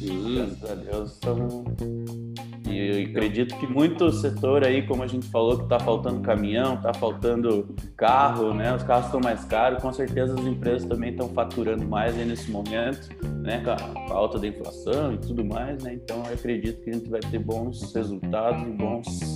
Sim. 0.00 0.34
Graças 0.36 0.70
a 0.70 0.74
Deus 0.74 1.12
estamos. 1.12 2.29
E 2.70 3.04
acredito 3.04 3.56
que 3.58 3.66
muito 3.66 4.10
setor 4.12 4.64
aí, 4.64 4.86
como 4.86 5.02
a 5.02 5.06
gente 5.06 5.26
falou, 5.28 5.58
que 5.58 5.68
tá 5.68 5.78
faltando 5.80 6.20
caminhão, 6.20 6.76
tá 6.80 6.94
faltando 6.94 7.74
carro, 7.96 8.54
né? 8.54 8.74
Os 8.74 8.82
carros 8.84 9.06
estão 9.06 9.20
mais 9.20 9.44
caros, 9.44 9.82
com 9.82 9.92
certeza 9.92 10.34
as 10.38 10.46
empresas 10.46 10.88
também 10.88 11.10
estão 11.10 11.28
faturando 11.30 11.84
mais 11.84 12.16
aí 12.16 12.24
nesse 12.24 12.50
momento, 12.50 13.08
né? 13.42 13.60
Com 13.64 14.12
a, 14.12 14.16
alta 14.16 14.38
da 14.38 14.46
inflação 14.46 15.14
e 15.14 15.18
tudo 15.18 15.44
mais, 15.44 15.82
né? 15.82 15.94
Então 15.94 16.22
eu 16.26 16.34
acredito 16.34 16.82
que 16.82 16.90
a 16.90 16.92
gente 16.92 17.08
vai 17.08 17.20
ter 17.20 17.40
bons 17.40 17.92
resultados 17.92 18.62
e 18.62 18.70
bons, 18.70 19.34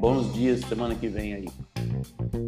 bons 0.00 0.34
dias 0.34 0.60
semana 0.60 0.94
que 0.94 1.06
vem 1.06 1.34
aí. 1.34 1.46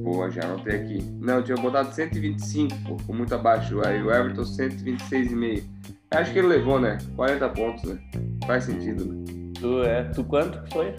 Boa, 0.03 0.31
já 0.31 0.43
anotei 0.43 0.77
aqui. 0.77 1.03
Não, 1.21 1.37
eu 1.37 1.45
tinha 1.45 1.57
botado 1.57 1.95
125, 1.95 2.77
pô, 2.87 2.99
ficou 2.99 3.14
muito 3.14 3.35
abaixo. 3.35 3.81
Aí 3.87 4.03
o 4.03 4.11
Everton 4.11 4.43
126,5. 4.43 5.62
Acho 6.11 6.33
que 6.33 6.39
ele 6.39 6.49
levou, 6.49 6.81
né? 6.81 6.99
40 7.14 7.49
pontos, 7.51 7.85
né? 7.85 7.99
Faz 8.47 8.64
sentido, 8.64 9.05
né? 9.05 9.38
Tu, 9.61 9.83
é, 9.83 10.05
tu 10.05 10.25
quanto 10.25 10.63
que 10.63 10.73
foi? 10.73 10.95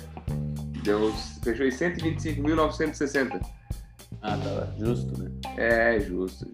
Deu, 0.84 1.14
fechou 1.44 1.66
em 1.66 1.70
125.960. 1.70 3.42
Ah, 4.22 4.38
tá. 4.38 4.68
Justo, 4.78 5.22
né? 5.22 5.32
É, 5.58 6.00
justo, 6.00 6.46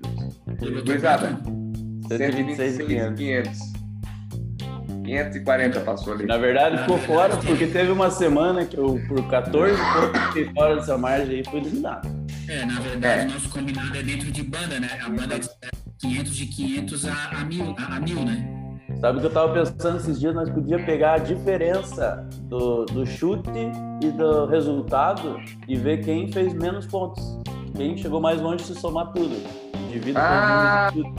justo. 0.59 0.83
Gurizada, 0.83 1.39
126 2.07 2.77
500. 2.87 3.75
540 5.05 5.79
passou 5.81 6.13
ali. 6.13 6.25
Na 6.25 6.37
verdade, 6.37 6.79
ficou 6.79 6.97
fora 6.99 7.37
porque 7.37 7.67
teve 7.67 7.91
uma 7.91 8.09
semana 8.09 8.65
que 8.65 8.77
eu, 8.77 8.99
por 9.07 9.27
14 9.29 9.77
pontos, 9.77 10.21
fiquei 10.27 10.53
fora 10.53 10.75
dessa 10.75 10.97
margem 10.97 11.39
e 11.39 11.45
fui 11.45 11.59
eliminado. 11.59 12.07
É, 12.47 12.65
na 12.65 12.79
verdade, 12.79 13.21
é. 13.21 13.25
o 13.25 13.33
nosso 13.33 13.49
combinado 13.49 13.97
é 13.97 14.03
dentro 14.03 14.31
de 14.31 14.43
banda, 14.43 14.79
né? 14.79 14.99
A 15.03 15.09
banda 15.09 15.35
é 15.35 15.69
500 15.99 16.35
de 16.35 16.45
500 16.47 17.05
a, 17.05 17.29
a, 17.39 17.45
mil, 17.45 17.75
a, 17.77 17.95
a 17.95 17.99
mil, 17.99 18.25
né? 18.25 18.64
Sabe 18.99 19.17
o 19.17 19.21
que 19.21 19.27
eu 19.27 19.31
tava 19.31 19.53
pensando 19.53 19.97
esses 19.97 20.19
dias? 20.19 20.33
Nós 20.33 20.49
podíamos 20.49 20.85
pegar 20.85 21.13
a 21.13 21.17
diferença 21.17 22.27
do, 22.43 22.85
do 22.85 23.05
chute 23.05 23.49
e 24.01 24.09
do 24.11 24.45
resultado 24.45 25.37
e 25.67 25.75
ver 25.75 26.03
quem 26.03 26.31
fez 26.31 26.53
menos 26.53 26.85
pontos. 26.85 27.23
Quem 27.75 27.97
chegou 27.97 28.21
mais 28.21 28.41
longe 28.41 28.63
se 28.63 28.73
somar 28.75 29.11
tudo. 29.11 29.35
Divida 29.91 30.19
ah, 30.21 30.91
tudo. 30.91 31.13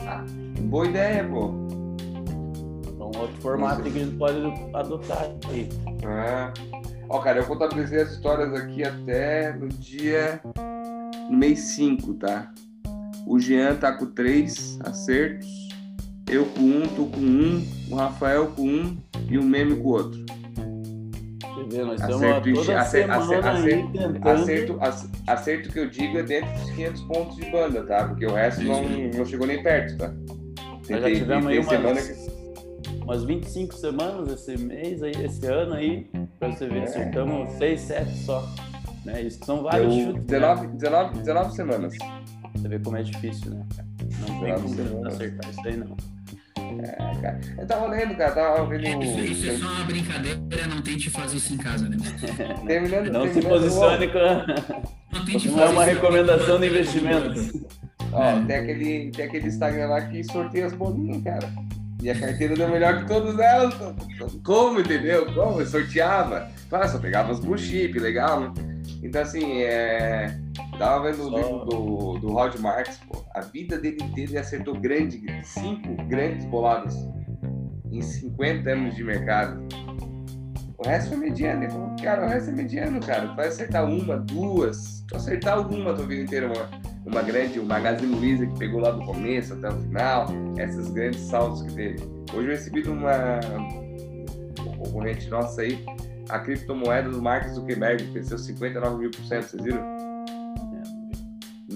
Boa 0.63 0.87
ideia, 0.87 1.23
pô. 1.23 1.53
Então, 2.87 3.11
outro 3.15 3.41
formato 3.41 3.83
que 3.83 3.89
a 3.89 3.91
gente 3.91 4.17
pode 4.17 4.39
adotar 4.73 5.29
aí. 5.49 5.69
Ah. 6.05 6.51
Ó, 7.09 7.19
cara, 7.19 7.39
eu 7.39 7.45
contabilizei 7.45 8.01
as 8.01 8.11
histórias 8.11 8.53
aqui 8.53 8.83
até 8.83 9.53
no 9.53 9.67
dia. 9.69 10.41
no 11.29 11.37
mês 11.37 11.59
5, 11.59 12.15
tá? 12.15 12.51
O 13.25 13.39
Jean 13.39 13.75
tá 13.75 13.93
com 13.93 14.07
3 14.07 14.79
acertos 14.83 15.66
eu 16.29 16.45
com 16.45 16.61
um, 16.61 16.81
tu 16.87 17.05
com 17.05 17.19
um, 17.19 17.67
o 17.89 17.95
Rafael 17.95 18.47
com 18.47 18.67
um 18.67 18.97
e 19.29 19.37
o 19.37 19.43
Meme 19.43 19.77
com 19.77 19.83
o 19.83 19.91
outro. 19.91 20.25
Você 21.55 21.63
vê, 21.77 21.83
nós 21.83 22.01
acerto, 22.01 22.53
toda 22.53 22.79
acerto, 22.79 23.11
acerto, 23.11 23.47
acerto, 24.27 24.77
acerto, 24.79 24.79
acerto, 25.25 25.71
que 25.71 25.79
eu 25.79 25.89
digo 25.89 26.19
é 26.19 26.23
dentro 26.23 26.51
dos 26.53 26.69
500 26.71 27.01
pontos 27.03 27.35
de 27.37 27.51
banda, 27.51 27.83
tá? 27.83 28.07
Porque 28.07 28.25
o 28.25 28.33
resto 28.33 28.63
não, 28.63 28.83
não 29.15 29.25
chegou 29.25 29.47
nem 29.47 29.63
perto, 29.63 29.97
tá? 29.97 30.13
Nós 30.89 31.01
já 31.01 31.13
tivemos 31.13 31.47
aí 31.47 31.59
umas, 31.59 32.07
que... 32.07 33.03
umas 33.03 33.23
25 33.23 33.73
semanas 33.73 34.29
esse 34.29 34.63
mês, 34.63 35.01
aí, 35.01 35.11
esse 35.11 35.45
ano 35.47 35.73
aí, 35.73 36.09
pra 36.39 36.49
você 36.49 36.67
ver, 36.67 36.79
é. 36.79 36.83
acertamos 36.83 37.49
6, 37.53 37.81
7 37.81 38.17
só. 38.19 38.47
Né? 39.05 39.21
Isso 39.21 39.43
são 39.45 39.63
vários 39.63 39.93
Deu 39.95 40.05
chutes. 40.07 40.25
19, 40.25 40.67
19, 40.67 41.17
19 41.19 41.55
semanas. 41.55 41.93
Você 42.55 42.67
vê 42.67 42.79
como 42.79 42.97
é 42.97 43.03
difícil, 43.03 43.51
né? 43.51 43.65
Não 44.19 44.39
tem 44.41 44.89
como 44.89 45.07
acertar 45.07 45.49
isso 45.49 45.61
aí, 45.65 45.77
não. 45.77 46.16
É, 46.83 47.21
cara. 47.21 47.39
Eu 47.57 47.67
tava 47.67 47.87
lendo, 47.87 48.15
cara, 48.15 48.31
tava 48.31 48.65
vendo. 48.65 49.03
Isso, 49.03 49.19
isso 49.19 49.49
é 49.49 49.57
só 49.57 49.67
uma 49.67 49.83
brincadeira, 49.85 50.67
não 50.67 50.81
tente 50.81 51.09
fazer 51.09 51.37
isso 51.37 51.53
em 51.53 51.57
casa, 51.57 51.87
né? 51.89 51.97
terminando, 52.67 53.11
não 53.11 53.21
terminando, 53.21 53.33
se 53.33 53.41
posicione 53.41 54.07
com. 54.07 54.19
Não, 55.13 55.25
tente 55.25 55.49
não 55.49 55.63
é 55.63 55.69
uma 55.69 55.83
recomendação 55.83 56.59
de 56.59 56.67
investimentos. 56.67 57.51
Ó, 58.11 58.23
é. 58.23 58.45
tem, 58.45 58.55
aquele, 58.55 59.11
tem 59.11 59.25
aquele 59.25 59.47
Instagram 59.47 59.87
lá 59.87 60.01
que 60.01 60.23
sorteia 60.23 60.67
as 60.67 60.73
bolinhas, 60.73 61.23
cara. 61.23 61.49
E 62.01 62.09
a 62.09 62.19
carteira 62.19 62.55
deu 62.55 62.69
melhor 62.69 62.99
que 62.99 63.07
todas 63.07 63.39
elas. 63.39 63.75
Como, 64.43 64.79
entendeu? 64.79 65.33
Como? 65.33 65.59
Eu 65.59 65.65
sorteava. 65.65 66.49
Claro, 66.69 66.89
só 66.89 66.99
pegava 66.99 67.31
os 67.31 67.39
blue 67.39 67.57
chip, 67.57 67.97
legal, 67.99 68.41
né? 68.41 68.53
Então, 69.01 69.21
assim, 69.21 69.61
é... 69.61 70.37
tava 70.77 71.11
vendo 71.11 71.27
o 71.27 71.35
livro 71.35 71.65
do, 71.65 72.19
do 72.19 72.27
Rod 72.31 72.55
Marx, 72.59 72.99
pô. 73.07 73.23
A 73.33 73.41
vida 73.41 73.77
dele 73.77 73.97
inteira 74.01 74.31
ele 74.31 74.37
acertou 74.39 74.79
grande, 74.79 75.21
cinco 75.43 75.95
grandes 76.07 76.45
boladas 76.45 76.95
em 77.91 78.01
50 78.01 78.69
anos 78.69 78.95
de 78.95 79.03
mercado. 79.03 79.61
O 80.77 80.87
resto 80.87 81.09
foi 81.09 81.17
mediano. 81.17 81.63
Ele 81.63 81.71
falou, 81.71 81.95
cara, 82.01 82.25
o 82.25 82.29
resto 82.29 82.49
é 82.49 82.53
mediano, 82.53 82.99
cara. 82.99 83.27
Tu 83.27 83.35
vai 83.35 83.47
acertar 83.47 83.85
uma, 83.89 84.17
duas. 84.17 85.03
Tu 85.07 85.15
acertar 85.15 85.57
alguma 85.57 85.93
tua 85.93 86.05
vida 86.05 86.21
inteira, 86.21 86.47
uma, 86.47 86.69
uma 87.05 87.21
grande, 87.21 87.59
o 87.59 87.65
Magazine 87.65 88.13
Luiza 88.15 88.45
que 88.45 88.59
pegou 88.59 88.81
lá 88.81 88.91
do 88.91 89.03
começo 89.03 89.53
até 89.53 89.69
o 89.69 89.81
final, 89.81 90.27
essas 90.57 90.91
grandes 90.91 91.21
saltos 91.21 91.63
que 91.63 91.73
teve. 91.73 92.03
Hoje 92.33 92.47
eu 92.47 92.51
recebi 92.51 92.83
de 92.83 92.89
uma 92.89 93.39
concorrente 94.77 95.29
nossa 95.29 95.61
aí, 95.61 95.83
a 96.29 96.39
criptomoeda 96.39 97.09
do 97.09 97.21
Mark 97.21 97.47
Zuckerberg 97.47 98.11
cresceu 98.11 98.37
59 98.37 98.97
mil 98.97 99.11
por 99.11 99.23
cento, 99.25 99.43
vocês 99.43 99.63
viram? 99.63 100.06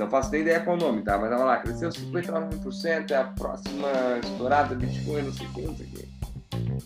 Não 0.01 0.09
faço 0.09 0.31
nem 0.31 0.41
ideia 0.41 0.59
qual 0.61 0.75
o 0.75 0.79
nome, 0.79 1.03
tá? 1.03 1.15
Mas 1.15 1.31
olha 1.31 1.43
lá, 1.43 1.57
cresceu 1.57 1.91
59 1.91 2.47
mil 2.47 2.59
por 2.63 2.73
cento, 2.73 3.13
é 3.13 3.17
a 3.17 3.23
próxima 3.23 3.87
estourada 4.23 4.73
Bitcoin, 4.73 5.21
não 5.21 5.31
sei 5.31 5.45
o 5.45 5.49
que, 5.51 5.61
não 5.61 5.75
sei 5.75 5.85
o 5.85 5.89
que. 5.89 6.21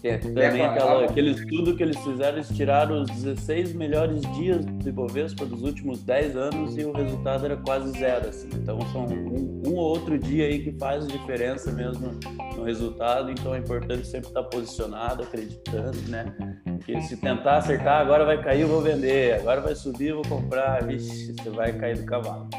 É, 0.03 0.17
também 0.17 0.61
aquela, 0.61 1.05
aquele 1.05 1.31
estudo 1.31 1.77
que 1.77 1.81
eles 1.81 1.97
fizeram, 1.97 2.37
eles 2.37 2.49
tiraram 2.49 3.03
os 3.03 3.09
16 3.09 3.73
melhores 3.73 4.21
dias 4.35 4.65
do 4.65 4.89
Ibovespa 4.89 5.45
dos 5.45 5.61
últimos 5.61 6.03
10 6.03 6.35
anos 6.35 6.77
e 6.77 6.83
o 6.83 6.91
resultado 6.91 7.45
era 7.45 7.55
quase 7.55 7.97
zero. 7.97 8.27
Assim. 8.27 8.49
Então 8.53 8.79
são 8.91 9.05
um, 9.05 9.63
um, 9.65 9.75
ou 9.75 9.77
outro 9.77 10.19
dia 10.19 10.47
aí 10.47 10.61
que 10.61 10.73
faz 10.73 11.07
diferença 11.07 11.71
mesmo 11.71 12.11
no 12.57 12.63
resultado, 12.63 13.31
então 13.31 13.55
é 13.55 13.59
importante 13.59 14.05
sempre 14.05 14.27
estar 14.27 14.43
posicionado, 14.43 15.23
acreditando, 15.23 15.97
né? 16.09 16.35
Porque 16.65 17.01
se 17.01 17.15
tentar 17.15 17.57
acertar, 17.57 18.01
agora 18.01 18.25
vai 18.25 18.43
cair, 18.43 18.61
eu 18.61 18.67
vou 18.67 18.81
vender, 18.81 19.35
agora 19.35 19.61
vai 19.61 19.73
subir, 19.73 20.09
eu 20.09 20.21
vou 20.21 20.37
comprar, 20.37 20.83
vixe, 20.83 21.33
você 21.33 21.49
vai 21.49 21.71
cair 21.71 21.97
do 21.97 22.05
cavalo. 22.05 22.49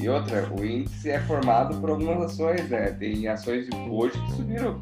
E 0.00 0.08
outra, 0.08 0.48
o 0.54 0.64
índice 0.64 1.10
é 1.10 1.18
formado 1.18 1.80
por 1.80 1.90
algumas 1.90 2.32
ações, 2.32 2.68
né? 2.68 2.92
Tem 2.92 3.26
ações 3.26 3.68
de 3.68 3.76
hoje 3.90 4.12
que 4.12 4.32
subiram 4.32 4.80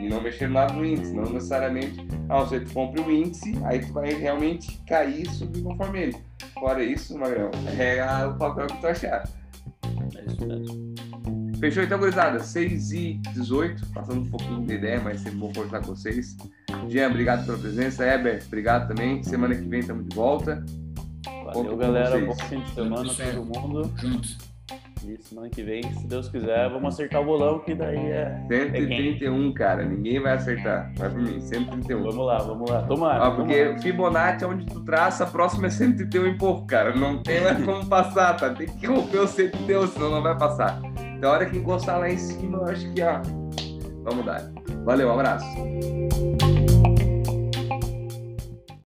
e 0.00 0.08
não 0.08 0.20
mexeram 0.20 0.54
nada 0.54 0.72
no 0.72 0.84
índice, 0.84 1.14
não 1.14 1.22
necessariamente, 1.30 2.04
ah, 2.28 2.40
você 2.40 2.58
compra 2.60 3.00
o 3.00 3.12
índice, 3.12 3.54
aí 3.64 3.78
tu 3.78 3.92
vai 3.92 4.12
realmente 4.12 4.76
cair 4.88 5.22
e 5.22 5.30
subir 5.30 5.62
conforme 5.62 6.00
ele. 6.00 6.16
Fora 6.54 6.82
isso, 6.82 7.16
Magrão, 7.16 7.50
é 7.78 8.26
o 8.26 8.34
papel 8.34 8.66
que 8.66 8.80
tu 8.80 8.86
achar. 8.88 9.28
É 10.16 10.24
isso 10.26 10.46
mesmo. 10.46 10.94
Fechou 11.60 11.84
então, 11.84 11.98
gurizada? 11.98 12.40
6 12.40 12.92
e 12.92 13.14
18, 13.34 13.86
passando 13.92 14.22
um 14.22 14.30
pouquinho 14.30 14.66
de 14.66 14.74
ideia, 14.74 15.00
mas 15.00 15.20
sempre 15.20 15.38
bom 15.38 15.52
conversar 15.52 15.80
com 15.80 15.94
vocês. 15.94 16.36
Jean, 16.88 17.08
obrigado 17.08 17.46
pela 17.46 17.56
presença. 17.56 18.04
Eber, 18.04 18.42
obrigado 18.46 18.88
também. 18.88 19.22
Semana 19.22 19.54
que 19.54 19.62
vem 19.62 19.80
estamos 19.80 20.06
de 20.06 20.14
volta. 20.14 20.62
Valeu, 21.44 21.76
galera. 21.76 22.18
Bom 22.18 22.34
fim 22.34 22.60
de 22.60 22.70
semana 22.70 23.14
todo 23.14 23.44
mundo. 23.44 23.92
Juntos. 23.96 24.55
E 25.04 25.16
semana 25.18 25.48
que 25.48 25.62
vem, 25.62 25.82
se 25.82 26.06
Deus 26.06 26.28
quiser, 26.28 26.68
vamos 26.70 26.94
acertar 26.94 27.20
o 27.20 27.24
bolão, 27.24 27.58
que 27.60 27.74
daí 27.74 27.96
é. 27.96 28.40
131, 28.48 29.50
é 29.50 29.52
cara. 29.52 29.84
Ninguém 29.84 30.20
vai 30.20 30.32
acertar. 30.32 30.92
Vai 30.96 31.10
por 31.10 31.20
mim, 31.20 31.40
131. 31.40 32.02
Vamos 32.02 32.26
lá, 32.26 32.38
vamos 32.38 32.70
lá. 32.70 32.82
Tomara. 32.82 33.30
Porque 33.32 33.64
tomara. 33.64 33.82
Fibonacci, 33.82 34.44
é 34.44 34.46
onde 34.48 34.66
tu 34.66 34.80
traça, 34.84 35.24
a 35.24 35.26
próxima 35.26 35.66
é 35.66 35.70
131 35.70 36.26
e 36.26 36.38
pouco, 36.38 36.66
cara. 36.66 36.94
Não 36.94 37.22
tem 37.22 37.42
mais 37.42 37.62
como 37.64 37.86
passar, 37.86 38.36
tá? 38.36 38.50
Tem 38.50 38.66
que 38.66 38.86
romper 38.86 39.18
o 39.18 39.26
131, 39.26 39.86
senão 39.88 40.10
não 40.10 40.22
vai 40.22 40.36
passar. 40.36 40.80
Então, 41.16 41.30
a 41.30 41.34
hora 41.34 41.46
que 41.46 41.58
encostar 41.58 41.98
lá 41.98 42.10
em 42.10 42.18
cima, 42.18 42.58
eu 42.58 42.64
acho 42.64 42.92
que, 42.92 43.02
ó. 43.02 43.20
Vamos 44.02 44.24
dar. 44.24 44.50
Valeu, 44.84 45.08
um 45.08 45.12
abraço. 45.12 45.46